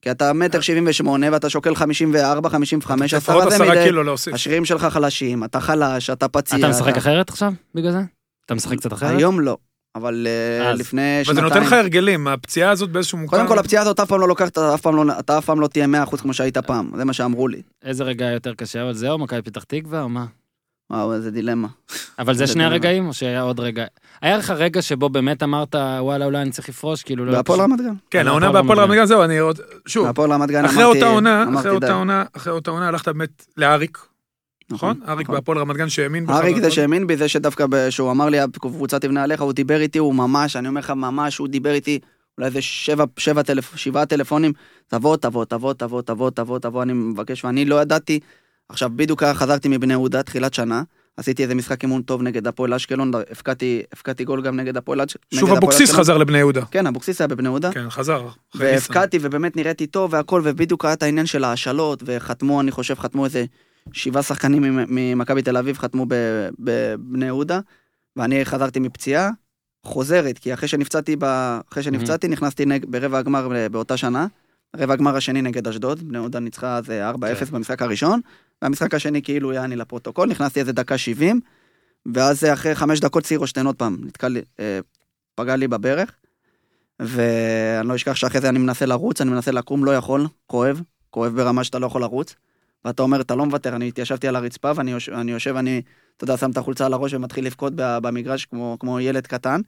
[0.03, 3.91] כי אתה מטר שבעים ושמונה ואתה שוקל חמישים וארבע, חמישים וחמש, עשרה זה מדי.
[4.33, 6.59] השרירים שלך חלשים, אתה חלש, אתה פציע.
[6.59, 8.01] אתה משחק אחרת עכשיו, בגלל זה?
[8.47, 9.19] אתה משחק קצת אחרת?
[9.19, 9.57] היום לא,
[9.95, 10.81] אבל אה, אז.
[10.81, 11.49] לפני אבל שנתיים.
[11.49, 13.39] זה נותן לך הרגלים, הפציעה הזאת באיזשהו מוקדם.
[13.39, 15.67] קודם כל הפציעה הזאת אף פעם לא לוקחת, אף פעם לא, אתה אף פעם לא
[15.67, 17.63] תהיה 100% כמו שהיית פעם, זה מה שאמרו לי.
[17.85, 20.27] איזה רגע יותר קשה, אבל זה או מכבי פתח תקווה או מה?
[20.91, 21.69] וואו, איזה דילמה.
[22.19, 22.75] אבל זה שני דילמה.
[22.75, 23.85] הרגעים, או שהיה עוד רגע?
[24.23, 27.33] היה לך רגע שבו באמת אמרת, וואלה, אולי אני צריך לפרוש, כאילו, לא...
[27.33, 27.95] בהפועל רמת גן.
[28.11, 29.61] כן, העונה הפועל בהפועל רמת גן, זהו, אני עוד...
[29.87, 30.09] שוב,
[30.65, 31.71] אחרי אותה עונה, אחרי.
[31.71, 33.99] אותה עונה, אחרי אותה עונה, הלכת באמת לאריק,
[34.71, 35.01] נכון?
[35.09, 35.35] אריק נכון.
[35.35, 36.35] בהפועל רמת גן שהאמין בך.
[36.35, 36.71] אריק זה.
[36.71, 40.57] שהאמין בי, זה שדווקא שהוא אמר לי, הקבוצה תבנה עליך, הוא דיבר איתי, הוא ממש,
[40.57, 41.99] אני אומר לך, ממש, הוא דיבר איתי,
[42.39, 44.53] אולי איזה שבע, שבע טלפ, שבעה טלפונים,
[44.89, 48.21] תבוא, תבוא, תבוא, תבוא, תבוא, תבוא, תבוא, אני מבקש, ואני לא ידעתי.
[48.69, 50.83] עכשיו, בדיוק חזרתי מבני יהודה, תחילת שנה,
[51.17, 55.41] עשיתי איזה משחק אימון טוב נגד הפועל אשקלון, הבקעתי הבקעתי גול גם נגד הפועל אשקלון.
[55.41, 55.93] שוב אבוקסיס.
[55.93, 56.65] חזר לבני יהודה.
[56.71, 57.73] כן, אבוקסיס היה בבני יהודה.
[57.73, 58.29] כן, חזר.
[58.55, 63.25] והבקעתי ובאמת נראיתי טוב והכל, ובדיוק היה את העניין של ההשאלות, וחתמו, אני חושב, חתמו
[63.25, 63.45] איזה
[63.93, 66.07] שבעה שחקנים ממ- ממכבי תל אביב, חתמו
[66.59, 67.61] בבני יהודה,
[68.17, 69.31] ואני חזרתי מפציעה,
[69.85, 71.25] חוזרת, כי אחרי שנפצעתי, ב...
[71.71, 72.85] אחרי שנפצעתי, נכנסתי נג...
[72.89, 74.27] ברבע הגמר אה, באותה שנה,
[74.77, 77.45] רבע הגמר השני נגד אשדוד, בני יהודה ניצחה אז אה, 4-0 כן.
[77.45, 78.21] במשחק הראשון,
[78.63, 81.41] והמשחק השני כאילו יעני לפרוטוקול, נכנסתי איזה דקה 70,
[82.15, 84.81] ואז אחרי חמש דקות סירושטיין עוד פעם, נתקע לי, אה,
[85.35, 86.13] פגע לי בברך,
[87.01, 91.37] ואני לא אשכח שאחרי זה אני מנסה לרוץ, אני מנסה לקום, לא יכול, כואב, כואב
[91.37, 92.35] ברמה שאתה לא יכול לרוץ.
[92.85, 95.83] ואתה אומר, אתה לא מוותר, אני התיישבתי על הרצפה ואני יושב, אני, יושב, אני,
[96.17, 99.61] אתה יודע, שם את החולצה על הראש ומתחיל לבכות במגרש כמו, כמו ילד קטן.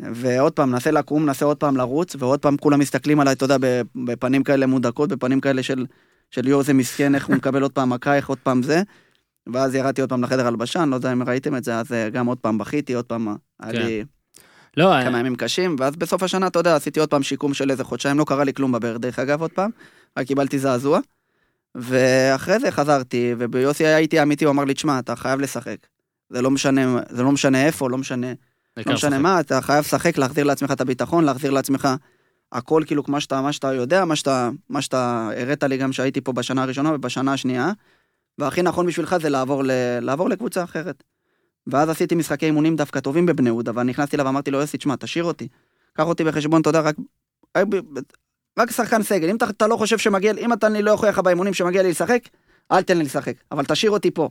[0.00, 3.56] ועוד פעם, מנסה לקום, מנסה עוד פעם לרוץ, ועוד פעם כולם מסתכלים עליי, אתה יודע,
[4.04, 5.86] בפנים כאלה מודקות, בפנים כאלה של,
[6.30, 8.82] של יואו, זה מסכן, איך הוא מקבל עוד פעם מכה, איך עוד פעם זה.
[9.52, 12.10] ואז ירדתי עוד פעם לחדר הלבשה, אני לא יודע אם ראיתם את זה, אז אה,
[12.10, 13.86] גם עוד פעם בכיתי, עוד פעם, אה, היה כן.
[13.86, 14.04] לי
[14.76, 17.84] לא, כמה ימים קשים, ואז בסוף השנה, אתה יודע, עשיתי עוד פעם שיקום של איזה
[17.84, 19.70] חודשיים, לא קרה לי כלום בברך, דרך אגב, עוד פעם,
[20.18, 21.00] רק קיבלתי זעזוע.
[21.76, 25.76] ואחרי זה חזרתי, וביוסי היה איתי אמיתי, הוא אמר לי, תשמע, אתה חייב לשחק.
[26.30, 28.32] זה לא משנה, זה לא משנה איפה, לא משנה,
[28.76, 29.22] לא משנה לשחק.
[29.22, 31.88] מה, אתה חייב לשחק, להחזיר לעצמך את הביטחון, להחזיר לעצמך
[32.52, 36.20] הכל כאילו כמו שאתה, מה שאתה יודע, מה שאתה, מה שאתה הראת לי גם שהייתי
[36.20, 37.72] פה בשנה הראשונה ובשנה השנייה,
[38.38, 39.70] והכי נכון בשבילך זה לעבור, ל,
[40.00, 41.02] לעבור לקבוצה אחרת.
[41.66, 44.96] ואז עשיתי משחקי אימונים דווקא טובים בבני יהודה, ואני נכנסתי אליו ואמרתי לו, יוסי, תשמע,
[44.96, 45.48] תשאיר אותי.
[45.92, 46.96] קח אותי בחשבון, אתה יודע, רק,
[48.58, 49.30] רק, שחקן סגל.
[49.30, 51.90] אם אתה, אתה לא חושב שמגיע אם אתה אני לא יכול לך באימונים שמגיע לי
[51.90, 52.20] לשחק,
[52.72, 54.28] אל תן לי לשחק, אבל תשאיר אותי פה.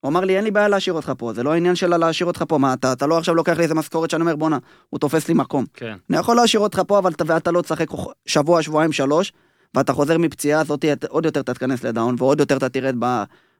[0.00, 2.44] הוא אמר לי, אין לי בעיה להשאיר אותך פה, זה לא העניין שלה להשאיר אותך
[2.48, 4.58] פה, מה, אתה, אתה לא עכשיו לוקח לי איזה משכורת שאני אומר, בואנה,
[4.90, 5.64] הוא תופס לי מקום.
[5.74, 5.96] כן.
[6.10, 7.86] אני יכול להשאיר אותך פה, אבל אתה, ואתה לא תשחק
[8.26, 9.32] שבוע, שבועיים, שלוש,
[9.74, 12.96] ואתה חוזר מפציעה הזאת, את- עוד יותר אתה תיכנס לדאון, ועוד יותר אתה תרד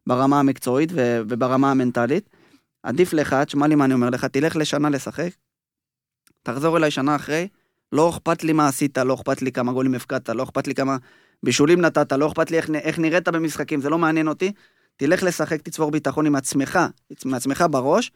[0.07, 2.31] ברמה המקצועית וברמה המנטלית.
[2.83, 5.31] עדיף לך, תשמע לי מה אני אומר לך, תלך לשנה לשחק,
[6.43, 7.49] תחזור אליי שנה אחרי,
[7.93, 10.97] לא אכפת לי מה עשית, לא אכפת לי כמה גולים הפקדת, לא אכפת לי כמה
[11.43, 14.53] בישולים נתת, לא אכפת לי איך, איך נראית במשחקים, זה לא מעניין אותי.
[14.97, 16.79] תלך לשחק, תצבור ביטחון עם עצמך,
[17.25, 18.11] מעצמך בראש,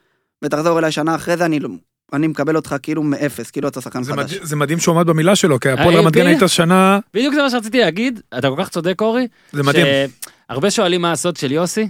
[0.45, 1.69] ותחזור אליי שנה אחרי זה, אני, לא-
[2.13, 4.33] אני מקבל אותך כאילו מאפס, כאילו אתה שחקן זה חדש.
[4.33, 7.35] מדהים- זה מדהים שהוא עמד במילה שלו, כי הפועל אה, רמת גן הייתה שנה, בדיוק
[7.35, 9.27] זה מה שרציתי להגיד, אתה כל כך צודק, אורי.
[9.53, 9.87] זה מדהים.
[10.49, 11.89] הרבה שואלים מה הסוד של יוסי,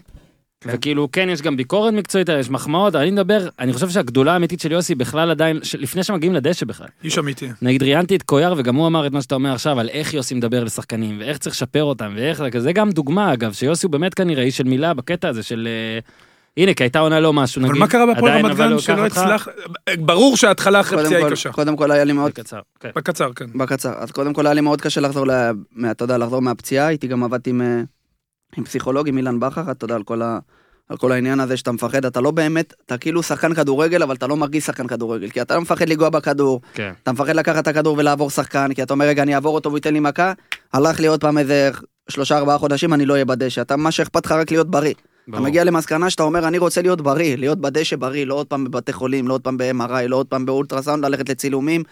[0.61, 0.71] כן.
[0.73, 4.73] וכאילו כן יש גם ביקורת מקצועית, יש מחמאות, אני מדבר, אני חושב שהגדולה האמיתית של
[4.73, 6.87] יוסי בכלל עדיין, לפני שמגיעים לדשא בכלל.
[7.05, 7.49] איש אמיתי.
[7.63, 10.35] נגיד ראיינתי את קויאר וגם הוא אמר את מה שאתה אומר עכשיו על איך יוסי
[10.35, 14.43] מדבר לשחקנים ואיך צריך לשפר אותם ואיך זה גם דוגמה אגב שיוסי הוא באמת כנראה
[14.43, 15.99] איש של מילה בקטע הזה של אה,
[16.63, 17.71] הנה כי הייתה עונה לא משהו נגיד.
[17.71, 19.49] אבל מה קרה בהפועל עדיין, רמת גן שלא הצלח?
[19.99, 21.53] ברור שההתחלה אחרי פציעה היא קשה.
[21.53, 22.91] קודם כל היה לי מאוד בקצר, כן.
[22.97, 23.47] בקצר, כן.
[23.55, 23.93] בקצר.
[23.97, 27.07] אז קודם כל היה לי מאוד קשה לחזור, לה, מה, אתה יודע, לחזור מהפציעה, הייתי
[27.07, 27.63] גם עבדתי עם,
[28.57, 30.39] עם פסיכולוג, עם אילן בכר, אתה יודע, על כל, ה,
[30.89, 34.27] על כל העניין הזה שאתה מפחד, אתה לא באמת, אתה כאילו שחקן כדורגל, אבל אתה
[34.27, 36.93] לא מרגיש שחקן כדורגל, כי אתה לא מפחד לנגוע בכדור, כן.
[37.03, 39.93] אתה מפחד לקחת את הכדור ולעבור שחקן, כי אתה אומר, רגע, אני אעבור אותו וייתן
[39.93, 40.33] לי מכה,
[40.73, 41.71] הלך לי עוד פעם איזה
[42.09, 44.95] שלושה ארבעה חודשים, אני לא אהיה בדשא, אתה, מה שאכפת לך רק להיות בריא.
[44.95, 45.49] אתה ברור.
[45.49, 48.93] מגיע למסקנה שאתה אומר, אני רוצה להיות בריא, להיות בדשא בריא, לא עוד פעם בבתי
[48.93, 51.83] חולים, לא עוד פעם ב-MRI, לא עוד פעם באולטרסאונד, ללכת לצילומים,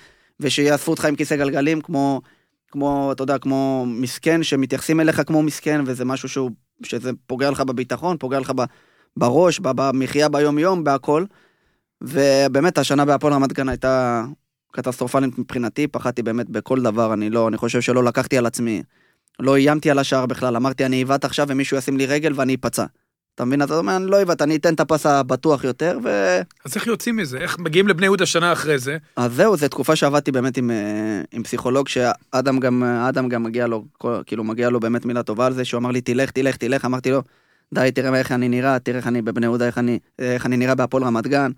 [0.40, 2.20] ושיאספו אותך עם כיסא גלגלים, כמו,
[2.70, 6.50] כמו, אתה יודע, כמו מסכן, שמתייחסים אליך כמו מסכן, וזה משהו שהוא,
[6.82, 8.64] שזה פוגע לך בביטחון, פוגע לך ב,
[9.16, 11.24] בראש, במחיה ביום-יום, בהכל.
[12.00, 14.24] ובאמת, השנה בהפועל רמת גן הייתה
[14.72, 18.82] קטסטרופלית מבחינתי, פחדתי באמת בכל דבר, אני לא, אני חושב שלא לקחתי על עצמי,
[19.40, 22.84] לא איימתי על השער בכלל, אמרתי, אני אבעט עכשיו ומישהו ישים לי רגל ואני אפצע.
[23.36, 23.62] אתה מבין?
[23.62, 26.38] אתה אומר, אני לא אבעט, אני אתן את הפס הבטוח יותר, ו...
[26.64, 27.38] אז איך יוצאים מזה?
[27.38, 28.96] איך מגיעים לבני יהודה שנה אחרי זה?
[29.16, 33.66] אז זהו, זו תקופה שעבדתי באמת עם, אה, עם פסיכולוג, שאדם גם, אדם גם מגיע
[33.66, 33.84] לו,
[34.26, 37.10] כאילו מגיע לו באמת מילה טובה על זה, שהוא אמר לי, תלך, תלך, תלך, אמרתי
[37.10, 37.22] לו,
[37.74, 40.74] די, תראה איך אני נראה, תראה איך אני בבני יהודה, איך אני, איך אני נראה
[40.74, 41.50] בהפועל רמת גן.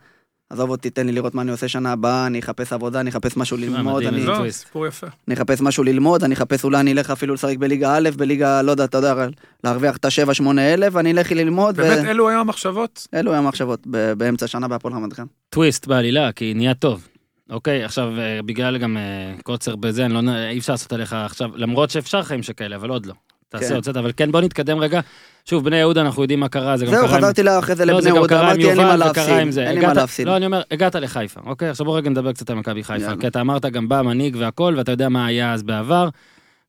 [0.50, 3.36] עזוב אותי, תן לי לראות מה אני עושה שנה הבאה, אני אחפש עבודה, אני אחפש
[3.36, 4.50] משהו ללמוד, אני, לא.
[4.50, 5.06] סיפור יפה.
[5.28, 8.70] אני אחפש משהו ללמוד, אני אחפש אולי אני אלך אפילו לשחק בליגה א', בליגה, לא
[8.70, 9.26] יודע, אתה יודע,
[9.64, 13.06] להרוויח את השבע, שמונה אלף, ואני אלך ללמוד, באמת, אלו היו המחשבות?
[13.12, 15.24] ואלו היו המחשבות ב- באמצע השנה בהפועל רמת גן.
[15.50, 17.08] טוויסט בעלילה כי נהיה טוב.
[17.50, 20.20] אוקיי עכשיו אה, בגלל גם אה, קוצר בזה אני לא
[20.50, 23.14] אי אפשר לעשות עליך עכשיו למרות שאפשר חיים שכאלה אבל עוד לא.
[23.48, 23.74] תעשה כן.
[23.74, 25.00] הוצאת, אבל כן, בוא נתקדם רגע.
[25.48, 27.76] שוב, בני יהודה, אנחנו יודעים מה קרה, זה גם זהו, קרה עם- חזרתי לה אחרי
[27.76, 29.58] זה לא, לבני יהודה, עם אמרתי אין לי מה עם להפסיד.
[29.58, 30.26] אין לי מה להפסיד.
[30.26, 31.68] לא, אני אומר, הגעת לחיפה, אוקיי?
[31.68, 33.16] עכשיו בוא רגע נדבר קצת על מכבי חיפה.
[33.20, 36.08] כי אתה אמרת גם בא מנהיג והכל, ואתה יודע מה היה אז בעבר,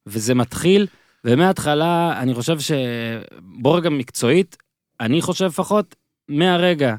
[0.07, 0.87] וזה מתחיל,
[1.25, 2.71] ומההתחלה, אני חושב ש...
[3.41, 4.57] בוא רגע מקצועית,
[4.99, 5.95] אני חושב לפחות,
[6.29, 6.95] מהרגע,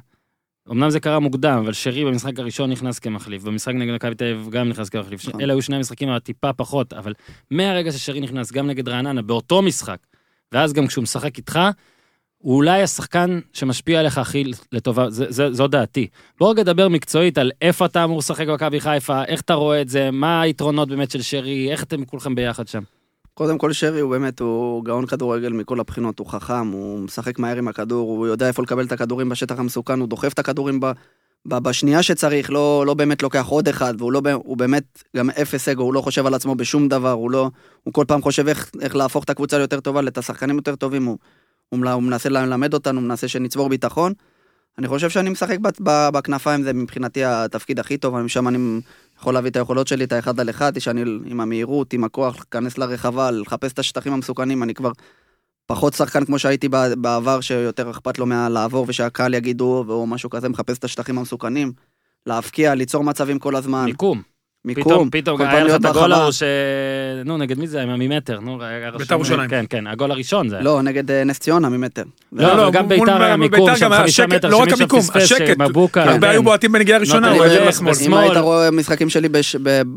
[0.70, 4.50] אמנם זה קרה מוקדם, אבל שרי במשחק הראשון נכנס כמחליף, במשחק נגד מכבי תל אביב
[4.50, 5.40] גם נכנס כמחליף, נכון.
[5.40, 7.12] אלה היו שני המשחקים הטיפה פחות, אבל
[7.50, 9.98] מהרגע ששרי נכנס גם נגד רעננה, באותו משחק,
[10.52, 11.58] ואז גם כשהוא משחק איתך,
[12.38, 16.06] הוא אולי השחקן שמשפיע עליך הכי לטובה, זה, זה, זו דעתי.
[16.38, 19.88] בוא רגע נדבר מקצועית על איפה אתה אמור לשחק במכבי חיפה, איך אתה רואה את
[19.88, 22.82] זה, מה היתרונות באמת של שרי, איך אתם כולכם ביחד שם.
[23.34, 27.56] קודם כל שרי הוא באמת, הוא גאון כדורגל מכל הבחינות, הוא חכם, הוא משחק מהר
[27.56, 30.92] עם הכדור, הוא יודע איפה לקבל את הכדורים בשטח המסוכן, הוא דוחף את הכדורים ב,
[31.46, 35.82] בשנייה שצריך, לא, לא באמת לוקח עוד אחד, והוא לא, הוא באמת גם אפס אגו,
[35.82, 37.50] הוא לא חושב על עצמו בשום דבר, הוא לא,
[37.84, 41.04] הוא כל פעם חושב איך, איך להפוך את הקבוצה ליותר טובה, את השחקנים יותר טובים,
[41.04, 41.18] הוא,
[41.68, 44.12] הוא, הוא מנסה ללמד אותנו, הוא מנסה שנצבור ביטחון.
[44.78, 45.58] אני חושב שאני משחק
[46.12, 48.80] בכנפיים, זה מבחינתי התפקיד הכי טוב, משם אני
[49.18, 52.78] יכול להביא את היכולות שלי, את האחד על אחד, שאני עם המהירות, עם הכוח, להיכנס
[52.78, 54.90] לרחבה, לחפש את השטחים המסוכנים, אני כבר
[55.70, 56.68] פחות שחקן כמו שהייתי
[56.98, 61.72] בעבר, שיותר אכפת לו מהלעבור ושהקהל יגידו, או משהו כזה, מחפש את השטחים המסוכנים,
[62.26, 64.22] להבקיע, ליצור מצבים כל הזמן, מיקום.
[64.64, 66.12] מיקום, פתאום, פתאום היה לך את הגול.
[66.12, 66.42] ההוא ש...
[67.24, 67.86] נו, נגד מי זה היה?
[67.96, 69.48] ממטר, נו, היה רשום- בית"ר ירושלים.
[69.50, 70.64] כן, כן, הגול הראשון זה היה.
[70.64, 72.02] לא, נגד אה, נס ציונה ממטר.
[72.32, 74.82] לא, אבל גם מול- בית"ר היה מיקום בית"ר של גם חמישה מטר, לא רק שמישהו
[74.82, 75.46] המיקום, פספס, השקט.
[75.46, 76.32] שמבוקה, הרבה כן.
[76.32, 77.94] היו בועטים בנגיעה ראשונה, הוא עבר בדרך, לשמאל.
[78.06, 79.28] אם היית רואה משחקים שלי.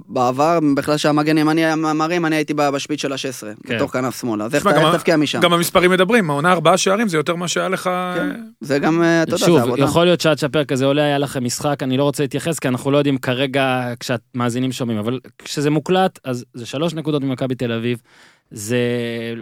[0.07, 3.76] בעבר, בכלל שהמגן ימני היה מרים, אני הייתי בשפיץ של ה-16, כן.
[3.76, 4.45] בתוך כנף שמאלה.
[4.45, 5.39] אז איך גם תבקיע משם?
[5.39, 7.89] גם המספרים מדברים, העונה ארבעה שערים זה יותר מה שהיה לך...
[8.16, 8.30] כן.
[8.61, 9.84] זה גם, אה, אתה יודע, זה שוב, עבודה.
[9.84, 12.91] יכול להיות שעד שהפרק הזה עולה היה לכם משחק, אני לא רוצה להתייחס, כי אנחנו
[12.91, 13.93] לא יודעים כרגע
[14.53, 18.01] כשהמאזינים שומעים, אבל כשזה מוקלט, אז זה שלוש נקודות ממכבי תל אביב.
[18.51, 18.77] זה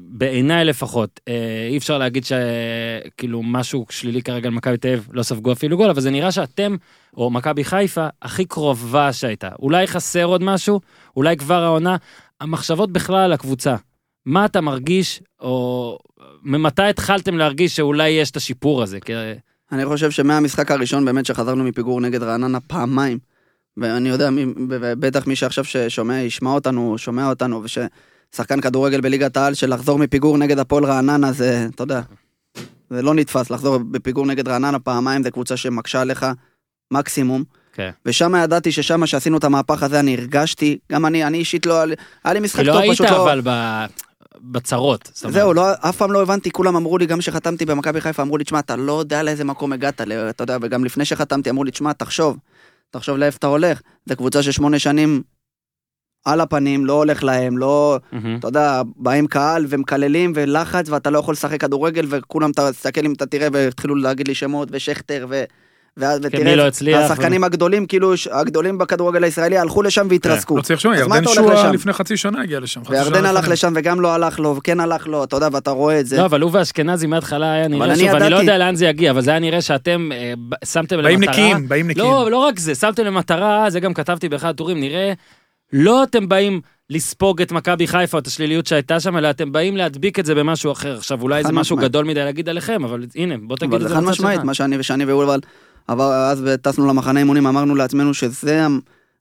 [0.01, 5.23] בעיניי לפחות, אה, אי אפשר להגיד שכאילו משהו שלילי כרגע על מכבי תל אביב, לא
[5.23, 6.75] ספגו אפילו גול, אבל זה נראה שאתם,
[7.17, 9.49] או מכבי חיפה, הכי קרובה שהייתה.
[9.59, 10.81] אולי חסר עוד משהו,
[11.15, 11.95] אולי כבר העונה,
[12.41, 13.75] המחשבות בכלל על הקבוצה.
[14.25, 15.97] מה אתה מרגיש, או
[16.43, 18.99] ממתי התחלתם להרגיש שאולי יש את השיפור הזה?
[18.99, 19.13] כי...
[19.71, 23.19] אני חושב שמהמשחק הראשון באמת שחזרנו מפיגור נגד רעננה פעמיים,
[23.77, 24.29] ואני יודע,
[24.77, 30.59] בטח מי שעכשיו ששומע, ישמע אותנו, שומע אותנו, וששחקן כדורגל בליגת העל, שלחזור מפיגור נגד
[30.59, 32.01] הפועל רעננה זה, אתה יודע,
[32.89, 36.25] זה לא נתפס, לחזור בפיגור נגד רעננה פעמיים, זה קבוצה שמקשה עליך
[36.91, 37.43] מקסימום.
[37.73, 37.89] כן.
[38.05, 41.83] ושם ידעתי ששם שעשינו את המהפך הזה, אני הרגשתי, גם אני, אני אישית לא,
[42.23, 43.23] היה לי משחק כי טוב, לא היית פשוט לא...
[43.23, 43.49] אבל ב...
[44.41, 45.11] בצרות.
[45.13, 48.43] זהו, לא, אף פעם לא הבנתי, כולם אמרו לי, גם כשחתמתי במכבי חיפה, אמרו לי,
[48.43, 51.93] תשמע, אתה לא יודע לאיזה מקום הגעת, אתה יודע, וגם לפני שחתמתי, אמרו לי, תשמע,
[51.93, 52.37] תחשוב,
[52.91, 53.81] תחשוב לאיפה אתה הולך.
[54.05, 55.23] זו קבוצה ששמונה שנים
[56.25, 58.37] על הפנים, לא הולך להם, לא, מהמם.
[58.39, 63.25] אתה יודע, באים קהל ומקללים ולחץ, ואתה לא יכול לשחק כדורגל, וכולם, תסתכל אם אתה
[63.25, 65.43] תראה, והתחילו להגיד לי שמות, ושכטר, ו...
[65.97, 67.11] ואז, כן, ותראה, מי לא הצליח.
[67.11, 70.57] השחקנים הגדולים, כאילו, הגדולים בכדורגל הישראלי, הלכו לשם והתרסקו.
[70.57, 71.73] לא צריך מה ירדן שועה לשם?
[71.73, 72.81] לפני חצי שנה הגיע לשם.
[72.89, 73.53] וירדן הלך לפני.
[73.53, 76.17] לשם וגם לא הלך לו, וכן הלך לו, אתה יודע, ואתה רואה את זה.
[76.17, 78.35] לא, אבל הוא ואשכנזי מההתחלה היה נראה, אני שוב, אני לא.
[78.35, 81.33] יודע לאן זה יגיע, אבל זה היה נראה שאתם אה, ב- שמתם באים למטרה.
[81.33, 82.07] נקיים, באים נקיים.
[82.07, 85.13] לא, לא רק זה, שמתם למטרה, זה גם כתבתי באחד הטורים, נראה,
[85.73, 90.19] לא אתם באים לספוג את מכבי חיפה את השליליות שהייתה שם, אלא אתם באים להדביק
[90.19, 90.97] את זה במשהו אחר.
[90.97, 91.89] עכשיו, אולי זה משהו משמעית.
[91.91, 94.43] גדול מדי להגיד עליכם, אבל הנה, בוא תגיד אבל את זה זה חד משמעית.
[94.43, 95.39] מה שאני ושאני ויובל
[95.87, 98.67] עבר אז וטסנו למחנה אימונים, אמרנו לעצמנו שזה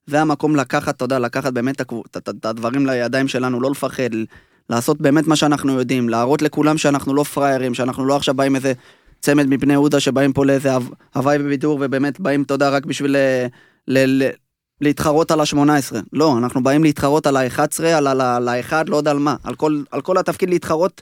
[0.07, 1.81] זה המקום לקחת, אתה יודע, לקחת באמת
[2.17, 4.09] את הדברים לידיים שלנו, לא לפחד,
[4.69, 8.73] לעשות באמת מה שאנחנו יודעים, להראות לכולם שאנחנו לא פראיירים, שאנחנו לא עכשיו באים איזה
[9.19, 10.81] צמד מבני יהודה שבאים פה לאיזה הו-
[11.15, 13.45] הוואי בבידור ובאמת באים, אתה יודע, רק בשביל ל-
[13.87, 14.29] ל- ל-
[14.81, 15.95] להתחרות על ה-18.
[16.13, 19.55] לא, אנחנו באים להתחרות על ה-11, על ה- על האחד, לא יודע על מה, על
[19.55, 21.01] כל, על כל התפקיד להתחרות.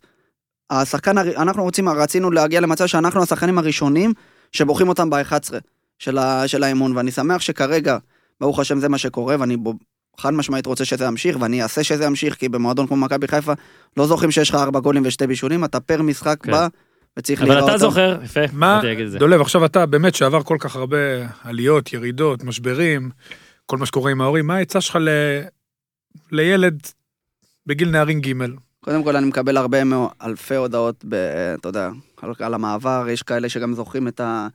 [0.70, 4.14] השחקן, אנחנו רוצים, רצינו להגיע למצב שאנחנו השחקנים הראשונים
[4.52, 5.54] שבוחרים אותם ב-11
[6.00, 7.98] של, ה- של האימון, ואני שמח שכרגע,
[8.42, 9.74] ברוך השם זה מה שקורה, ואני בו,
[10.18, 13.54] חד משמעית רוצה שזה ימשיך, ואני אעשה שזה ימשיך, כי במועדון כמו מכבי חיפה,
[13.98, 16.52] לא זוכרים שיש לך ארבע גולים ושתי בישולים, אתה פר משחק כן.
[16.52, 16.68] בא,
[17.20, 17.90] וצריך אבל להיראות אתה טוב.
[17.90, 18.82] זוכר, יפה, מה.
[19.20, 20.98] דולב, עכשיו אתה באמת שעבר כל כך הרבה
[21.44, 23.10] עליות, ירידות, משברים,
[23.66, 25.10] כל מה שקורה עם ההורים, מה העצה שלך ל...
[26.32, 26.80] לילד
[27.66, 28.34] בגיל נערים ג'?
[28.84, 31.14] קודם כל אני מקבל הרבה מאו, אלפי הודעות, ב,
[31.60, 31.90] אתה יודע,
[32.22, 34.48] על, על המעבר, יש כאלה שגם זוכרים את, ה,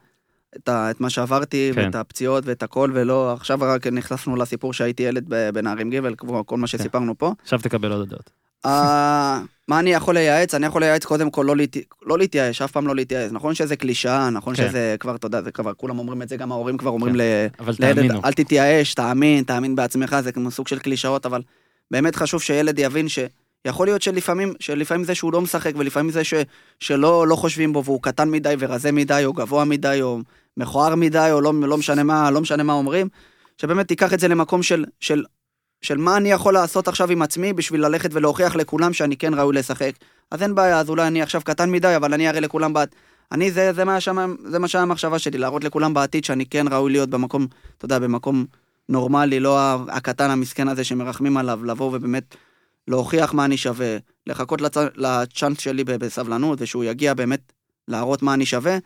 [0.57, 1.81] את, ה, את מה שעברתי, כן.
[1.81, 1.87] כן.
[1.87, 6.57] ואת הפציעות ואת הכל, ולא, עכשיו רק נחשפנו לסיפור שהייתי ילד בנערים ג', כמו כל
[6.57, 7.33] מה שסיפרנו פה.
[7.43, 8.31] עכשיו תקבל עוד הודעות.
[8.67, 10.55] אה, מה אני יכול לייעץ?
[10.55, 11.77] אני יכול לייעץ קודם כל לא, להת...
[12.03, 13.33] לא להתייאש, אף פעם לא להתייאש.
[13.33, 14.69] נכון שזה קלישאה, נכון כן.
[14.69, 17.21] שזה כבר, אתה יודע, זה כבר, כולם אומרים את זה, גם ההורים כבר אומרים כן.
[17.21, 17.47] ל...
[17.79, 18.25] לילד.
[18.25, 21.43] אל תתייאש, תאמין, תאמין בעצמך, זה כמו סוג של קלישאות, אבל
[21.91, 23.27] באמת חשוב שילד יבין שאם
[23.65, 26.35] יכול להיות שלפעמים, שלפעמים זה שהוא לא משחק, ולפעמים זה ש,
[26.81, 30.19] שלא לא חושבים בו, והוא קטן מדי ורזה מדי, או גבוה מדי, או
[30.57, 33.09] מכוער מדי, או לא, לא, משנה מה, לא משנה מה אומרים,
[33.59, 35.25] שבאמת תיקח את זה למקום של, של,
[35.83, 39.57] של מה אני יכול לעשות עכשיו עם עצמי בשביל ללכת ולהוכיח לכולם שאני כן ראוי
[39.57, 39.93] לשחק.
[40.31, 42.89] אז אין בעיה, אז אולי אני עכשיו קטן מדי, אבל אני אראה לכולם בעד.
[43.33, 46.67] אני, זה, זה, מה שם, זה מה שהיה המחשבה שלי, להראות לכולם בעתיד שאני כן
[46.71, 47.47] ראוי להיות במקום,
[47.79, 48.45] אתה יודע, במקום
[48.89, 49.59] נורמלי, לא
[49.89, 52.37] הקטן המסכן הזה שמרחמים עליו, לבוא ובאמת
[52.89, 54.76] להוכיח מה אני שווה, לחכות לצ...
[54.95, 57.53] לצ'אנס שלי בסבלנות, ושהוא יגיע באמת
[57.89, 58.78] להראות מה אני שווה,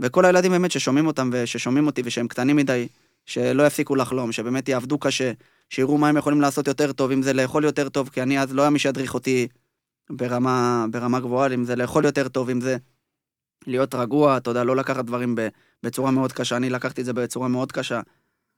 [0.00, 2.88] וכל הילדים באמת ששומעים אותם וששומעים אותי ושהם קטנים מדי,
[3.26, 5.32] שלא יפסיקו לחלום, שבאמת יעבדו קשה,
[5.70, 8.54] שיראו מה הם יכולים לעשות יותר טוב, אם זה לאכול יותר טוב, כי אני אז
[8.54, 9.48] לא היה מי שידריך אותי
[10.10, 12.76] ברמה, ברמה גבוהה, אם זה לאכול יותר טוב, אם זה
[13.66, 15.34] להיות רגוע, אתה יודע, לא לקחת דברים
[15.82, 18.00] בצורה מאוד קשה, אני לקחתי את זה בצורה מאוד קשה.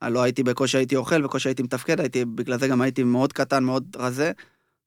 [0.02, 3.64] לא הייתי בקושי הייתי אוכל, בקושי הייתי מתפקד, הייתי, בגלל זה גם הייתי מאוד קטן,
[3.64, 4.32] מאוד רזה.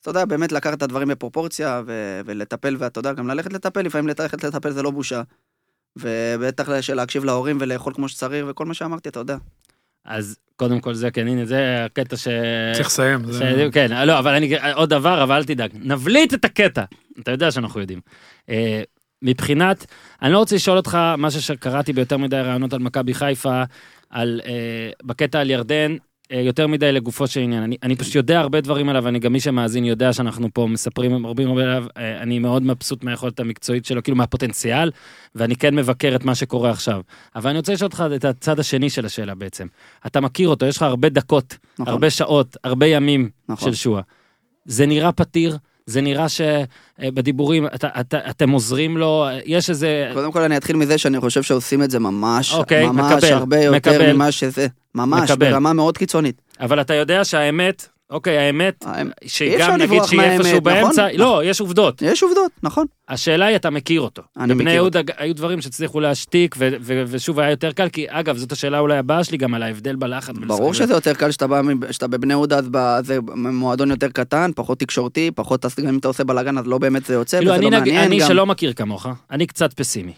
[0.02, 4.08] אתה יודע, באמת לקחת את הדברים בפרופורציה ו- ולטפל, ואתה יודע, גם ללכת לטפל, לפעמים
[4.08, 5.22] ללכת לטפל זה לא בושה.
[5.95, 9.38] ובטח של להקשיב להורים ולאכול כמו שצריך, וכל מה שאמרתי, אתה יודע.
[10.06, 12.28] אז קודם כל זה, כן, הנה, זה הקטע ש...
[12.74, 13.20] צריך לסיים.
[13.24, 13.36] ש...
[13.36, 16.84] זה- כן, לא, אבל אני, עוד דבר, אבל אל תדאג, נבליט את הקטע.
[17.20, 18.00] אתה יודע שאנחנו יודעים.
[18.50, 18.82] אה,
[19.22, 19.86] מבחינת,
[20.22, 23.64] אני לא רוצה לשאול אותך משהו שקראתי ביותר מדי רעיונות על מכבי חיפה,
[24.10, 25.95] על, אה, בקטע על ירדן,
[26.32, 27.64] יותר מדי לגופו של עניין.
[27.64, 31.26] אני, אני פשוט יודע הרבה דברים עליו, אני גם מי שמאזין יודע שאנחנו פה מספרים
[31.26, 34.92] הרבה הרבה עליו, אה, אני מאוד מבסוט מהיכולת המקצועית שלו, כאילו מהפוטנציאל,
[35.36, 37.02] ואני כן מבקר את מה שקורה עכשיו.
[37.36, 39.68] אבל אני רוצה לשאול אותך את הצד השני של השאלה בעצם.
[40.08, 43.72] אתה מכיר אותו, יש לך הרבה דקות, נכון, הרבה שעות, הרבה ימים נכון.
[43.72, 44.02] של שואה.
[44.66, 45.58] זה נראה פתיר,
[45.90, 50.12] זה נראה שבדיבורים אתה, אתה, אתם עוזרים לו, יש איזה...
[50.14, 53.58] קודם כל אני אתחיל מזה שאני חושב שעושים את זה ממש, אוקיי, ממש מקבל, הרבה
[53.58, 54.14] יותר מקבל.
[54.14, 55.52] ממה שזה, ממש, מקבל.
[55.52, 56.42] ברמה מאוד קיצונית.
[56.60, 58.86] אבל אתה יודע שהאמת, אוקיי, האמת,
[59.26, 60.84] שגם נגיד שהיא איפשהו מהאמת, נכון?
[60.84, 62.01] באמצע, לא, יש עובדות.
[62.01, 62.86] יש עובדות, נכון.
[63.10, 64.22] השאלה היא, אתה מכיר אותו.
[64.38, 68.51] אני בבני מכיר יהודה היו דברים שהצליחו להשתיק, ושוב היה יותר קל, כי אגב, זאת
[68.51, 70.36] השאלה אולי הבאה שלי גם על ההבדל בלחץ.
[70.47, 70.74] ברור.
[70.74, 75.88] שזה יותר קל שאתה בבני יהודה, אז זה מועדון יותר קטן, פחות תקשורתי, פחות, גם
[75.88, 78.20] אם אתה עושה בלאגן אז לא באמת זה יוצא, כאילו, וזה אני לא מעניין אני
[78.20, 78.28] גם.
[78.28, 80.14] שלא מכיר כמוך, אני קצת פסימי.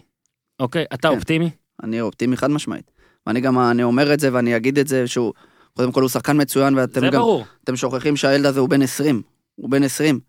[0.60, 0.84] אוקיי?
[0.94, 1.14] אתה כן.
[1.14, 1.50] אופטימי?
[1.82, 2.90] אני אופטימי חד משמעית.
[3.26, 5.32] ואני גם, אני אומר את זה ואני אגיד את זה, שהוא,
[5.76, 7.44] קודם כל הוא שחקן מצוין, ואתם זה גם, ברור.
[7.64, 9.22] אתם שוכחים שהילד הזה הוא בן 20.
[9.56, 10.20] הוא בן 20.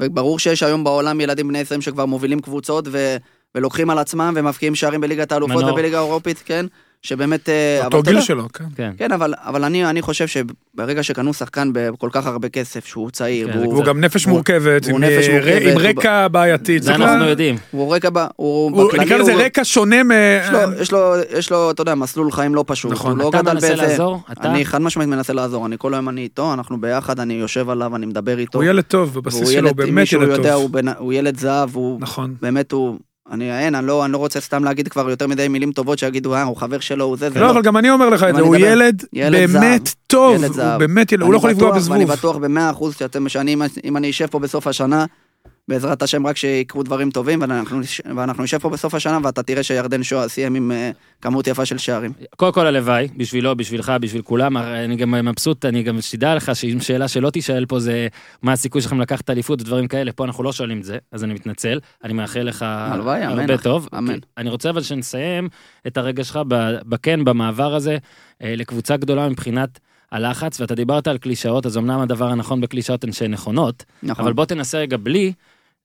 [0.00, 3.16] וברור שיש היום בעולם ילדים בני 20 שכבר מובילים קבוצות ו...
[3.54, 5.64] ולוקחים על עצמם ומבקיעים שערים בליגת האלופות.
[5.64, 6.66] ובליגה האירופית, כן?
[7.02, 7.48] שבאמת...
[7.48, 8.64] אה, אבל אותו אתה גיל יודע, שלו, כן.
[8.76, 8.90] כן.
[8.98, 13.52] כן, אבל, אבל אני, אני חושב שברגע שקנו שחקן בכל כך הרבה כסף, שהוא צעיר,
[13.52, 16.28] כן, והוא, והוא גם נפש הוא- מורכבת, הוא עם נפש אה, מורכבת, עם הוא- רקע
[16.28, 16.78] בעייתי.
[16.78, 17.56] זה אנחנו יודעים.
[17.70, 18.26] הוא רקע, ב, הוא
[18.70, 20.10] הוא- בכללי, נקרא לזה הוא- רקע שונה מ...
[20.42, 22.92] יש לו, יש לו, יש לו, אתה יודע, מסלול חיים לא פשוט.
[22.92, 23.18] נכון.
[23.18, 23.82] לא אתה מנסה באיזה...
[23.82, 24.20] לעזור?
[24.32, 24.50] אתה?
[24.50, 27.96] אני חד משמעית מנסה לעזור, אני כל היום אני איתו, אנחנו ביחד, אני יושב עליו,
[27.96, 28.58] אני מדבר איתו.
[28.58, 30.76] הוא ילד טוב, בבסיס שלו באמת ילד טוב.
[30.98, 32.34] הוא ילד זהב, הוא נכון.
[32.42, 32.98] באמת, הוא...
[33.30, 36.34] אני אין, אני לא, אני לא רוצה סתם להגיד כבר יותר מדי מילים טובות שיגידו,
[36.34, 38.40] אה, הוא חבר שלו, הוא זה, זה לא, אבל גם אני אומר לך את זה,
[38.40, 38.56] אני הוא.
[38.56, 39.94] ילד ילד באמת זהב.
[40.06, 40.78] טוב, ילד הוא זהב.
[40.78, 42.04] באמת ילד, הוא אני לא יכול לפגוע בזבוב.
[42.04, 45.04] בטוח במאה אחוז שאתם, שאני, אם אני אשב פה בסוף השנה,
[45.70, 47.80] בעזרת השם רק שיקרו דברים טובים, ואנחנו,
[48.16, 50.90] ואנחנו נשב פה בסוף השנה, ואתה תראה שירדן שואה סיים עם אה,
[51.22, 52.12] כמות יפה של שערים.
[52.36, 56.80] קודם כל הלוואי, בשבילו, בשבילך, בשביל כולם, אני גם מבסוט, אני גם שתדע לך שאם
[56.80, 58.08] שאלה שלא תישאל פה זה
[58.42, 61.34] מה הסיכוי שלכם לקחת אליפות ודברים כאלה, פה אנחנו לא שואלים את זה, אז אני
[61.34, 63.88] מתנצל, אני מאחל לך הלוואי, אמן, הרבה אחי, טוב.
[63.98, 64.18] אמן.
[64.38, 65.48] אני רוצה אבל שנסיים
[65.86, 66.40] את הרגע שלך
[66.86, 67.98] בכן, במעבר הזה,
[68.42, 69.78] אה, לקבוצה גדולה מבחינת
[70.12, 74.24] הלחץ, ואתה דיברת על קלישאות, אז אמנם הדבר הנכון בקלישאות הן שהן נכונות, נכון.
[74.24, 75.32] אבל בוא תנסה רגע בלי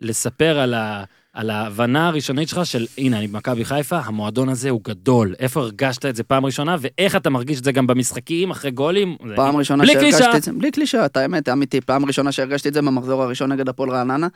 [0.02, 4.82] לספר על, ה, על ההבנה הראשונית שלך של הנה אני במכבי חיפה, המועדון הזה הוא
[4.84, 5.36] גדול.
[5.40, 9.18] איפה הרגשת את זה פעם ראשונה, ואיך אתה מרגיש את זה גם במשחקים, אחרי גולים?
[9.36, 10.38] פעם ראשונה בלי שהרגשתי.
[10.38, 13.70] את זה, בלי קלישאה, את האמת, אמיתי, פעם ראשונה שהרגשתי את זה במחזור הראשון נגד
[13.70, 14.28] הפועל רעננה,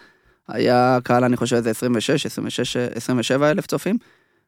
[0.47, 3.97] היה קהל, אני חושב, איזה 26, 26, 27 אלף צופים,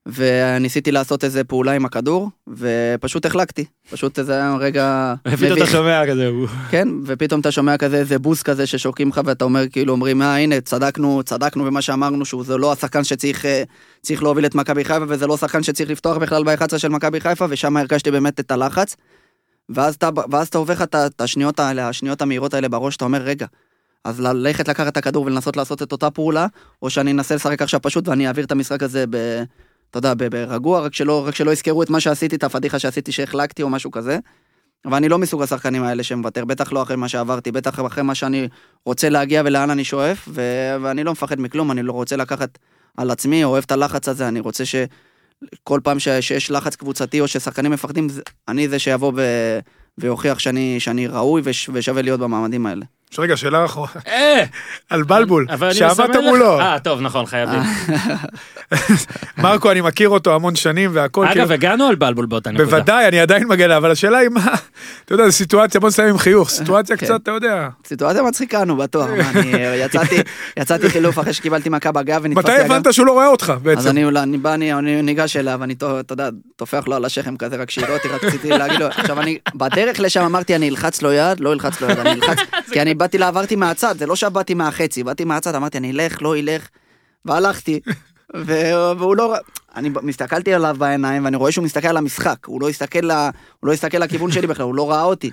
[0.06, 6.08] וניסיתי לעשות איזה פעולה עם הכדור, ופשוט החלקתי, פשוט זה היה רגע ופתאום אתה שומע
[6.08, 6.30] כזה,
[6.70, 10.38] כן, ופתאום אתה שומע כזה איזה בוסט כזה ששורקים לך ואתה אומר כאילו אומרים אה
[10.38, 13.64] הנה צדקנו צדקנו במה שאמרנו שהוא זה לא השחקן שצריך אה,
[14.02, 17.46] צריך להוביל את מכבי חיפה וזה לא שחקן שצריך לפתוח בכלל ב-11 של מכבי חיפה
[17.50, 18.96] ושם הרגשתי באמת את הלחץ.
[19.70, 23.22] ואז אתה ואז אתה עובר לך את השניות האלה השניות המהירות האלה בראש אתה אומר
[23.22, 23.46] רגע.
[24.06, 26.48] אז ללכת לקחת את הכדור ולנסות לעשות את אותה פעולה
[26.82, 29.44] או שאני אנסה לשחק עכשיו פשוט ואני אעביר את המשחק הזה ב...
[29.92, 33.64] אתה יודע, ברגוע, רק שלא, רק שלא יזכרו את מה שעשיתי, את הפדיחה שעשיתי שהחלקתי
[33.64, 34.20] או משהו כזה.
[34.86, 38.16] אבל אני לא מסוג השחקנים האלה שמוותר, בטח לא אחרי מה שעברתי, בטח אחרי מה
[38.16, 38.48] שאני
[38.86, 40.42] רוצה להגיע ולאן אני שואף, ו...
[40.82, 42.58] ואני לא מפחד מכלום, אני לא רוצה לקחת
[42.98, 46.08] על עצמי, אוהב את הלחץ הזה, אני רוצה שכל פעם ש...
[46.08, 48.08] שיש לחץ קבוצתי או ששחקנים מפחדים,
[48.48, 49.22] אני זה שיבוא ו...
[49.98, 51.70] ויוכיח שאני, שאני ראוי וש...
[51.74, 52.86] ושווה להיות במעמדים האלה.
[53.20, 54.44] רגע, שאלה אחרונה, אה!
[54.90, 56.60] על בלבול, שעמדת לך- מולו.
[56.60, 57.60] אה, טוב, נכון, חייבים.
[59.38, 62.66] מרקו, אני מכיר אותו המון שנים והכל, כאילו, אגב, הגענו על בלבול באותה נקודה.
[62.66, 64.46] בוודאי, אני עדיין מגן, אבל השאלה היא מה,
[65.06, 67.06] אתה יודע, זו סיטואציה, בוא נסיים עם חיוך, סיטואציה כן.
[67.06, 67.68] קצת, אתה יודע.
[67.88, 69.10] סיטואציה מצחיקה, נו, בטוח.
[69.36, 70.16] אה, יצאתי,
[70.58, 73.90] יצאתי חילוף אחרי שקיבלתי מכה בגב ונתפסתי מתי הבנת שהוא לא רואה אותך אז בעצם?
[73.90, 77.56] אני, אני בא, אני, אני ניגש אליו, אני, אתה יודע, טופח לו על השכם כזה,
[77.56, 81.14] רק שיראה אותי, רק רציתי להגיד לו, עכשיו אני, בדרך לשם אמרתי, אני אלחץ לו
[81.14, 82.38] יד, לא אלחץ לו יד, אני אלחץ,
[82.72, 86.22] כי אני באתי, לה- עברתי מהצד, זה לא שבאתי מהחצי, באתי מהצד, אמרתי, אני אלך,
[86.22, 86.68] לא אלך,
[87.26, 87.80] והלכתי,
[89.00, 89.36] והוא לא,
[89.76, 93.12] אני מסתכלתי עליו בעיניים, ואני רואה שהוא מסתכל על המשחק, הוא לא הסתכל, ל-
[93.60, 95.32] הוא לא הסתכל לכיוון שלי בכלל, הוא לא ראה אותי.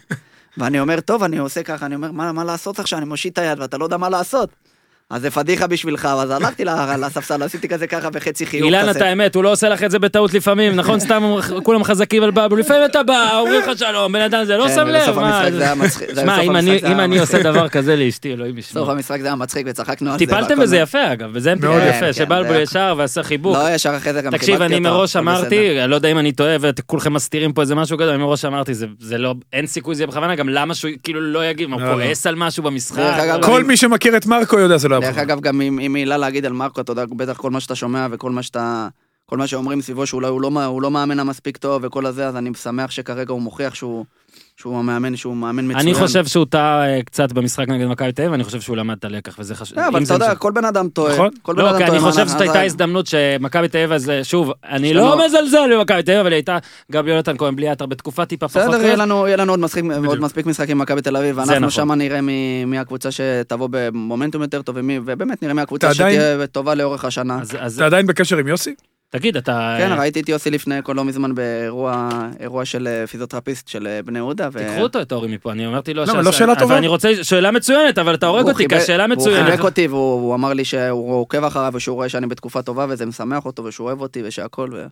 [0.58, 2.98] ואני אומר, טוב, אני עושה ככה, אני אומר, מה, מה לעשות עכשיו?
[2.98, 4.50] אני מושיט את היד ואתה לא יודע מה לעשות.
[5.10, 6.64] אז זה פדיחה בשבילך, אז הלכתי
[7.00, 8.90] לספסל, עשיתי כזה ככה בחצי חיוך אילן, כזה.
[8.90, 11.00] אתה אמת, הוא לא עושה לך את זה בטעות לפעמים, נכון?
[11.06, 11.22] סתם
[11.62, 14.74] כולם חזקים על בלבול, לפעמים אתה בא, אומרים לך שלום, בן אדם זה לא כן,
[14.74, 15.10] שם לב.
[15.16, 16.14] מה, המשחק זה- זה היה מצחיק.
[16.14, 16.56] זה- שמע, אם
[17.00, 17.20] אני- זה.
[17.20, 18.90] עושה דבר כזה לאשתי, אלוהים סוף ישמור.
[18.90, 20.26] המשחק זה היה מצחיק וצחקנו על זה.
[20.26, 20.76] טיפלתם בזה.
[20.76, 22.00] יפה אגב, וזה מאוד טיפלו יפה.
[22.06, 23.56] כן, שבלבול זה- ישר ועשה חיבוק.
[23.56, 25.16] לא, ישר אחרי זה גם תקשיב, אני אותו, מראש.
[25.16, 28.44] אמרתי, אני לא יודע אם אני טועה וכולכם מסתירים פה איזה משהו גדול, אני מראש
[28.44, 31.80] אמרתי, זה- זה לא, אין סיכוי יהיה בכוונה, גם למה שהוא כאילו לא יגיב, הוא
[31.80, 32.04] לא, לא.
[32.04, 32.98] כועס על משהו במשחק?
[32.98, 36.16] אגב, כל מי שמכיר את מרקו יודע זה לא דרך היה אגב, גם עם מילה
[36.16, 38.88] להגיד על מרקו, אתה יודע, בטח כל מה שאתה שומע וכל מה שאתה...
[39.26, 42.36] כל מה שאומרים סביבו שאולי הוא לא, הוא לא מאמן המספיק טוב וכל הזה, אז
[42.36, 44.04] אני שמח שכרגע הוא מוכיח שהוא,
[44.60, 45.78] שהוא המאמן, שהוא מאמן מצוין.
[45.78, 48.96] אני חושב שהוא טעה אה, קצת במשחק נגד מכבי תל אביב, ואני חושב שהוא למד
[48.98, 49.78] את הלקח, וזה חשוב.
[49.78, 50.34] לא, אם אבל אתה יודע.
[50.34, 51.12] כל בן אדם טועה.
[51.14, 51.30] נכון.
[51.42, 52.10] כל בן לא, אדם כי אני טועה.
[52.10, 56.10] חושב שזאת הייתה הזדמנות שמכבי תל אביב, אז אה, שוב, אני לא מזלזל במכבי תל
[56.10, 56.58] אביב, אבל היא הייתה
[56.92, 58.96] גם יונתן כהן בלי עטר בתקופה טיפה פחות בסדר, יהיה.
[58.96, 61.70] לנו, יהיה לנו עוד, מספיק, עוד מספיק משחקים עם מכבי תל אביב, ואנחנו נכון.
[61.70, 66.74] שמה נראה מי, מי הקבוצה שתבוא במומנטום יותר טוב, ובאמת נראה מי הקבוצה שתהיה טובה
[66.74, 67.40] לאורך השנה.
[67.76, 68.74] אתה עדיין בקשר עם יוסי?
[69.10, 69.74] תגיד, אתה...
[69.78, 72.08] כן, אה, ראיתי את יוסי לפני כל לא מזמן באירוע
[72.40, 74.48] אירוע של אה, פיזיותרפיסט של אה, בני יהודה.
[74.52, 76.00] ו- תיקחו אותו את אורי מפה, אני אמרתי לו...
[76.00, 76.78] לא, שעשה- אבל לא שאלה אבל טובה.
[76.78, 79.50] אני רוצה, שאלה מצוינת, אבל אתה הורג אותי, כי השאלה הוא מצוינת.
[79.50, 83.06] חיבק אותי והוא הוא אמר לי שהוא עוקב אחריו ושהוא רואה שאני בתקופה טובה וזה
[83.06, 84.68] משמח אותו ושהוא אוהב אותי ושהכל.
[84.72, 84.86] ו...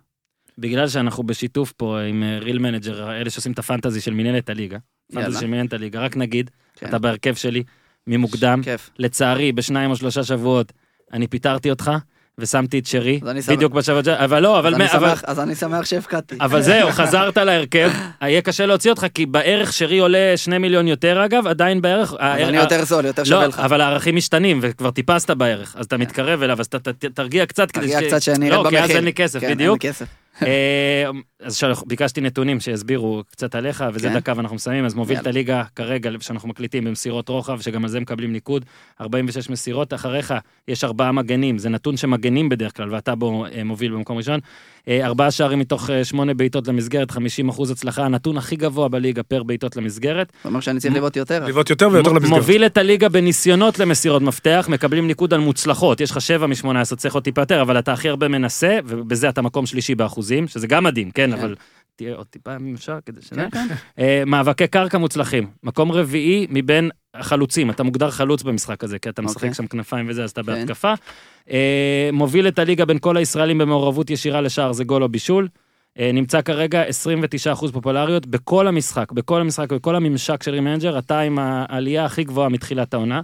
[0.58, 4.78] בגלל שאנחנו בשיתוף פה עם Real Manager, אלה שעושים את ה fantasy של מנהלת הליגה.
[5.12, 5.40] fantasy.
[5.40, 6.86] של מנהלת הליגה, רק נגיד, כן.
[6.88, 7.62] אתה בהרכב שלי,
[8.06, 8.60] ממוקדם.
[8.62, 8.90] כיף.
[8.98, 10.72] לצערי, בשניים או שלושה שבועות,
[11.12, 11.90] אני פיטרתי אותך,
[12.38, 14.74] ושמתי את שרי, בדיוק בשבוע, ש- אבל לא, אבל...
[14.74, 16.36] אז אני אבל- שמח- אז אני שמח שהפקדתי.
[16.40, 17.90] אבל זהו, חזרת להרכב,
[18.22, 22.14] יהיה קשה להוציא אותך, כי בערך שרי עולה שני מיליון יותר אגב, עדיין בערך...
[22.18, 23.58] אז אני יותר זול, יותר לא, שווה לך.
[23.60, 26.78] אבל הערכים משתנים, וכבר טיפסת בערך, אז אתה מתקרב אליו, אז אתה
[27.14, 28.78] תרגיע קצת כדי תרגיע קצת שאני ארד לא, במחיר.
[28.78, 29.78] כי אז אין לי כסף, כן, בדיוק.
[30.42, 31.10] אה,
[31.42, 34.14] אז שלח- ביקשתי נתונים שיסבירו קצת עליך, וזה כן.
[34.14, 35.26] דקה ואנחנו מסיימים, אז מוביל את.
[35.26, 38.64] הליגה כרגע, שאנחנו מקליטים במסירות רוחב, שגם על זה מקבלים ניקוד,
[39.00, 40.34] 46 מסירות, אחריך
[40.68, 44.40] יש ארבעה מגנים, זה נתון שמגנים בדרך כלל, ואתה בו אה, מוביל במקום ראשון.
[44.88, 49.42] אה, ארבעה שערים מתוך שמונה בעיטות למסגרת, 50 אחוז הצלחה, הנתון הכי גבוה בליגה פר
[49.42, 50.32] בעיטות למסגרת.
[50.36, 51.44] זאת אומרת שאני צריך לבעוט יותר.
[51.46, 52.30] לבעוט יותר ויותר למסגרת.
[52.38, 57.14] מוביל את הליגה בניסיונות למסירות מפתח, מקבלים ניקוד על מוצלחות, יש לך 7 מ-18, צריך
[57.14, 59.94] עוד טיפה יותר, אבל אתה הכי הרבה מנסה, ובזה אתה מקום שלישי
[60.26, 61.38] באחוזים, שזה גם מדהים, כן, כן.
[61.38, 61.54] אבל
[61.96, 63.28] תהיה עוד טיפה אם אפשר, כדי ש...
[63.28, 63.66] כן, כן.
[63.98, 69.22] אה, מאבקי קרקע מוצלחים, מקום רביעי מבין החלוצים, אתה מוגדר חלוץ במשחק הזה, כי אתה
[69.22, 69.54] משחק אוקיי.
[69.54, 70.42] שם כנפיים וזה, אז אתה.
[70.42, 70.94] בהתקפה.
[71.50, 75.48] אה, מוביל את הליגה בין כל הישראלים במעורבות ישירה לשער, זה גול או בישול.
[75.98, 81.38] אה, נמצא כרגע 29% פופולריות בכל המשחק, בכל המשחק, בכל הממשק של רימנג'ר, אתה עם
[81.38, 83.20] העלייה הכי גבוהה מתחילת העונה.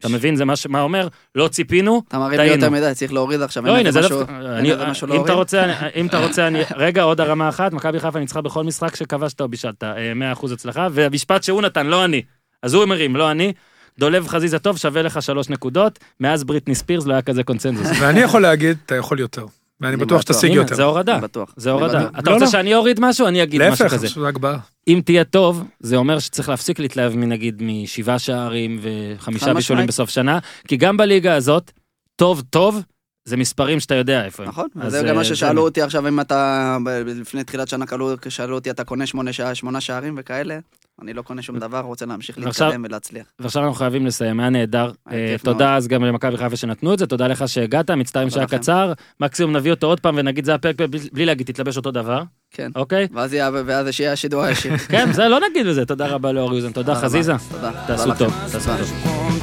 [0.00, 1.08] אתה מבין, זה מה מה אומר?
[1.34, 2.54] לא ציפינו, אתה מריב לי טעינו.
[2.64, 3.62] יותר מדי, צריך להוריד עכשיו.
[3.66, 4.20] לא, אין הנה, איזה זה משהו-.
[4.20, 5.30] אין אני- משהו אם אתה להוריד.
[5.38, 5.64] רוצה,
[5.96, 6.60] אם אתה רוצה, אני...
[6.76, 10.88] רגע, עוד הרמה אחת, מכבי חיפה ניצחה בכל משחק שכבשת או בישלת, אה, 100% הצלחה,
[10.92, 12.22] והמשפט שהוא נתן, לא אני.
[12.62, 13.52] אז הוא מרים, לא אני.
[13.98, 15.98] דולב חזיזה טוב, שווה לך שלוש נקודות.
[16.20, 17.86] מאז בריטני ספירס לא היה כזה קונצנזוס.
[18.00, 19.46] ואני יכול להגיד, אתה יכול יותר.
[19.80, 20.20] ואני אני בטוח.
[20.20, 20.74] שתשיג יותר.
[20.74, 21.18] זה הורדה.
[21.18, 21.54] בטוח.
[21.56, 22.08] זה הורדה.
[22.18, 22.50] אתה לא, רוצה לא.
[22.50, 23.26] שאני אוריד משהו?
[23.26, 24.06] אני אגיד משהו להפך, כזה.
[24.08, 24.58] זו הגבהה.
[24.88, 29.86] אם תהיה טוב, זה אומר שצריך להפסיק להתלהב מנגיד משבעה שערים וחמישה בישולים.
[29.86, 30.38] בסוף שנה,
[30.68, 31.70] כי גם בליגה הזאת,
[32.16, 32.82] טוב טוב,
[33.24, 34.48] זה מספרים שאתה יודע איפה הם.
[34.48, 37.68] נכון, אז, זה גם אה, מה זה- ששאלו אותי עכשיו, אם אתה, ב- לפני תחילת
[37.68, 37.84] שנה
[38.28, 39.06] שאלו אותי, אתה קונה
[39.54, 40.58] שמונה שערים וכאלה?
[41.02, 43.26] אני לא קונה שום דבר, רוצה להמשיך להתקדם ולהצליח.
[43.38, 44.90] ועכשיו אנחנו חייבים לסיים, היה נהדר.
[45.12, 48.92] אה, תודה אז גם למכבי חיפה שנתנו את זה, תודה לך שהגעת, מצטערים שהיה קצר.
[49.20, 50.76] מקסימום נביא אותו עוד פעם ונגיד זה הפרק
[51.12, 52.22] בלי להגיד תתלבש אותו דבר.
[52.50, 52.70] כן.
[52.74, 53.08] אוקיי?
[53.12, 54.76] ואז יהיה השידור הישיר.
[54.92, 57.32] כן, זה לא נגיד לזה, תודה רבה לאור יוזן, תודה חזיזה.
[57.50, 57.72] תודה.
[57.86, 59.38] תעשו טוב, תעשו טוב.